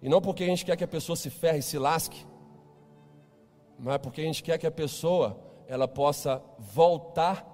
E 0.00 0.08
não 0.08 0.20
porque 0.22 0.44
a 0.44 0.46
gente 0.46 0.64
quer 0.64 0.76
que 0.76 0.84
a 0.84 0.88
pessoa 0.88 1.16
se 1.16 1.28
ferre 1.28 1.58
e 1.58 1.62
se 1.62 1.76
lasque, 1.76 2.24
mas 3.82 3.94
é 3.94 3.98
porque 3.98 4.20
a 4.20 4.24
gente 4.24 4.42
quer 4.42 4.58
que 4.58 4.66
a 4.66 4.70
pessoa 4.70 5.38
ela 5.66 5.88
possa 5.88 6.42
voltar 6.58 7.46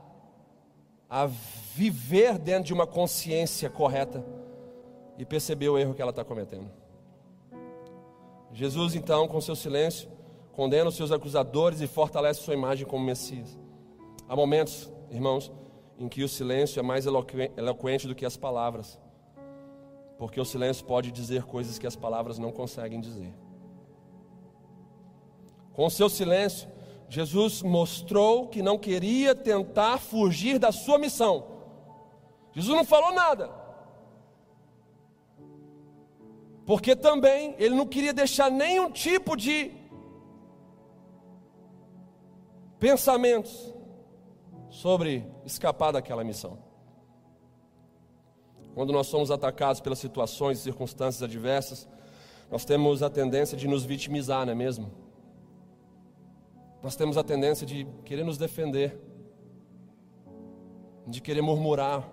a 1.09 1.27
viver 1.75 2.37
dentro 2.37 2.65
de 2.65 2.75
uma 2.75 2.87
consciência 2.87 3.71
correta 3.71 4.25
e 5.17 5.25
perceber 5.25 5.69
o 5.69 5.79
erro 5.79 5.95
que 5.95 6.03
ela 6.03 6.11
está 6.11 6.25
cometendo. 6.25 6.69
Jesus, 8.53 8.97
então, 8.97 9.29
com 9.29 9.41
seu 9.41 9.55
silêncio, 9.55 10.11
condena 10.53 10.89
os 10.89 10.97
seus 10.97 11.13
acusadores 11.13 11.81
e 11.81 11.87
fortalece 11.87 12.41
sua 12.41 12.55
imagem 12.55 12.87
como 12.87 13.05
Messias. 13.05 13.57
Há 14.29 14.35
momentos, 14.35 14.93
irmãos, 15.11 15.53
em 15.97 16.09
que 16.09 16.25
o 16.25 16.29
silêncio 16.29 16.81
é 16.81 16.83
mais 16.83 17.07
eloquente 17.07 18.09
do 18.09 18.15
que 18.15 18.27
as 18.27 18.37
palavras, 18.37 18.99
porque 20.19 20.41
o 20.41 20.45
silêncio 20.45 20.85
pode 20.85 21.13
dizer 21.13 21.45
coisas 21.45 21.79
que 21.79 21.87
as 21.87 21.95
palavras 21.95 22.39
não 22.39 22.51
conseguem 22.51 23.01
dizer. 23.01 23.33
Com 25.77 25.91
seu 25.91 26.09
silêncio, 26.09 26.67
Jesus 27.07 27.63
mostrou 27.63 28.49
que 28.49 28.63
não 28.63 28.79
queria 28.79 29.35
tentar 29.35 29.99
fugir 29.99 30.59
da 30.59 30.73
sua 30.73 30.99
missão. 30.99 31.47
Jesus 32.55 32.75
não 32.75 32.85
falou 32.85 33.13
nada. 33.13 33.51
Porque 36.65 36.97
também 36.97 37.55
ele 37.59 37.75
não 37.75 37.87
queria 37.87 38.15
deixar 38.15 38.51
nenhum 38.51 38.91
tipo 38.91 39.37
de 39.37 39.71
pensamentos 42.81 43.75
sobre 44.71 45.27
escapar 45.45 45.93
daquela 45.93 46.25
missão. 46.25 46.59
Quando 48.75 48.95
nós 48.95 49.09
somos 49.09 49.31
atacados 49.31 49.81
pelas 49.83 49.99
situações 49.99 50.59
e 50.59 50.63
circunstâncias 50.63 51.23
adversas, 51.23 51.87
nós 52.51 52.65
temos 52.65 53.03
a 53.03 53.11
tendência 53.11 53.59
de 53.59 53.69
nos 53.69 53.85
vitimizar, 53.85 54.47
não 54.47 54.53
é 54.53 54.57
mesmo? 54.57 55.06
Nós 56.87 56.95
temos 56.95 57.19
a 57.19 57.25
tendência 57.25 57.67
de 57.67 57.85
querer 58.05 58.23
nos 58.23 58.39
defender, 58.39 58.97
de 61.05 61.21
querer 61.21 61.43
murmurar. 61.43 62.09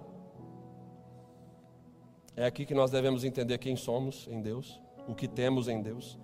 É 2.35 2.43
aqui 2.43 2.65
que 2.65 2.73
nós 2.73 2.89
devemos 2.89 3.23
entender 3.23 3.59
quem 3.59 3.75
somos 3.75 4.27
em 4.27 4.41
Deus, 4.41 4.81
o 5.07 5.13
que 5.13 5.27
temos 5.27 5.67
em 5.67 5.79
Deus 5.79 6.17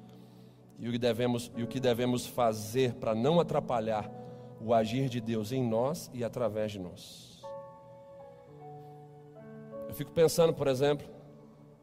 e 0.80 0.90
o 0.90 0.92
que 0.92 0.98
devemos, 0.98 1.52
e 1.56 1.62
o 1.62 1.68
que 1.68 1.80
devemos 1.80 2.26
fazer 2.26 2.96
para 2.96 3.14
não 3.14 3.40
atrapalhar 3.40 4.12
o 4.60 4.74
agir 4.74 5.10
de 5.10 5.22
Deus 5.22 5.52
em 5.52 5.64
nós 5.64 6.10
e 6.12 6.24
através 6.24 6.72
de 6.72 6.80
nós. 6.80 7.44
Eu 9.88 9.94
fico 9.94 10.12
pensando, 10.12 10.56
por 10.56 10.68
exemplo, 10.68 11.08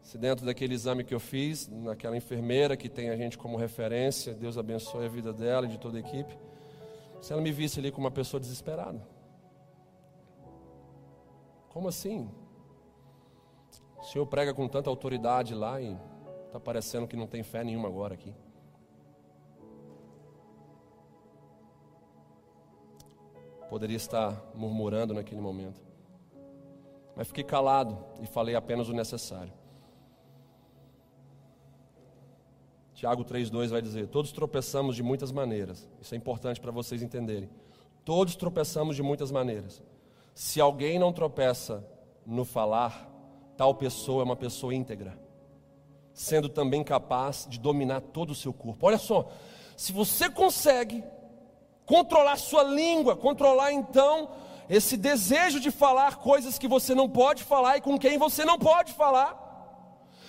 se 0.02 0.18
dentro 0.18 0.44
daquele 0.44 0.74
exame 0.74 1.04
que 1.04 1.14
eu 1.14 1.20
fiz, 1.20 1.68
naquela 1.68 2.16
enfermeira 2.16 2.76
que 2.76 2.88
tem 2.88 3.08
a 3.08 3.16
gente 3.16 3.38
como 3.38 3.56
referência, 3.56 4.34
Deus 4.34 4.58
abençoe 4.58 5.06
a 5.06 5.08
vida 5.08 5.32
dela 5.32 5.66
e 5.66 5.68
de 5.68 5.78
toda 5.78 5.98
a 5.98 6.00
equipe, 6.00 6.36
se 7.26 7.32
ela 7.32 7.42
me 7.42 7.50
visse 7.50 7.80
ali 7.80 7.90
como 7.90 8.04
uma 8.06 8.10
pessoa 8.12 8.38
desesperada. 8.38 9.04
Como 11.70 11.88
assim? 11.88 12.30
O 13.98 14.04
Senhor 14.04 14.24
prega 14.28 14.54
com 14.54 14.68
tanta 14.68 14.88
autoridade 14.88 15.52
lá 15.52 15.80
e 15.80 15.98
está 16.46 16.60
parecendo 16.60 17.08
que 17.08 17.16
não 17.16 17.26
tem 17.26 17.42
fé 17.42 17.64
nenhuma 17.64 17.88
agora 17.88 18.14
aqui. 18.14 18.32
Poderia 23.68 23.96
estar 23.96 24.40
murmurando 24.54 25.12
naquele 25.12 25.40
momento. 25.40 25.84
Mas 27.16 27.26
fiquei 27.26 27.42
calado 27.42 27.98
e 28.20 28.26
falei 28.26 28.54
apenas 28.54 28.88
o 28.88 28.92
necessário. 28.92 29.52
Tiago 32.96 33.26
3,2 33.26 33.68
vai 33.68 33.82
dizer: 33.82 34.08
Todos 34.08 34.32
tropeçamos 34.32 34.96
de 34.96 35.02
muitas 35.02 35.30
maneiras. 35.30 35.86
Isso 36.00 36.14
é 36.14 36.18
importante 36.18 36.58
para 36.58 36.72
vocês 36.72 37.02
entenderem. 37.02 37.50
Todos 38.06 38.34
tropeçamos 38.34 38.96
de 38.96 39.02
muitas 39.02 39.30
maneiras. 39.30 39.82
Se 40.34 40.62
alguém 40.62 40.98
não 40.98 41.12
tropeça 41.12 41.86
no 42.24 42.42
falar, 42.42 43.06
tal 43.54 43.74
pessoa 43.74 44.22
é 44.22 44.24
uma 44.24 44.34
pessoa 44.34 44.74
íntegra, 44.74 45.18
sendo 46.14 46.48
também 46.48 46.82
capaz 46.82 47.46
de 47.48 47.60
dominar 47.60 48.00
todo 48.00 48.30
o 48.30 48.34
seu 48.34 48.52
corpo. 48.52 48.86
Olha 48.86 48.98
só, 48.98 49.28
se 49.76 49.92
você 49.92 50.30
consegue 50.30 51.04
controlar 51.84 52.36
sua 52.36 52.62
língua, 52.62 53.14
controlar 53.14 53.72
então 53.72 54.30
esse 54.70 54.96
desejo 54.96 55.60
de 55.60 55.70
falar 55.70 56.16
coisas 56.16 56.58
que 56.58 56.66
você 56.66 56.94
não 56.94 57.10
pode 57.10 57.44
falar 57.44 57.76
e 57.76 57.82
com 57.82 57.98
quem 57.98 58.16
você 58.16 58.42
não 58.42 58.58
pode 58.58 58.94
falar. 58.94 59.42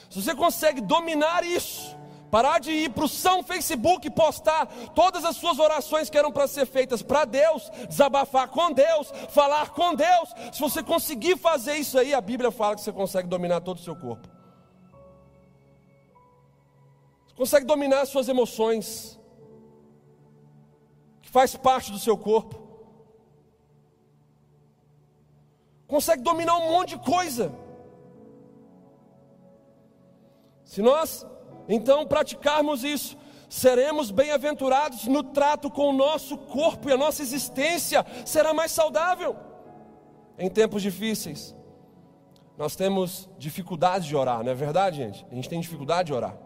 Se 0.10 0.22
você 0.22 0.36
consegue 0.36 0.82
dominar 0.82 1.46
isso, 1.46 1.98
parar 2.30 2.60
de 2.60 2.72
ir 2.72 2.90
para 2.92 3.06
o 3.06 3.10
São 3.10 3.42
Facebook 3.44 4.10
postar 4.12 4.68
todas 4.94 5.24
as 5.24 5.36
suas 5.38 5.60
orações 5.60 6.10
que 6.10 6.18
eram 6.18 6.32
para 6.32 6.48
ser 6.48 6.66
feitas 6.66 7.02
para 7.02 7.26
Deus, 7.26 7.70
desabafar 7.88 8.50
com 8.50 8.72
Deus, 8.72 9.12
falar 9.30 9.70
com 9.72 9.96
Deus. 9.96 10.34
Se 10.52 10.60
você 10.60 10.84
conseguir 10.84 11.38
fazer 11.38 11.76
isso 11.76 11.98
aí, 11.98 12.14
a 12.14 12.22
Bíblia 12.22 12.52
fala 12.52 12.76
que 12.76 12.82
você 12.82 12.92
consegue 12.92 13.28
dominar 13.28 13.62
todo 13.62 13.78
o 13.78 13.84
seu 13.84 13.96
corpo. 13.96 14.28
Você 17.28 17.36
consegue 17.36 17.66
dominar 17.66 18.02
as 18.02 18.10
suas 18.10 18.28
emoções 18.28 19.20
que 21.22 21.30
faz 21.30 21.56
parte 21.56 21.92
do 21.92 22.00
seu 22.00 22.18
corpo. 22.18 22.68
Consegue 25.88 26.22
dominar 26.22 26.58
um 26.58 26.72
monte 26.72 26.98
de 26.98 27.00
coisa. 27.00 27.54
Se 30.66 30.82
nós 30.82 31.26
então 31.68 32.06
praticarmos 32.06 32.84
isso, 32.84 33.18
seremos 33.50 34.12
bem-aventurados 34.12 35.06
no 35.06 35.24
trato 35.24 35.70
com 35.70 35.90
o 35.90 35.94
nosso 35.94 36.38
corpo 36.38 36.90
e 36.90 36.94
a 36.94 36.98
nossa 36.98 37.22
existência 37.22 38.06
será 38.26 38.54
mais 38.54 38.72
saudável. 38.72 39.36
Em 40.38 40.50
tempos 40.50 40.82
difíceis, 40.82 41.56
nós 42.58 42.76
temos 42.76 43.30
dificuldade 43.38 44.08
de 44.08 44.16
orar, 44.16 44.44
não 44.44 44.52
é 44.52 44.56
verdade, 44.56 44.98
gente? 44.98 45.26
A 45.32 45.36
gente 45.36 45.50
tem 45.50 45.60
dificuldade 45.60 46.08
de 46.08 46.14
orar. 46.14 46.38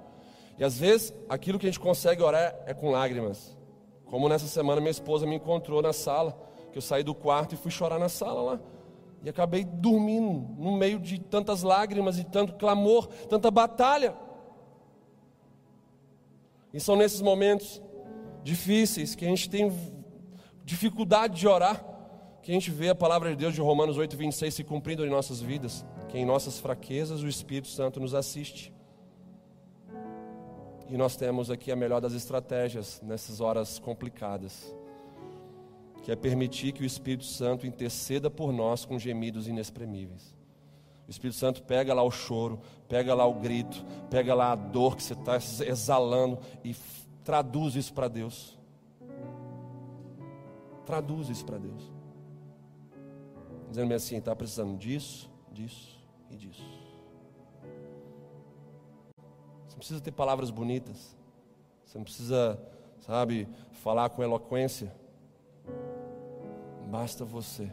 E 0.58 0.64
às 0.64 0.78
vezes, 0.78 1.14
aquilo 1.28 1.58
que 1.58 1.66
a 1.66 1.70
gente 1.70 1.80
consegue 1.80 2.22
orar 2.22 2.56
é 2.66 2.74
com 2.74 2.92
lágrimas. 2.92 3.58
Como 4.06 4.28
nessa 4.28 4.46
semana 4.46 4.82
minha 4.82 4.92
esposa 4.92 5.26
me 5.26 5.36
encontrou 5.36 5.82
na 5.82 5.94
sala, 5.94 6.38
que 6.72 6.78
eu 6.78 6.82
saí 6.82 7.04
do 7.04 7.16
quarto 7.16 7.56
e 7.56 7.58
fui 7.58 7.72
chorar 7.72 7.98
na 7.98 8.10
sala 8.10 8.42
lá. 8.42 8.60
E 9.24 9.30
acabei 9.30 9.64
dormindo 9.64 10.54
no 10.62 10.74
meio 10.74 11.00
de 11.00 11.20
tantas 11.20 11.64
lágrimas 11.64 12.18
e 12.18 12.24
tanto 12.24 12.54
clamor, 12.54 13.08
tanta 13.30 13.50
batalha. 13.50 14.14
E 16.74 16.80
são 16.80 16.96
nesses 16.96 17.22
momentos 17.22 17.82
difíceis 18.44 19.16
que 19.16 19.26
a 19.26 19.28
gente 19.28 19.50
tem 19.50 19.72
dificuldade 20.64 21.40
de 21.40 21.48
orar, 21.48 21.86
que 22.42 22.52
a 22.52 22.54
gente 22.54 22.72
vê 22.72 22.90
a 22.90 22.96
palavra 22.96 23.30
de 23.30 23.36
Deus 23.36 23.54
de 23.54 23.62
Romanos 23.62 23.98
8, 23.98 24.16
26 24.18 24.54
se 24.54 24.64
cumprindo 24.64 25.06
em 25.06 25.10
nossas 25.10 25.42
vidas, 25.42 25.86
que 26.10 26.18
em 26.18 26.26
nossas 26.26 26.60
fraquezas 26.60 27.22
o 27.22 27.28
Espírito 27.28 27.68
Santo 27.68 28.00
nos 28.00 28.16
assiste. 28.16 28.74
E 30.90 30.98
nós 30.98 31.16
temos 31.16 31.50
aqui 31.50 31.72
a 31.72 31.76
melhor 31.76 32.02
das 32.02 32.14
estratégias 32.14 33.02
nessas 33.02 33.40
horas 33.40 33.80
complicadas, 33.80 34.76
que 36.04 36.12
é 36.12 36.16
permitir 36.16 36.72
que 36.74 36.84
o 36.84 36.86
Espírito 36.86 37.26
Santo 37.26 37.68
interceda 37.68 38.30
por 38.30 38.52
nós 38.52 38.86
com 38.86 38.98
gemidos 38.98 39.48
inexprimíveis. 39.48 40.41
O 41.12 41.14
Espírito 41.14 41.38
Santo 41.38 41.62
pega 41.64 41.94
lá 41.94 42.02
o 42.04 42.10
choro, 42.10 42.62
pega 42.88 43.14
lá 43.14 43.26
o 43.26 43.34
grito, 43.34 43.84
pega 44.10 44.34
lá 44.34 44.54
a 44.54 44.56
dor 44.56 44.96
que 44.96 45.04
você 45.04 45.12
está 45.12 45.36
exalando 45.36 46.40
e 46.64 46.74
traduz 47.22 47.76
isso 47.76 47.94
para 47.94 48.08
Deus. 48.08 48.58
Traduz 50.86 51.28
isso 51.28 51.44
para 51.44 51.58
Deus. 51.58 51.92
Dizendo-me 53.68 53.94
assim: 53.94 54.16
está 54.16 54.34
precisando 54.34 54.78
disso, 54.78 55.30
disso 55.52 56.00
e 56.30 56.38
disso. 56.38 56.64
precisa 59.76 60.00
ter 60.00 60.12
palavras 60.12 60.50
bonitas. 60.50 61.18
Você 61.84 61.98
não 61.98 62.06
precisa, 62.06 62.58
sabe, 63.02 63.50
falar 63.84 64.12
com 64.12 64.24
eloquência. 64.24 64.96
Basta 66.90 67.26
você 67.26 67.70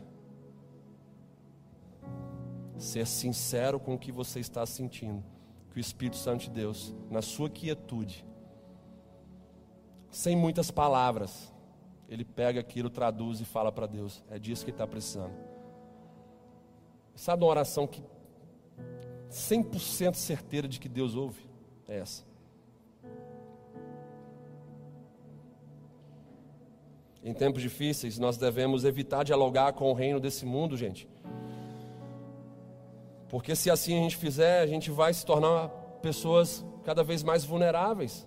ser 2.79 3.07
sincero 3.07 3.79
com 3.79 3.95
o 3.95 3.99
que 3.99 4.11
você 4.11 4.41
está 4.41 4.65
sentindo. 4.65 5.23
Que 5.71 5.79
o 5.79 5.81
Espírito 5.81 6.17
Santo 6.17 6.45
de 6.45 6.51
Deus, 6.51 6.95
na 7.11 7.21
sua 7.21 7.51
quietude, 7.51 8.25
sem 10.11 10.35
muitas 10.35 10.71
palavras, 10.71 11.53
ele 12.09 12.25
pega 12.25 12.61
aquilo, 12.61 12.89
traduz 12.89 13.41
e 13.41 13.45
fala 13.45 13.71
para 13.71 13.87
Deus. 13.87 14.25
É 14.31 14.39
disso 14.39 14.65
que 14.65 14.71
ele 14.71 14.77
está 14.77 14.87
precisando. 14.87 15.35
Sabe 17.15 17.45
uma 17.45 17.51
oração 17.51 17.87
que 17.87 18.03
100% 19.31 20.15
certeira 20.15 20.67
de 20.67 20.81
que 20.81 20.89
Deus 20.89 21.15
ouve? 21.15 21.49
é 21.89 21.99
essa. 21.99 22.23
Em 27.25 27.35
tempos 27.35 27.63
difíceis, 27.63 28.19
nós 28.19 28.37
devemos 28.37 28.85
evitar 28.85 29.25
dialogar 29.25 29.73
com 29.73 29.91
o 29.91 29.95
reino 29.95 30.21
desse 30.21 30.47
mundo, 30.47 30.77
gente. 30.77 31.09
Porque 33.29 33.55
se 33.55 33.71
assim 33.71 33.99
a 33.99 34.03
gente 34.03 34.17
fizer, 34.17 34.61
a 34.61 34.67
gente 34.67 34.91
vai 34.91 35.13
se 35.13 35.25
tornar 35.25 35.69
pessoas 36.01 36.65
cada 36.85 37.03
vez 37.03 37.23
mais 37.23 37.45
vulneráveis. 37.45 38.27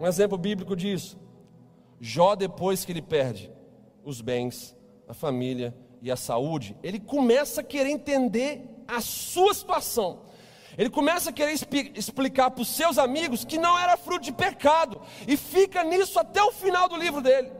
Um 0.00 0.06
exemplo 0.06 0.38
bíblico 0.38 0.74
disso: 0.74 1.18
Jó, 2.00 2.34
depois 2.34 2.84
que 2.84 2.92
ele 2.92 3.02
perde 3.02 3.52
os 4.04 4.20
bens, 4.20 4.76
a 5.08 5.14
família 5.14 5.74
e 6.00 6.10
a 6.10 6.16
saúde, 6.16 6.76
ele 6.82 6.98
começa 7.00 7.60
a 7.60 7.64
querer 7.64 7.90
entender 7.90 8.62
a 8.86 9.00
sua 9.00 9.52
situação. 9.52 10.24
Ele 10.78 10.90
começa 10.90 11.30
a 11.30 11.32
querer 11.32 11.54
explicar 11.94 12.50
para 12.50 12.60
os 12.60 12.68
seus 12.68 12.98
amigos 12.98 13.44
que 13.44 13.56
não 13.56 13.78
era 13.78 13.96
fruto 13.96 14.24
de 14.24 14.32
pecado, 14.32 15.00
e 15.26 15.36
fica 15.36 15.82
nisso 15.82 16.18
até 16.18 16.42
o 16.42 16.52
final 16.52 16.88
do 16.88 16.96
livro 16.96 17.22
dele. 17.22 17.50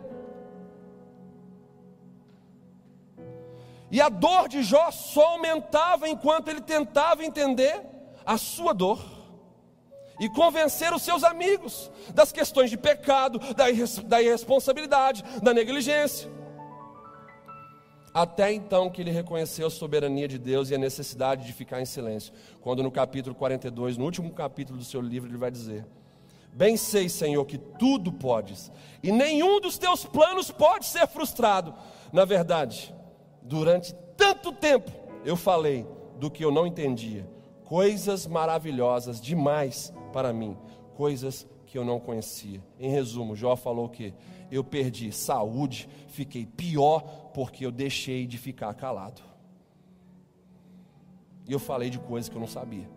E 3.91 4.01
a 4.01 4.09
dor 4.09 4.49
de 4.49 4.63
Jó 4.63 4.91
só 4.91 5.33
aumentava 5.33 6.09
enquanto 6.09 6.49
ele 6.49 6.61
tentava 6.61 7.25
entender 7.25 7.81
a 8.25 8.37
sua 8.37 8.73
dor 8.73 9.17
e 10.19 10.29
convencer 10.29 10.93
os 10.93 11.03
seus 11.03 11.23
amigos 11.23 11.91
das 12.15 12.33
questões 12.33 12.71
de 12.71 12.77
pecado, 12.77 13.39
da 13.55 14.21
irresponsabilidade, 14.21 15.23
da 15.43 15.53
negligência. 15.53 16.31
Até 18.13 18.51
então 18.51 18.89
que 18.89 19.03
ele 19.03 19.11
reconheceu 19.11 19.67
a 19.67 19.71
soberania 19.71 20.27
de 20.27 20.39
Deus 20.39 20.71
e 20.71 20.75
a 20.75 20.79
necessidade 20.79 21.45
de 21.45 21.53
ficar 21.53 21.83
em 21.83 21.85
silêncio. 21.85 22.33
Quando 22.63 22.83
no 22.83 22.91
capítulo 22.91 23.35
42, 23.35 23.99
no 23.99 24.07
último 24.07 24.33
capítulo 24.33 24.79
do 24.79 24.85
seu 24.85 25.03
livro, 25.03 25.29
ele 25.29 25.37
vai 25.37 25.51
dizer: 25.51 25.87
Bem 26.51 26.79
sei, 26.79 27.11
Senhor, 27.11 27.45
que 27.45 27.59
tudo 27.59 28.11
podes, 28.11 28.73
e 29.03 29.13
nenhum 29.13 29.61
dos 29.61 29.77
teus 29.77 30.07
planos 30.07 30.51
pode 30.51 30.87
ser 30.87 31.07
frustrado. 31.07 31.75
Na 32.11 32.25
verdade, 32.25 32.95
durante 33.47 33.95
tanto 34.17 34.53
tempo 34.53 34.91
eu 35.25 35.37
falei 35.37 35.87
do 36.19 36.31
que 36.31 36.45
eu 36.45 36.51
não 36.51 36.67
entendia, 36.67 37.29
coisas 37.65 38.27
maravilhosas 38.27 39.21
demais 39.21 39.93
para 40.13 40.33
mim, 40.33 40.57
coisas 40.95 41.47
que 41.67 41.77
eu 41.77 41.85
não 41.85 41.99
conhecia. 41.99 42.63
Em 42.79 42.91
resumo, 42.91 43.37
Jó 43.37 43.57
falou 43.57 43.89
que 43.89 44.15
eu 44.51 44.63
perdi 44.63 45.13
saúde, 45.13 45.89
fiquei 46.09 46.47
pior 46.47 47.01
porque 47.35 47.67
eu 47.67 47.71
deixei 47.71 48.27
de 48.27 48.39
ficar 48.39 48.73
calado. 48.75 49.23
E 51.49 51.53
eu 51.53 51.59
falei 51.59 51.91
de 51.91 51.99
coisas 51.99 52.29
que 52.29 52.37
eu 52.37 52.41
não 52.41 52.49
sabia. 52.49 52.89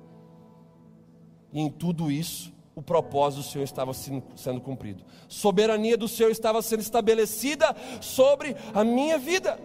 E 1.51 1.59
em 1.59 1.69
tudo 1.69 2.11
isso, 2.11 2.53
o 2.75 2.81
propósito 2.81 3.41
do 3.41 3.47
Senhor 3.47 3.63
estava 3.63 3.93
sendo 3.93 4.61
cumprido. 4.61 5.03
Soberania 5.27 5.97
do 5.97 6.07
Senhor 6.07 6.31
estava 6.31 6.61
sendo 6.61 6.79
estabelecida 6.79 7.75
sobre 7.99 8.55
a 8.73 8.83
minha 8.83 9.17
vida. 9.17 9.59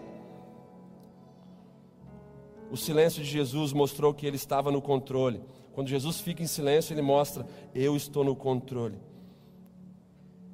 O 2.75 2.77
silêncio 2.77 3.23
de 3.23 3.31
Jesus 3.31 3.73
mostrou 3.73 4.13
que 4.13 4.27
ele 4.27 4.35
estava 4.35 4.69
no 4.73 4.83
controle. 4.83 5.41
Quando 5.73 5.87
Jesus 5.87 6.21
fica 6.21 6.43
em 6.43 6.47
silêncio, 6.49 6.93
ele 6.93 7.03
mostra: 7.03 7.47
Eu 7.73 7.95
estou 7.95 8.25
no 8.25 8.35
controle. 8.35 8.99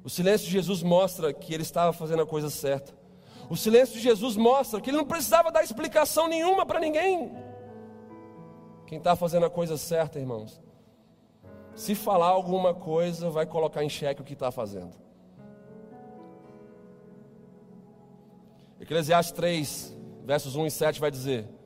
O 0.03 0.09
silêncio 0.09 0.45
de 0.45 0.53
Jesus 0.53 0.83
mostra 0.83 1.33
que 1.33 1.51
ele 1.51 1.63
estava 1.63 1.91
fazendo 1.91 2.21
a 2.21 2.25
coisa 2.27 2.51
certa. 2.51 2.93
O 3.49 3.57
silêncio 3.57 3.95
de 3.95 4.01
Jesus 4.01 4.37
mostra 4.37 4.79
que 4.79 4.91
ele 4.91 4.97
não 4.97 5.05
precisava 5.05 5.51
dar 5.51 5.63
explicação 5.63 6.27
nenhuma 6.27 6.63
para 6.63 6.79
ninguém. 6.79 7.31
Quem 8.85 8.99
está 8.99 9.15
fazendo 9.15 9.47
a 9.47 9.49
coisa 9.49 9.75
certa, 9.75 10.19
irmãos, 10.19 10.61
se 11.73 11.95
falar 11.95 12.27
alguma 12.27 12.71
coisa, 12.71 13.31
vai 13.31 13.47
colocar 13.47 13.83
em 13.83 13.89
xeque 13.89 14.21
o 14.21 14.23
que 14.23 14.33
está 14.33 14.51
fazendo. 14.51 14.93
Eclesiastes 18.79 19.31
3, 19.31 19.97
versos 20.23 20.55
1 20.55 20.67
e 20.67 20.71
7 20.71 20.99
vai 20.99 21.09
dizer: 21.09 21.60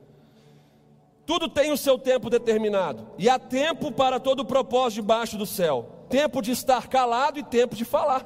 Tudo 1.26 1.48
tem 1.48 1.72
o 1.72 1.76
seu 1.76 1.98
tempo 1.98 2.30
determinado, 2.30 3.10
e 3.18 3.28
há 3.28 3.38
tempo 3.38 3.90
para 3.90 4.20
todo 4.20 4.40
o 4.40 4.44
propósito 4.44 5.02
debaixo 5.02 5.36
do 5.36 5.44
céu 5.44 5.96
tempo 6.08 6.40
de 6.40 6.52
estar 6.52 6.88
calado 6.88 7.38
e 7.38 7.42
tempo 7.42 7.74
de 7.74 7.84
falar. 7.84 8.24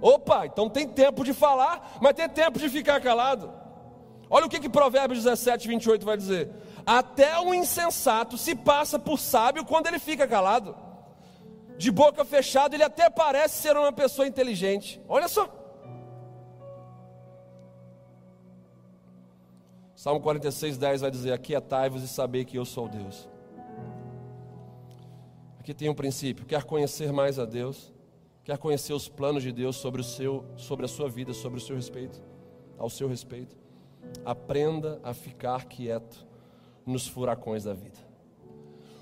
Opa, 0.00 0.46
então 0.46 0.68
tem 0.68 0.88
tempo 0.88 1.24
de 1.24 1.34
falar, 1.34 1.98
mas 2.00 2.14
tem 2.14 2.28
tempo 2.28 2.58
de 2.58 2.68
ficar 2.68 3.00
calado. 3.00 3.52
Olha 4.28 4.46
o 4.46 4.48
que, 4.48 4.60
que 4.60 4.68
Provérbios 4.68 5.24
17, 5.24 5.68
28 5.68 6.06
vai 6.06 6.16
dizer: 6.16 6.50
Até 6.86 7.38
o 7.38 7.52
insensato 7.52 8.38
se 8.38 8.54
passa 8.54 8.98
por 8.98 9.18
sábio 9.18 9.64
quando 9.64 9.88
ele 9.88 9.98
fica 9.98 10.26
calado. 10.26 10.74
De 11.76 11.90
boca 11.90 12.24
fechada, 12.24 12.76
ele 12.76 12.84
até 12.84 13.08
parece 13.08 13.62
ser 13.62 13.76
uma 13.76 13.92
pessoa 13.92 14.28
inteligente. 14.28 15.00
Olha 15.08 15.28
só. 15.28 15.59
Salmo 20.00 20.18
46, 20.18 20.78
10 20.78 21.02
vai 21.02 21.10
dizer: 21.10 21.30
Aquietai-vos 21.30 22.02
e 22.02 22.08
sabei 22.08 22.42
que 22.42 22.56
eu 22.56 22.64
sou 22.64 22.88
Deus. 22.88 23.28
Aqui 25.58 25.74
tem 25.74 25.90
um 25.90 25.94
princípio: 25.94 26.46
quer 26.46 26.64
conhecer 26.64 27.12
mais 27.12 27.38
a 27.38 27.44
Deus, 27.44 27.92
quer 28.42 28.56
conhecer 28.56 28.94
os 28.94 29.10
planos 29.10 29.42
de 29.42 29.52
Deus 29.52 29.76
sobre, 29.76 30.00
o 30.00 30.04
seu, 30.04 30.42
sobre 30.56 30.86
a 30.86 30.88
sua 30.88 31.06
vida, 31.06 31.34
sobre 31.34 31.58
o 31.58 31.60
seu 31.60 31.76
respeito, 31.76 32.18
ao 32.78 32.88
seu 32.88 33.08
respeito. 33.08 33.54
Aprenda 34.24 34.98
a 35.04 35.12
ficar 35.12 35.66
quieto 35.66 36.26
nos 36.86 37.06
furacões 37.06 37.64
da 37.64 37.74
vida. 37.74 37.98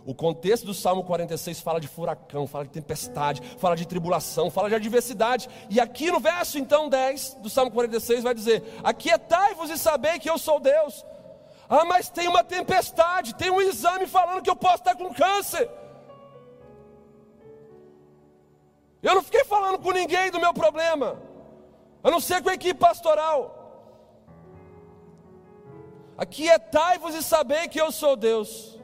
O 0.08 0.14
contexto 0.14 0.64
do 0.64 0.72
Salmo 0.72 1.04
46 1.04 1.60
fala 1.60 1.78
de 1.78 1.86
furacão, 1.86 2.46
fala 2.46 2.64
de 2.64 2.70
tempestade, 2.70 3.42
fala 3.58 3.76
de 3.76 3.86
tribulação, 3.86 4.50
fala 4.50 4.70
de 4.70 4.74
adversidade. 4.74 5.46
E 5.68 5.78
aqui 5.78 6.10
no 6.10 6.18
verso 6.18 6.58
então 6.58 6.88
10 6.88 7.34
do 7.42 7.50
Salmo 7.50 7.70
46 7.70 8.22
vai 8.22 8.32
dizer: 8.32 8.64
Aquietai-vos 8.82 9.68
e 9.68 9.76
sabei 9.76 10.18
que 10.18 10.30
eu 10.30 10.38
sou 10.38 10.58
Deus. 10.60 11.04
Ah, 11.68 11.84
mas 11.84 12.08
tem 12.08 12.26
uma 12.26 12.42
tempestade, 12.42 13.34
tem 13.34 13.50
um 13.50 13.60
exame 13.60 14.06
falando 14.06 14.40
que 14.40 14.48
eu 14.48 14.56
posso 14.56 14.76
estar 14.76 14.96
com 14.96 15.12
câncer. 15.12 15.68
Eu 19.02 19.14
não 19.14 19.22
fiquei 19.22 19.44
falando 19.44 19.78
com 19.78 19.92
ninguém 19.92 20.30
do 20.30 20.40
meu 20.40 20.54
problema, 20.54 21.20
a 22.02 22.10
não 22.10 22.18
ser 22.18 22.42
com 22.42 22.48
a 22.48 22.54
equipe 22.54 22.80
pastoral. 22.80 23.54
Aquietai-vos 26.16 27.14
e 27.14 27.22
sabei 27.22 27.68
que 27.68 27.78
eu 27.78 27.92
sou 27.92 28.16
Deus. 28.16 28.77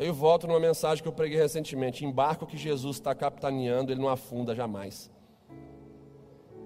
Eu 0.00 0.14
volto 0.14 0.46
numa 0.46 0.58
mensagem 0.58 1.02
que 1.02 1.08
eu 1.08 1.12
preguei 1.12 1.38
recentemente: 1.38 2.06
embarco 2.06 2.46
que 2.46 2.56
Jesus 2.56 2.96
está 2.96 3.14
capitaneando, 3.14 3.92
ele 3.92 4.00
não 4.00 4.08
afunda 4.08 4.54
jamais. 4.54 5.10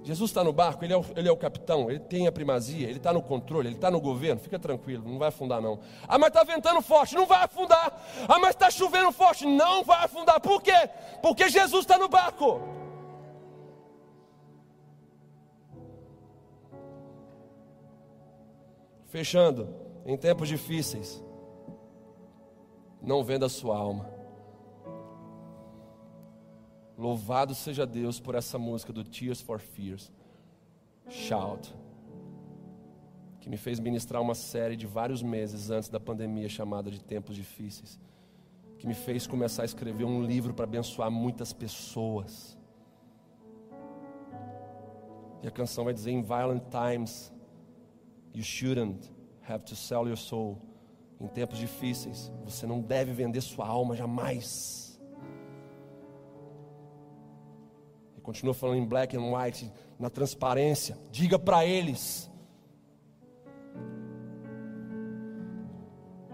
Jesus 0.05 0.31
está 0.31 0.44
no 0.44 0.52
barco, 0.52 0.85
ele 0.85 0.93
é, 0.93 0.97
o, 0.97 1.05
ele 1.16 1.28
é 1.28 1.32
o 1.32 1.36
capitão, 1.36 1.90
ele 1.90 1.98
tem 1.98 2.27
a 2.28 2.32
primazia, 2.32 2.86
ele 2.86 2.98
está 2.98 3.12
no 3.12 3.23
controle, 3.23 3.69
ele 3.69 3.74
está 3.74 3.90
no 3.90 4.01
governo, 4.01 4.39
fica 4.39 4.59
tranquilo, 4.59 5.02
não 5.09 5.19
vai 5.19 5.28
afundar 5.31 5.61
não. 5.61 5.81
Ah, 6.06 6.19
mas 6.19 6.28
está 6.28 6.44
ventando 6.44 6.81
forte, 6.81 7.15
não 7.15 7.27
vai 7.27 7.43
afundar. 7.43 8.01
Ah, 8.28 8.39
mas 8.39 8.51
está 8.51 8.70
chovendo 8.70 9.11
forte, 9.11 9.47
não 9.47 9.82
vai 9.82 10.05
afundar. 10.05 10.39
Por 10.40 10.62
quê? 10.62 10.89
Porque 11.20 11.48
Jesus 11.48 11.81
está 11.81 11.98
no 11.98 12.09
barco. 12.09 12.61
Fechando, 19.06 19.74
em 20.05 20.16
tempos 20.16 20.48
difíceis, 20.48 21.24
não 23.05 23.22
venda 23.22 23.47
a 23.47 23.48
sua 23.48 23.76
alma. 23.76 24.09
Louvado 26.97 27.55
seja 27.55 27.85
Deus 27.86 28.20
por 28.20 28.35
essa 28.35 28.59
música 28.59 28.93
do 28.93 29.05
Tears 29.05 29.40
for 29.40 29.59
Fears. 29.59 30.12
Shout. 31.09 31.74
Que 33.40 33.51
me 33.51 33.56
fez 33.56 33.78
ministrar 33.78 34.22
uma 34.22 34.35
série 34.35 34.76
de 34.76 34.86
vários 34.86 35.22
meses 35.22 35.70
antes 35.70 35.89
da 35.89 36.01
pandemia 36.01 36.48
chamada 36.48 36.90
de 36.90 37.02
Tempos 37.02 37.36
Difíceis. 37.36 38.01
Que 38.78 38.86
me 38.86 38.94
fez 38.94 39.26
começar 39.26 39.62
a 39.62 39.64
escrever 39.66 40.05
um 40.05 40.22
livro 40.22 40.55
para 40.55 40.64
abençoar 40.64 41.10
muitas 41.10 41.52
pessoas. 41.52 42.56
E 45.43 45.48
a 45.48 45.51
canção 45.51 45.85
vai 45.85 45.93
dizer: 45.93 46.10
In 46.10 46.22
violent 46.22 46.62
times, 46.70 47.32
you 48.32 48.43
shouldn't 48.43 49.10
have 49.47 49.64
to 49.64 49.76
sell 49.76 50.06
your 50.06 50.16
soul. 50.16 50.59
Em 51.20 51.27
tempos 51.28 51.59
difíceis, 51.59 52.32
você 52.45 52.66
não 52.66 52.81
deve 52.81 53.12
vender 53.12 53.41
sua 53.41 53.66
alma 53.66 53.95
jamais. 53.95 54.85
continua 58.24 58.55
falando 58.55 58.78
em 58.78 58.86
black 58.86 59.15
and 59.15 59.31
white, 59.31 59.70
na 59.99 60.09
transparência. 60.09 60.97
Diga 61.11 61.39
para 61.39 61.65
eles 61.65 62.31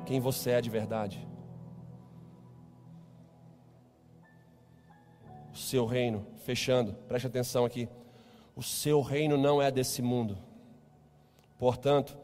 quem 0.07 0.21
você 0.21 0.53
é 0.53 0.61
de 0.61 0.71
verdade. 0.71 1.29
O 5.53 5.57
seu 5.57 5.85
reino, 5.85 6.25
fechando, 6.45 6.95
preste 7.09 7.27
atenção 7.27 7.65
aqui. 7.65 7.89
O 8.55 8.63
seu 8.63 9.01
reino 9.01 9.37
não 9.37 9.61
é 9.61 9.69
desse 9.69 10.01
mundo. 10.01 10.39
Portanto, 11.59 12.17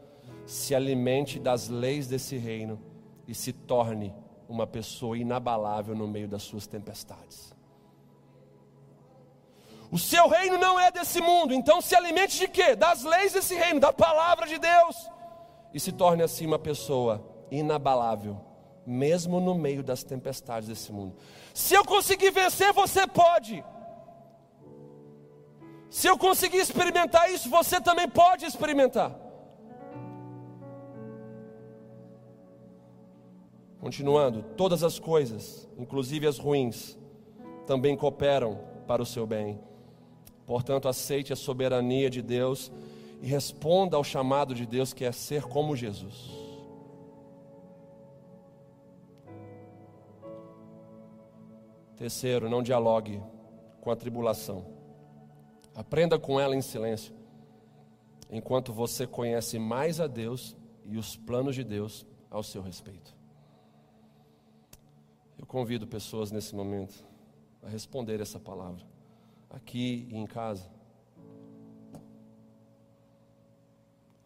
se 0.47 0.73
alimente 0.73 1.37
das 1.39 1.67
leis 1.67 2.07
desse 2.07 2.37
reino 2.37 2.79
e 3.27 3.35
se 3.35 3.51
torne 3.51 4.15
uma 4.47 4.65
pessoa 4.65 5.17
inabalável 5.17 5.93
no 5.93 6.07
meio 6.07 6.25
das 6.25 6.41
suas 6.43 6.65
tempestades. 6.65 7.53
O 9.91 9.99
seu 9.99 10.29
reino 10.29 10.57
não 10.57 10.79
é 10.79 10.89
desse 10.89 11.19
mundo, 11.19 11.53
então 11.53 11.81
se 11.81 11.93
alimente 11.93 12.39
de 12.39 12.47
quê? 12.47 12.77
Das 12.77 13.03
leis 13.03 13.33
desse 13.33 13.55
reino, 13.55 13.81
da 13.81 13.91
palavra 13.91 14.47
de 14.47 14.57
Deus. 14.57 15.09
E 15.73 15.81
se 15.81 15.91
torne 15.91 16.23
assim 16.23 16.45
uma 16.45 16.57
pessoa 16.57 17.21
inabalável, 17.51 18.39
mesmo 18.85 19.41
no 19.41 19.53
meio 19.53 19.83
das 19.83 20.01
tempestades 20.01 20.69
desse 20.69 20.93
mundo. 20.93 21.13
Se 21.53 21.73
eu 21.73 21.83
conseguir 21.83 22.31
vencer, 22.31 22.71
você 22.71 23.05
pode. 23.05 23.63
Se 25.89 26.07
eu 26.07 26.17
conseguir 26.17 26.59
experimentar 26.59 27.29
isso, 27.33 27.49
você 27.49 27.81
também 27.81 28.07
pode 28.07 28.45
experimentar. 28.45 29.26
Continuando, 33.87 34.43
todas 34.57 34.83
as 34.83 34.99
coisas, 34.99 35.65
inclusive 35.77 36.27
as 36.27 36.37
ruins, 36.37 36.97
também 37.65 37.95
cooperam 37.95 38.59
para 38.85 39.01
o 39.01 39.05
seu 39.05 39.25
bem. 39.25 39.61
Portanto, 40.45 40.89
aceite 40.89 41.31
a 41.31 41.37
soberania 41.37 42.09
de 42.09 42.21
Deus 42.21 42.69
e 43.21 43.27
responda 43.27 43.95
ao 43.95 44.03
chamado 44.03 44.53
de 44.53 44.65
Deus 44.65 44.91
que 44.91 45.05
é 45.05 45.11
ser 45.13 45.43
como 45.43 45.73
Jesus. 45.73 46.29
Terceiro, 51.95 52.49
não 52.49 52.61
dialogue 52.61 53.23
com 53.79 53.89
a 53.89 53.95
tribulação. 53.95 54.65
Aprenda 55.73 56.19
com 56.19 56.37
ela 56.37 56.57
em 56.57 56.61
silêncio, 56.61 57.15
enquanto 58.29 58.73
você 58.73 59.07
conhece 59.07 59.57
mais 59.57 60.01
a 60.01 60.07
Deus 60.07 60.57
e 60.83 60.97
os 60.97 61.15
planos 61.15 61.55
de 61.55 61.63
Deus 61.63 62.05
ao 62.29 62.43
seu 62.43 62.61
respeito. 62.61 63.16
Eu 65.47 65.49
convido 65.49 65.87
pessoas 65.87 66.29
nesse 66.29 66.53
momento 66.53 67.05
a 67.63 67.69
responder 67.69 68.19
essa 68.19 68.37
palavra, 68.37 68.85
aqui 69.49 70.05
e 70.11 70.17
em 70.17 70.27
casa. 70.27 70.69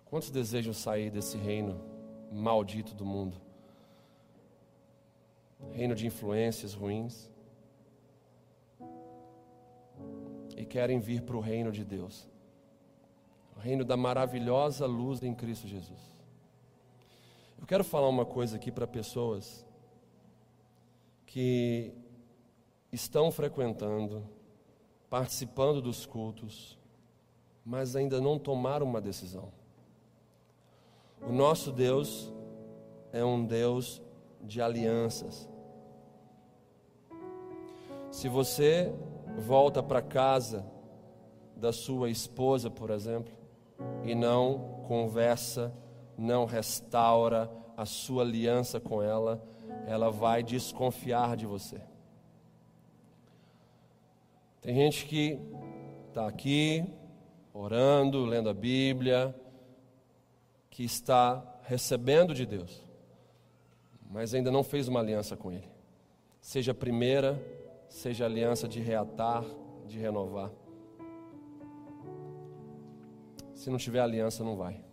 Quantos 0.03 0.31
desejam 0.31 0.73
sair 0.73 1.11
desse 1.11 1.37
reino 1.37 1.79
maldito 2.31 2.95
do 2.95 3.05
mundo? 3.05 3.37
Reino 5.73 5.93
de 5.93 6.07
influências 6.07 6.73
ruins. 6.73 7.29
e 10.57 10.65
querem 10.65 10.99
vir 10.99 11.21
para 11.21 11.37
o 11.37 11.39
reino 11.39 11.71
de 11.71 11.83
Deus 11.83 12.27
o 13.55 13.59
reino 13.59 13.85
da 13.85 13.95
maravilhosa 13.95 14.87
luz 14.87 15.21
em 15.21 15.35
Cristo 15.35 15.67
Jesus. 15.67 15.99
Eu 17.59 17.67
quero 17.67 17.83
falar 17.83 18.09
uma 18.09 18.25
coisa 18.25 18.55
aqui 18.55 18.71
para 18.71 18.87
pessoas 18.87 19.63
que 21.31 21.93
estão 22.91 23.31
frequentando, 23.31 24.27
participando 25.09 25.81
dos 25.81 26.05
cultos, 26.05 26.77
mas 27.63 27.95
ainda 27.95 28.19
não 28.19 28.37
tomaram 28.37 28.85
uma 28.85 28.99
decisão. 28.99 29.49
O 31.25 31.31
nosso 31.31 31.71
Deus 31.71 32.33
é 33.13 33.23
um 33.23 33.45
Deus 33.45 34.01
de 34.41 34.61
alianças. 34.61 35.49
Se 38.11 38.27
você 38.27 38.93
volta 39.37 39.81
para 39.81 40.01
casa 40.01 40.69
da 41.55 41.71
sua 41.71 42.09
esposa, 42.09 42.69
por 42.69 42.89
exemplo, 42.89 43.33
e 44.03 44.13
não 44.13 44.83
conversa, 44.85 45.73
não 46.17 46.43
restaura 46.43 47.49
a 47.77 47.85
sua 47.85 48.23
aliança 48.23 48.81
com 48.81 49.01
ela, 49.01 49.41
ela 49.87 50.11
vai 50.11 50.43
desconfiar 50.43 51.35
de 51.35 51.45
você. 51.45 51.81
Tem 54.61 54.75
gente 54.75 55.05
que 55.05 55.39
está 56.07 56.27
aqui, 56.27 56.85
orando, 57.53 58.25
lendo 58.25 58.49
a 58.49 58.53
Bíblia, 58.53 59.35
que 60.69 60.83
está 60.83 61.43
recebendo 61.63 62.33
de 62.33 62.45
Deus, 62.45 62.85
mas 64.09 64.33
ainda 64.33 64.51
não 64.51 64.63
fez 64.63 64.87
uma 64.87 64.99
aliança 64.99 65.35
com 65.35 65.51
Ele. 65.51 65.67
Seja 66.39 66.73
a 66.73 66.75
primeira, 66.75 67.41
seja 67.89 68.25
aliança 68.25 68.67
de 68.67 68.79
reatar, 68.79 69.43
de 69.87 69.97
renovar. 69.97 70.51
Se 73.55 73.69
não 73.69 73.77
tiver 73.77 73.99
aliança, 73.99 74.43
não 74.43 74.55
vai. 74.55 74.83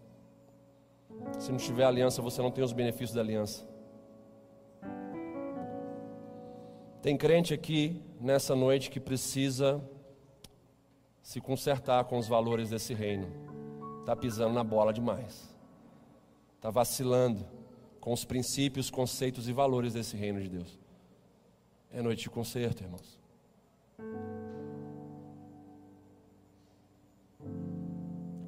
Se 1.39 1.51
não 1.51 1.59
tiver 1.59 1.85
aliança, 1.85 2.23
você 2.23 2.41
não 2.41 2.51
tem 2.51 2.65
os 2.65 2.73
benefícios 2.73 3.13
da 3.13 3.21
aliança. 3.21 3.68
Tem 7.01 7.17
crente 7.17 7.55
aqui 7.55 8.03
nessa 8.21 8.57
noite 8.57 8.91
que 8.91 8.99
precisa 8.99 9.81
se 11.23 11.41
consertar 11.41 12.05
com 12.05 12.19
os 12.19 12.27
valores 12.27 12.71
desse 12.71 12.93
reino. 12.93 13.29
Está 14.01 14.17
pisando 14.17 14.55
na 14.55 14.65
bola 14.65 14.93
demais. 14.93 15.55
Está 16.57 16.71
vacilando 16.71 17.47
com 18.01 18.13
os 18.13 18.25
princípios, 18.25 18.91
conceitos 18.91 19.49
e 19.49 19.53
valores 19.53 19.93
desse 19.93 20.17
reino 20.17 20.41
de 20.41 20.49
Deus. 20.49 20.79
É 21.93 22.03
noite 22.03 22.23
de 22.23 22.31
conserto, 22.31 22.83
irmãos. 22.83 23.19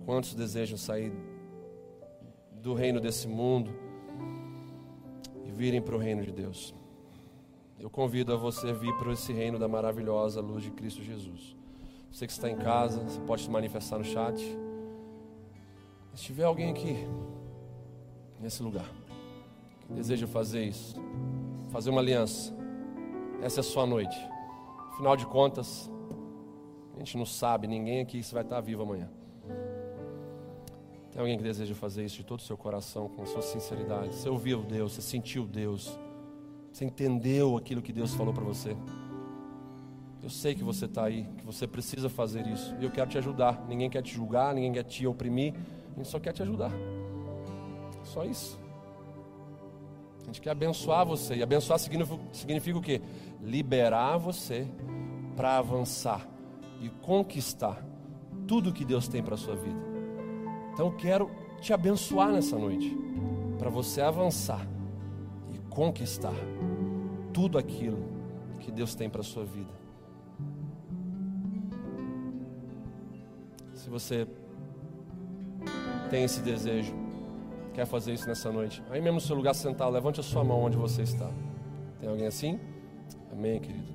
Quantos 0.05 0.35
desejam 0.35 0.77
sair 0.77 1.13
do 2.55 2.75
reino 2.75 3.01
desse 3.01 3.29
mundo 3.29 3.71
e 5.45 5.53
virem 5.53 5.81
para 5.81 5.95
o 5.95 5.99
reino 5.99 6.25
de 6.25 6.33
Deus? 6.33 6.75
Eu 7.81 7.89
convido 7.89 8.35
a 8.35 8.37
você 8.37 8.75
vir 8.75 8.95
para 8.99 9.11
esse 9.15 9.33
reino 9.33 9.59
da 9.59 9.67
maravilhosa 9.67 10.39
luz 10.43 10.63
de 10.63 10.71
Cristo 10.71 11.03
Jesus. 11.03 11.57
Você 12.13 12.27
que 12.27 12.33
está 12.33 12.51
em 12.51 12.57
casa, 12.57 13.01
você 13.01 13.19
pode 13.21 13.43
se 13.43 13.51
manifestar 13.51 13.97
no 13.97 14.05
chat. 14.05 14.39
Se 16.15 16.25
tiver 16.25 16.45
alguém 16.45 16.71
aqui, 16.71 17.07
nesse 18.39 18.63
lugar, 18.63 18.85
que 19.87 19.95
deseja 19.95 20.27
fazer 20.27 20.63
isso, 20.65 20.95
fazer 21.71 21.89
uma 21.89 22.03
aliança, 22.03 22.55
essa 23.41 23.61
é 23.61 23.63
a 23.63 23.65
sua 23.65 23.87
noite. 23.87 24.17
Afinal 24.93 25.17
de 25.17 25.25
contas, 25.25 25.91
a 26.95 26.99
gente 26.99 27.17
não 27.17 27.25
sabe, 27.25 27.67
ninguém 27.67 28.03
aqui 28.03 28.23
se 28.23 28.35
vai 28.35 28.43
estar 28.43 28.61
vivo 28.61 28.83
amanhã. 28.83 29.09
Tem 31.11 31.19
alguém 31.19 31.39
que 31.39 31.43
deseja 31.43 31.75
fazer 31.75 32.05
isso 32.05 32.17
de 32.17 32.25
todo 32.25 32.41
o 32.41 32.43
seu 32.43 32.59
coração, 32.59 33.09
com 33.09 33.23
a 33.23 33.27
sua 33.27 33.41
sinceridade? 33.41 34.15
Você 34.15 34.29
ouviu 34.29 34.63
Deus, 34.63 34.93
você 34.93 35.01
sentiu 35.01 35.47
Deus, 35.47 35.99
você 36.73 36.85
entendeu 36.85 37.57
aquilo 37.57 37.83
que 37.83 37.93
Deus 37.93 38.15
falou 38.15 38.33
para 38.33 38.45
você. 38.45 38.77
Eu 40.23 40.29
sei 40.29 40.55
que 40.55 40.63
você 40.63 40.85
está 40.85 41.05
aí, 41.05 41.27
que 41.39 41.45
você 41.45 41.67
precisa 41.67 42.09
fazer 42.09 42.47
isso. 42.47 42.75
E 42.79 42.85
eu 42.85 42.91
quero 42.91 43.09
te 43.09 43.19
ajudar. 43.19 43.65
Ninguém 43.69 43.89
quer 43.89 44.03
te 44.03 44.15
julgar, 44.15 44.55
ninguém 44.55 44.73
quer 44.73 44.85
te 44.85 45.07
oprimir. 45.07 45.55
A 45.93 45.97
gente 45.97 46.09
só 46.09 46.21
quer 46.21 46.33
te 46.33 46.43
ajudar. 46.43 46.71
Só 48.05 48.25
isso. 48.25 48.59
A 50.23 50.27
gente 50.27 50.41
quer 50.41 50.51
abençoar 50.51 51.07
você. 51.07 51.37
E 51.37 51.43
abençoar 51.43 51.79
significa, 51.79 52.21
significa 52.33 52.79
o 52.79 52.83
quê? 52.83 53.01
liberar 53.43 54.19
você 54.19 54.67
para 55.37 55.59
avançar 55.59 56.27
e 56.81 56.89
conquistar 56.89 57.85
tudo 58.47 58.73
que 58.73 58.85
Deus 58.85 59.09
tem 59.09 59.23
para 59.23 59.35
a 59.35 59.39
sua 59.39 59.55
vida. 59.55 59.81
Então 60.73 60.87
eu 60.87 60.93
quero 60.93 61.31
te 61.61 61.73
abençoar 61.73 62.31
nessa 62.31 62.59
noite, 62.59 62.97
para 63.59 63.71
você 63.71 64.01
avançar 64.01 64.67
conquistar 65.71 66.35
tudo 67.33 67.57
aquilo 67.57 68.05
que 68.59 68.71
Deus 68.71 68.95
tem 68.95 69.09
para 69.09 69.21
a 69.21 69.25
sua 69.25 69.45
vida. 69.45 69.73
Se 73.75 73.89
você 73.89 74.27
tem 76.11 76.25
esse 76.25 76.41
desejo, 76.41 76.93
quer 77.73 77.87
fazer 77.87 78.13
isso 78.13 78.29
nessa 78.29 78.53
noite, 78.53 78.83
aí 78.91 79.01
mesmo 79.01 79.15
no 79.15 79.21
seu 79.21 79.35
lugar 79.35 79.55
sentado, 79.55 79.91
levante 79.91 80.21
a 80.21 80.23
sua 80.23 80.45
mão 80.45 80.61
onde 80.61 80.77
você 80.77 81.03
está. 81.03 81.31
Tem 81.99 82.09
alguém 82.09 82.27
assim? 82.27 82.59
Amém, 83.33 83.61
querido? 83.61 83.89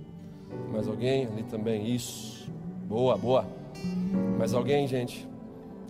Mais 0.72 0.88
alguém 0.88 1.26
ali 1.26 1.44
também? 1.44 1.94
Isso. 1.94 2.50
Boa, 2.88 3.18
boa. 3.18 3.46
Mais 4.38 4.54
alguém, 4.54 4.88
gente? 4.88 5.28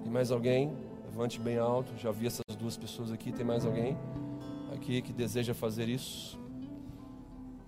E 0.06 0.10
mais 0.10 0.32
alguém? 0.32 0.72
Levante 1.06 1.40
bem 1.40 1.57
alto. 1.57 1.94
Já 1.98 2.12
vi 2.12 2.28
essas 2.28 2.56
duas 2.57 2.76
pessoas 2.76 3.12
aqui. 3.12 3.32
Tem 3.32 3.45
mais 3.45 3.66
alguém 3.66 3.98
aqui 4.86 5.02
que 5.02 5.12
deseja 5.12 5.56
fazer 5.56 5.90
isso? 5.90 6.40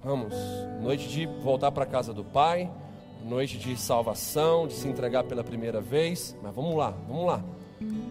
Vamos. 0.04 0.36
Noite 0.80 1.08
de 1.10 1.26
voltar 1.26 1.72
para 1.72 1.84
a 1.84 1.88
casa 1.88 2.14
do 2.14 2.24
Pai. 2.24 2.70
Noite 3.26 3.58
de 3.58 3.76
salvação, 3.76 4.68
de 4.68 4.74
se 4.74 4.88
entregar 4.88 5.24
pela 5.24 5.44
primeira 5.44 5.82
vez. 5.82 6.38
Mas 6.44 6.54
vamos 6.54 6.76
lá, 6.76 6.92
vamos 7.08 7.26
lá. 7.26 7.44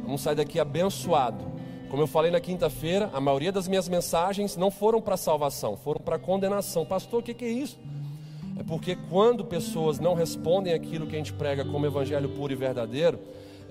Vamos 0.02 0.20
sair 0.20 0.34
daqui 0.34 0.58
abençoado 0.58 1.56
como 1.88 2.02
eu 2.02 2.08
falei 2.08 2.32
na 2.32 2.40
quinta-feira, 2.40 3.08
a 3.14 3.20
maioria 3.20 3.52
das 3.52 3.68
minhas 3.68 3.88
mensagens 3.88 4.56
não 4.56 4.72
foram 4.72 5.00
para 5.00 5.16
salvação, 5.16 5.76
foram 5.76 6.00
para 6.00 6.18
condenação. 6.18 6.84
Pastor, 6.84 7.20
o 7.20 7.22
que, 7.22 7.32
que 7.32 7.44
é 7.44 7.48
isso? 7.48 7.78
É 8.58 8.64
porque 8.64 8.96
quando 9.08 9.44
pessoas 9.44 10.00
não 10.00 10.12
respondem 10.12 10.72
aquilo 10.72 11.06
que 11.06 11.14
a 11.14 11.18
gente 11.18 11.32
prega 11.32 11.64
como 11.64 11.86
evangelho 11.86 12.28
puro 12.30 12.52
e 12.52 12.56
verdadeiro, 12.56 13.20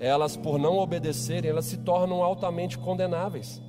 elas, 0.00 0.34
por 0.34 0.58
não 0.58 0.78
obedecerem, 0.78 1.50
elas 1.50 1.66
se 1.66 1.76
tornam 1.76 2.22
altamente 2.22 2.78
condenáveis. 2.78 3.60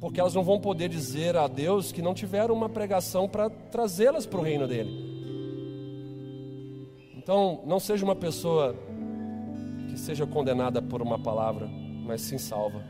Porque 0.00 0.20
elas 0.20 0.34
não 0.34 0.44
vão 0.44 0.60
poder 0.60 0.88
dizer 0.88 1.36
a 1.36 1.46
Deus 1.46 1.90
que 1.90 2.02
não 2.02 2.14
tiveram 2.14 2.54
uma 2.54 2.68
pregação 2.68 3.28
para 3.28 3.48
trazê-las 3.48 4.26
para 4.26 4.38
o 4.38 4.42
reino 4.42 4.68
dele. 4.68 5.16
Então, 7.16 7.62
não 7.66 7.80
seja 7.80 8.04
uma 8.04 8.14
pessoa 8.14 8.76
que 9.88 9.98
seja 9.98 10.26
condenada 10.26 10.80
por 10.82 11.00
uma 11.00 11.18
palavra, 11.18 11.66
mas 11.66 12.20
sim 12.20 12.38
salva. 12.38 12.84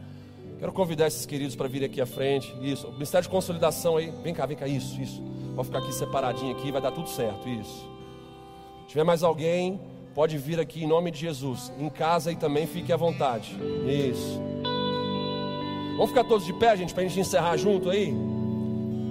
Quero 0.58 0.72
convidar 0.72 1.06
esses 1.06 1.26
queridos 1.26 1.54
para 1.54 1.68
vir 1.68 1.84
aqui 1.84 2.00
à 2.00 2.06
frente. 2.06 2.54
Isso, 2.60 2.88
o 2.88 2.92
Ministério 2.92 3.22
de 3.22 3.28
Consolidação 3.30 3.96
aí. 3.96 4.10
Vem 4.22 4.34
cá, 4.34 4.46
vem 4.46 4.56
cá. 4.56 4.66
Isso, 4.66 5.00
isso. 5.00 5.22
Pode 5.54 5.68
ficar 5.68 5.78
aqui 5.78 5.92
separadinho 5.92 6.52
aqui, 6.56 6.72
vai 6.72 6.80
dar 6.80 6.90
tudo 6.90 7.08
certo. 7.08 7.48
Isso. 7.48 7.88
Se 8.82 8.88
tiver 8.88 9.04
mais 9.04 9.22
alguém 9.22 9.80
pode 10.14 10.38
vir 10.38 10.58
aqui 10.58 10.82
em 10.82 10.86
nome 10.86 11.10
de 11.10 11.18
Jesus. 11.18 11.70
Em 11.78 11.90
casa 11.90 12.30
aí 12.30 12.36
também 12.36 12.66
fique 12.66 12.90
à 12.90 12.96
vontade. 12.96 13.54
Isso. 13.86 14.40
Vamos 15.96 16.10
ficar 16.10 16.24
todos 16.24 16.44
de 16.44 16.52
pé, 16.52 16.76
gente, 16.76 16.92
para 16.92 17.04
a 17.04 17.06
gente 17.06 17.18
encerrar 17.18 17.56
junto 17.56 17.88
aí? 17.88 18.14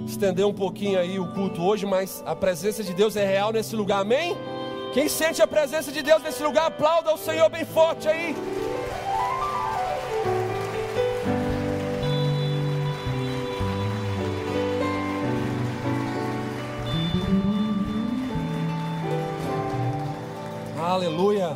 Estender 0.06 0.46
um 0.46 0.54
pouquinho 0.54 1.00
aí 1.00 1.18
o 1.18 1.26
culto 1.32 1.60
hoje, 1.60 1.84
mas 1.84 2.22
a 2.24 2.36
presença 2.36 2.84
de 2.84 2.94
Deus 2.94 3.16
é 3.16 3.26
real 3.26 3.52
nesse 3.52 3.74
lugar, 3.74 4.02
amém? 4.02 4.36
Quem 4.94 5.08
sente 5.08 5.42
a 5.42 5.48
presença 5.48 5.90
de 5.90 6.00
Deus 6.00 6.22
nesse 6.22 6.40
lugar, 6.44 6.66
aplauda 6.66 7.12
o 7.12 7.18
Senhor 7.18 7.50
bem 7.50 7.64
forte 7.64 8.06
aí. 8.06 8.36
Aleluia. 20.78 21.48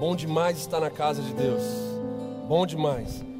Bom 0.00 0.16
demais 0.16 0.58
estar 0.58 0.80
na 0.80 0.90
casa 0.90 1.22
de 1.22 1.32
Deus. 1.32 1.62
Bom 2.48 2.66
demais. 2.66 3.31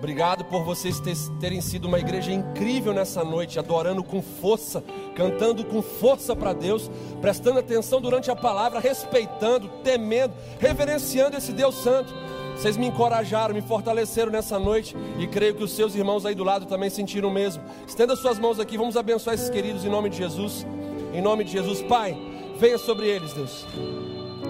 Obrigado 0.00 0.46
por 0.46 0.64
vocês 0.64 0.98
terem 1.38 1.60
sido 1.60 1.84
uma 1.84 1.98
igreja 1.98 2.32
incrível 2.32 2.94
nessa 2.94 3.22
noite, 3.22 3.58
adorando 3.58 4.02
com 4.02 4.22
força, 4.22 4.82
cantando 5.14 5.62
com 5.62 5.82
força 5.82 6.34
para 6.34 6.54
Deus, 6.54 6.90
prestando 7.20 7.58
atenção 7.58 8.00
durante 8.00 8.30
a 8.30 8.34
palavra, 8.34 8.80
respeitando, 8.80 9.68
temendo, 9.84 10.32
reverenciando 10.58 11.36
esse 11.36 11.52
Deus 11.52 11.74
Santo. 11.74 12.14
Vocês 12.56 12.78
me 12.78 12.86
encorajaram, 12.86 13.54
me 13.54 13.60
fortaleceram 13.60 14.32
nessa 14.32 14.58
noite 14.58 14.96
e 15.18 15.26
creio 15.26 15.54
que 15.54 15.64
os 15.64 15.72
seus 15.72 15.94
irmãos 15.94 16.24
aí 16.24 16.34
do 16.34 16.44
lado 16.44 16.64
também 16.64 16.88
sentiram 16.88 17.28
o 17.28 17.32
mesmo. 17.32 17.62
Estenda 17.86 18.16
suas 18.16 18.38
mãos 18.38 18.58
aqui, 18.58 18.78
vamos 18.78 18.96
abençoar 18.96 19.34
esses 19.34 19.50
queridos 19.50 19.84
em 19.84 19.90
nome 19.90 20.08
de 20.08 20.16
Jesus. 20.16 20.66
Em 21.12 21.20
nome 21.20 21.44
de 21.44 21.52
Jesus, 21.52 21.82
Pai, 21.82 22.16
venha 22.58 22.78
sobre 22.78 23.06
eles, 23.06 23.34
Deus. 23.34 23.66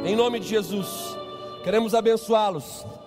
Em 0.05 0.15
nome 0.15 0.39
de 0.39 0.47
Jesus, 0.47 0.87
queremos 1.65 1.93
abençoá-los. 1.93 3.00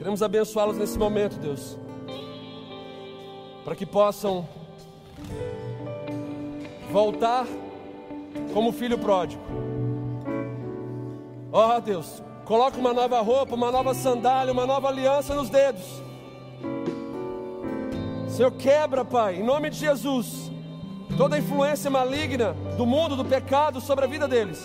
Queremos 0.00 0.22
abençoá-los 0.22 0.78
nesse 0.78 0.98
momento, 0.98 1.38
Deus, 1.38 1.78
para 3.66 3.76
que 3.76 3.84
possam 3.84 4.48
voltar 6.90 7.46
como 8.54 8.72
filho 8.72 8.96
pródigo. 8.96 9.42
Ó 11.52 11.76
oh, 11.76 11.80
Deus, 11.82 12.22
coloca 12.46 12.78
uma 12.78 12.94
nova 12.94 13.20
roupa, 13.20 13.54
uma 13.54 13.70
nova 13.70 13.92
sandália, 13.92 14.54
uma 14.54 14.64
nova 14.64 14.88
aliança 14.88 15.34
nos 15.34 15.50
dedos. 15.50 15.84
Senhor, 18.26 18.52
quebra, 18.52 19.04
Pai, 19.04 19.36
em 19.36 19.44
nome 19.44 19.68
de 19.68 19.76
Jesus 19.76 20.50
toda 21.14 21.38
influência 21.38 21.90
maligna 21.90 22.54
do 22.78 22.86
mundo, 22.86 23.16
do 23.16 23.24
pecado 23.26 23.82
sobre 23.82 24.06
a 24.06 24.08
vida 24.08 24.26
deles. 24.26 24.64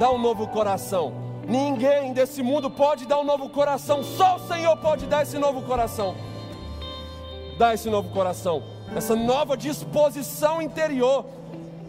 Dá 0.00 0.10
um 0.10 0.16
novo 0.16 0.48
coração. 0.48 1.25
Ninguém 1.46 2.12
desse 2.12 2.42
mundo 2.42 2.68
pode 2.68 3.06
dar 3.06 3.20
um 3.20 3.24
novo 3.24 3.48
coração, 3.48 4.02
só 4.02 4.36
o 4.36 4.48
Senhor 4.48 4.76
pode 4.78 5.06
dar 5.06 5.22
esse 5.22 5.38
novo 5.38 5.62
coração. 5.62 6.16
Dá 7.56 7.72
esse 7.72 7.88
novo 7.88 8.10
coração, 8.10 8.64
essa 8.94 9.14
nova 9.14 9.56
disposição 9.56 10.60
interior 10.60 11.24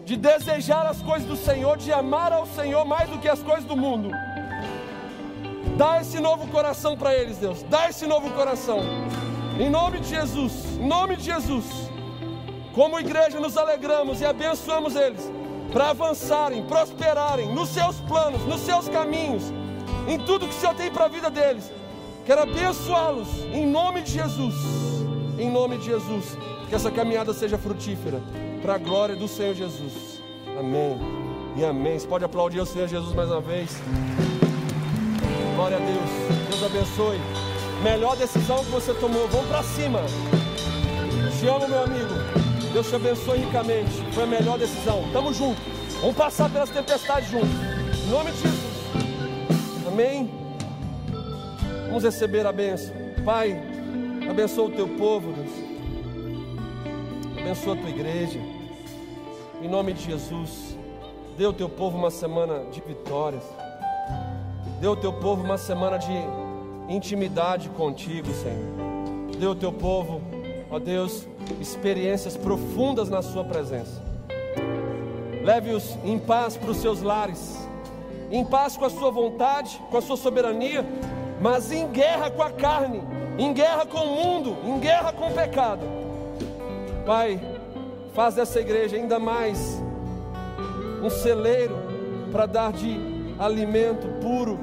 de 0.05 0.15
desejar 0.15 0.85
as 0.85 1.01
coisas 1.01 1.27
do 1.27 1.35
Senhor, 1.35 1.75
de 1.75 1.91
amar 1.91 2.31
ao 2.31 2.45
Senhor 2.45 2.85
mais 2.85 3.09
do 3.09 3.17
que 3.17 3.27
as 3.27 3.41
coisas 3.41 3.65
do 3.65 3.75
mundo. 3.75 4.11
Dá 5.75 6.01
esse 6.01 6.19
novo 6.19 6.47
coração 6.47 6.95
para 6.95 7.15
eles, 7.15 7.37
Deus. 7.37 7.63
Dá 7.63 7.89
esse 7.89 8.05
novo 8.05 8.29
coração. 8.31 8.79
Em 9.59 9.69
nome 9.69 9.99
de 9.99 10.09
Jesus. 10.09 10.77
Em 10.79 10.87
nome 10.87 11.15
de 11.15 11.23
Jesus. 11.23 11.65
Como 12.73 12.99
igreja, 12.99 13.39
nos 13.39 13.57
alegramos 13.57 14.21
e 14.21 14.25
abençoamos 14.25 14.95
eles 14.95 15.29
para 15.71 15.89
avançarem, 15.89 16.63
prosperarem 16.63 17.53
nos 17.53 17.69
seus 17.69 17.99
planos, 18.01 18.43
nos 18.45 18.61
seus 18.61 18.87
caminhos, 18.87 19.43
em 20.07 20.17
tudo 20.19 20.47
que 20.47 20.55
o 20.55 20.59
Senhor 20.59 20.75
tem 20.75 20.91
para 20.91 21.05
a 21.05 21.09
vida 21.09 21.29
deles. 21.29 21.71
Quero 22.25 22.41
abençoá-los 22.41 23.27
em 23.53 23.65
nome 23.65 24.01
de 24.01 24.11
Jesus. 24.11 24.55
Em 25.39 25.49
nome 25.49 25.77
de 25.77 25.85
Jesus. 25.85 26.37
Que 26.67 26.75
essa 26.75 26.91
caminhada 26.91 27.33
seja 27.33 27.57
frutífera 27.57 28.21
para 28.61 28.75
a 28.75 28.77
glória 28.77 29.15
do 29.15 29.27
Senhor 29.27 29.55
Jesus. 29.55 30.21
Amém. 30.59 30.97
E 31.55 31.63
amém. 31.63 31.97
Você 31.97 32.07
pode 32.07 32.25
aplaudir 32.25 32.59
o 32.59 32.65
Senhor 32.65 32.87
Jesus 32.87 33.15
mais 33.15 33.29
uma 33.29 33.39
vez. 33.39 33.77
Glória 35.55 35.77
a 35.77 35.79
Deus. 35.79 36.49
Deus 36.49 36.63
abençoe. 36.63 37.19
Melhor 37.81 38.17
decisão 38.17 38.57
que 38.63 38.71
você 38.71 38.93
tomou. 38.95 39.27
Vamos 39.29 39.47
para 39.47 39.63
cima. 39.63 40.01
Te 41.39 41.47
amo, 41.47 41.67
meu 41.67 41.83
amigo. 41.83 42.46
Deus 42.77 42.89
te 42.89 42.95
abençoe 42.95 43.39
ricamente. 43.39 43.89
Foi 44.11 44.21
a 44.21 44.27
melhor 44.27 44.59
decisão. 44.59 45.03
Tamo 45.11 45.33
junto. 45.33 45.59
Vamos 45.99 46.15
passar 46.15 46.47
pelas 46.47 46.69
tempestades 46.69 47.27
juntos. 47.27 47.49
Em 48.05 48.11
nome 48.11 48.29
de 48.29 48.37
Jesus. 48.37 49.87
Amém. 49.87 50.29
Vamos 51.87 52.03
receber 52.03 52.45
a 52.45 52.51
bênção. 52.51 52.93
Pai, 53.25 53.59
abençoa 54.29 54.65
o 54.65 54.69
teu 54.69 54.87
povo, 54.89 55.33
Deus. 55.33 55.49
Abençoa 57.41 57.73
a 57.73 57.77
tua 57.77 57.89
igreja. 57.89 58.39
Em 59.59 59.67
nome 59.67 59.93
de 59.93 60.03
Jesus. 60.03 60.77
Dê 61.35 61.45
ao 61.45 61.53
teu 61.53 61.67
povo 61.67 61.97
uma 61.97 62.11
semana 62.11 62.65
de 62.65 62.79
vitórias. 62.81 63.43
Dê 64.79 64.85
ao 64.85 64.95
teu 64.95 65.13
povo 65.13 65.43
uma 65.43 65.57
semana 65.57 65.97
de 65.97 66.13
intimidade 66.87 67.69
contigo, 67.69 68.31
Senhor. 68.35 69.31
Dê 69.39 69.47
ao 69.47 69.55
teu 69.55 69.73
povo, 69.73 70.21
ó 70.69 70.79
Deus, 70.79 71.27
experiências 71.59 72.35
profundas 72.35 73.09
na 73.09 73.21
Sua 73.21 73.43
presença. 73.43 74.01
Leve-os 75.43 75.97
em 76.03 76.19
paz 76.19 76.57
para 76.57 76.71
os 76.71 76.77
seus 76.77 77.01
lares, 77.01 77.57
em 78.31 78.43
paz 78.43 78.75
com 78.75 78.85
a 78.85 78.89
Sua 78.89 79.09
vontade, 79.09 79.81
com 79.89 79.97
a 79.97 80.01
Sua 80.01 80.17
soberania, 80.17 80.85
mas 81.41 81.71
em 81.71 81.87
guerra 81.87 82.29
com 82.29 82.43
a 82.43 82.51
carne, 82.51 83.01
em 83.37 83.53
guerra 83.53 83.85
com 83.85 83.99
o 83.99 84.23
mundo, 84.23 84.57
em 84.65 84.79
guerra 84.79 85.13
com 85.13 85.27
o 85.27 85.33
pecado. 85.33 85.81
Pai, 87.05 87.39
faz 88.13 88.35
dessa 88.35 88.59
igreja 88.59 88.97
ainda 88.97 89.19
mais 89.19 89.81
um 91.01 91.09
celeiro 91.09 91.75
para 92.31 92.45
dar 92.45 92.73
de 92.73 92.99
alimento 93.39 94.07
puro 94.21 94.59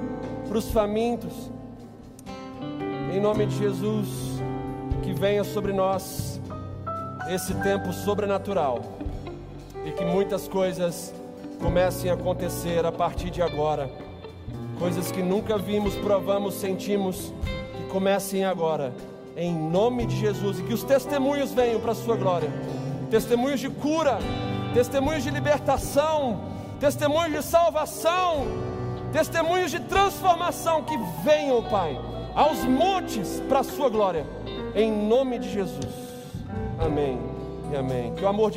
para 0.47 0.59
os 0.59 0.71
famintos. 0.71 1.51
Em 3.15 3.21
nome 3.21 3.47
de 3.47 3.57
Jesus, 3.57 4.34
venha 5.15 5.45
sobre 5.45 5.73
nós 5.73 6.41
esse 7.28 7.55
tempo 7.55 7.93
sobrenatural 7.93 8.82
e 9.85 9.93
que 9.93 10.05
muitas 10.05 10.47
coisas 10.49 11.15
comecem 11.61 12.11
a 12.11 12.15
acontecer 12.15 12.85
a 12.85 12.93
partir 12.93 13.31
de 13.31 13.41
agora. 13.41 13.91
Coisas 14.78 15.11
que 15.11 15.23
nunca 15.23 15.57
vimos, 15.57 15.95
provamos, 15.97 16.55
sentimos, 16.55 17.32
que 17.77 17.85
comecem 17.91 18.45
agora, 18.45 18.93
em 19.36 19.55
nome 19.55 20.05
de 20.07 20.16
Jesus, 20.16 20.59
e 20.59 20.62
que 20.62 20.74
os 20.74 20.85
testemunhos 20.85 21.53
venham 21.53 21.81
para 21.81 21.93
a 21.93 21.95
Sua 21.95 22.16
glória. 22.16 22.51
Testemunhos 23.11 23.61
de 23.61 23.70
cura, 23.70 24.19
testemunhos 24.73 25.23
de 25.23 25.31
libertação, 25.31 26.41
testemunhos 26.81 27.32
de 27.32 27.43
salvação, 27.43 28.47
testemunhos 29.12 29.70
de 29.70 29.81
transformação 29.81 30.82
que 30.82 30.97
venham, 31.23 31.62
Pai, 31.62 31.97
aos 32.35 32.65
montes 32.65 33.41
para 33.49 33.61
a 33.61 33.65
Sua 33.65 33.89
glória, 33.89 34.27
em 34.75 34.91
nome 34.91 35.39
de 35.39 35.51
Jesus. 35.51 35.95
Amém 36.79 37.19
e 37.73 37.77
amém. 37.77 38.15
Que 38.15 38.25
o 38.25 38.29
amor 38.29 38.51
de 38.51 38.53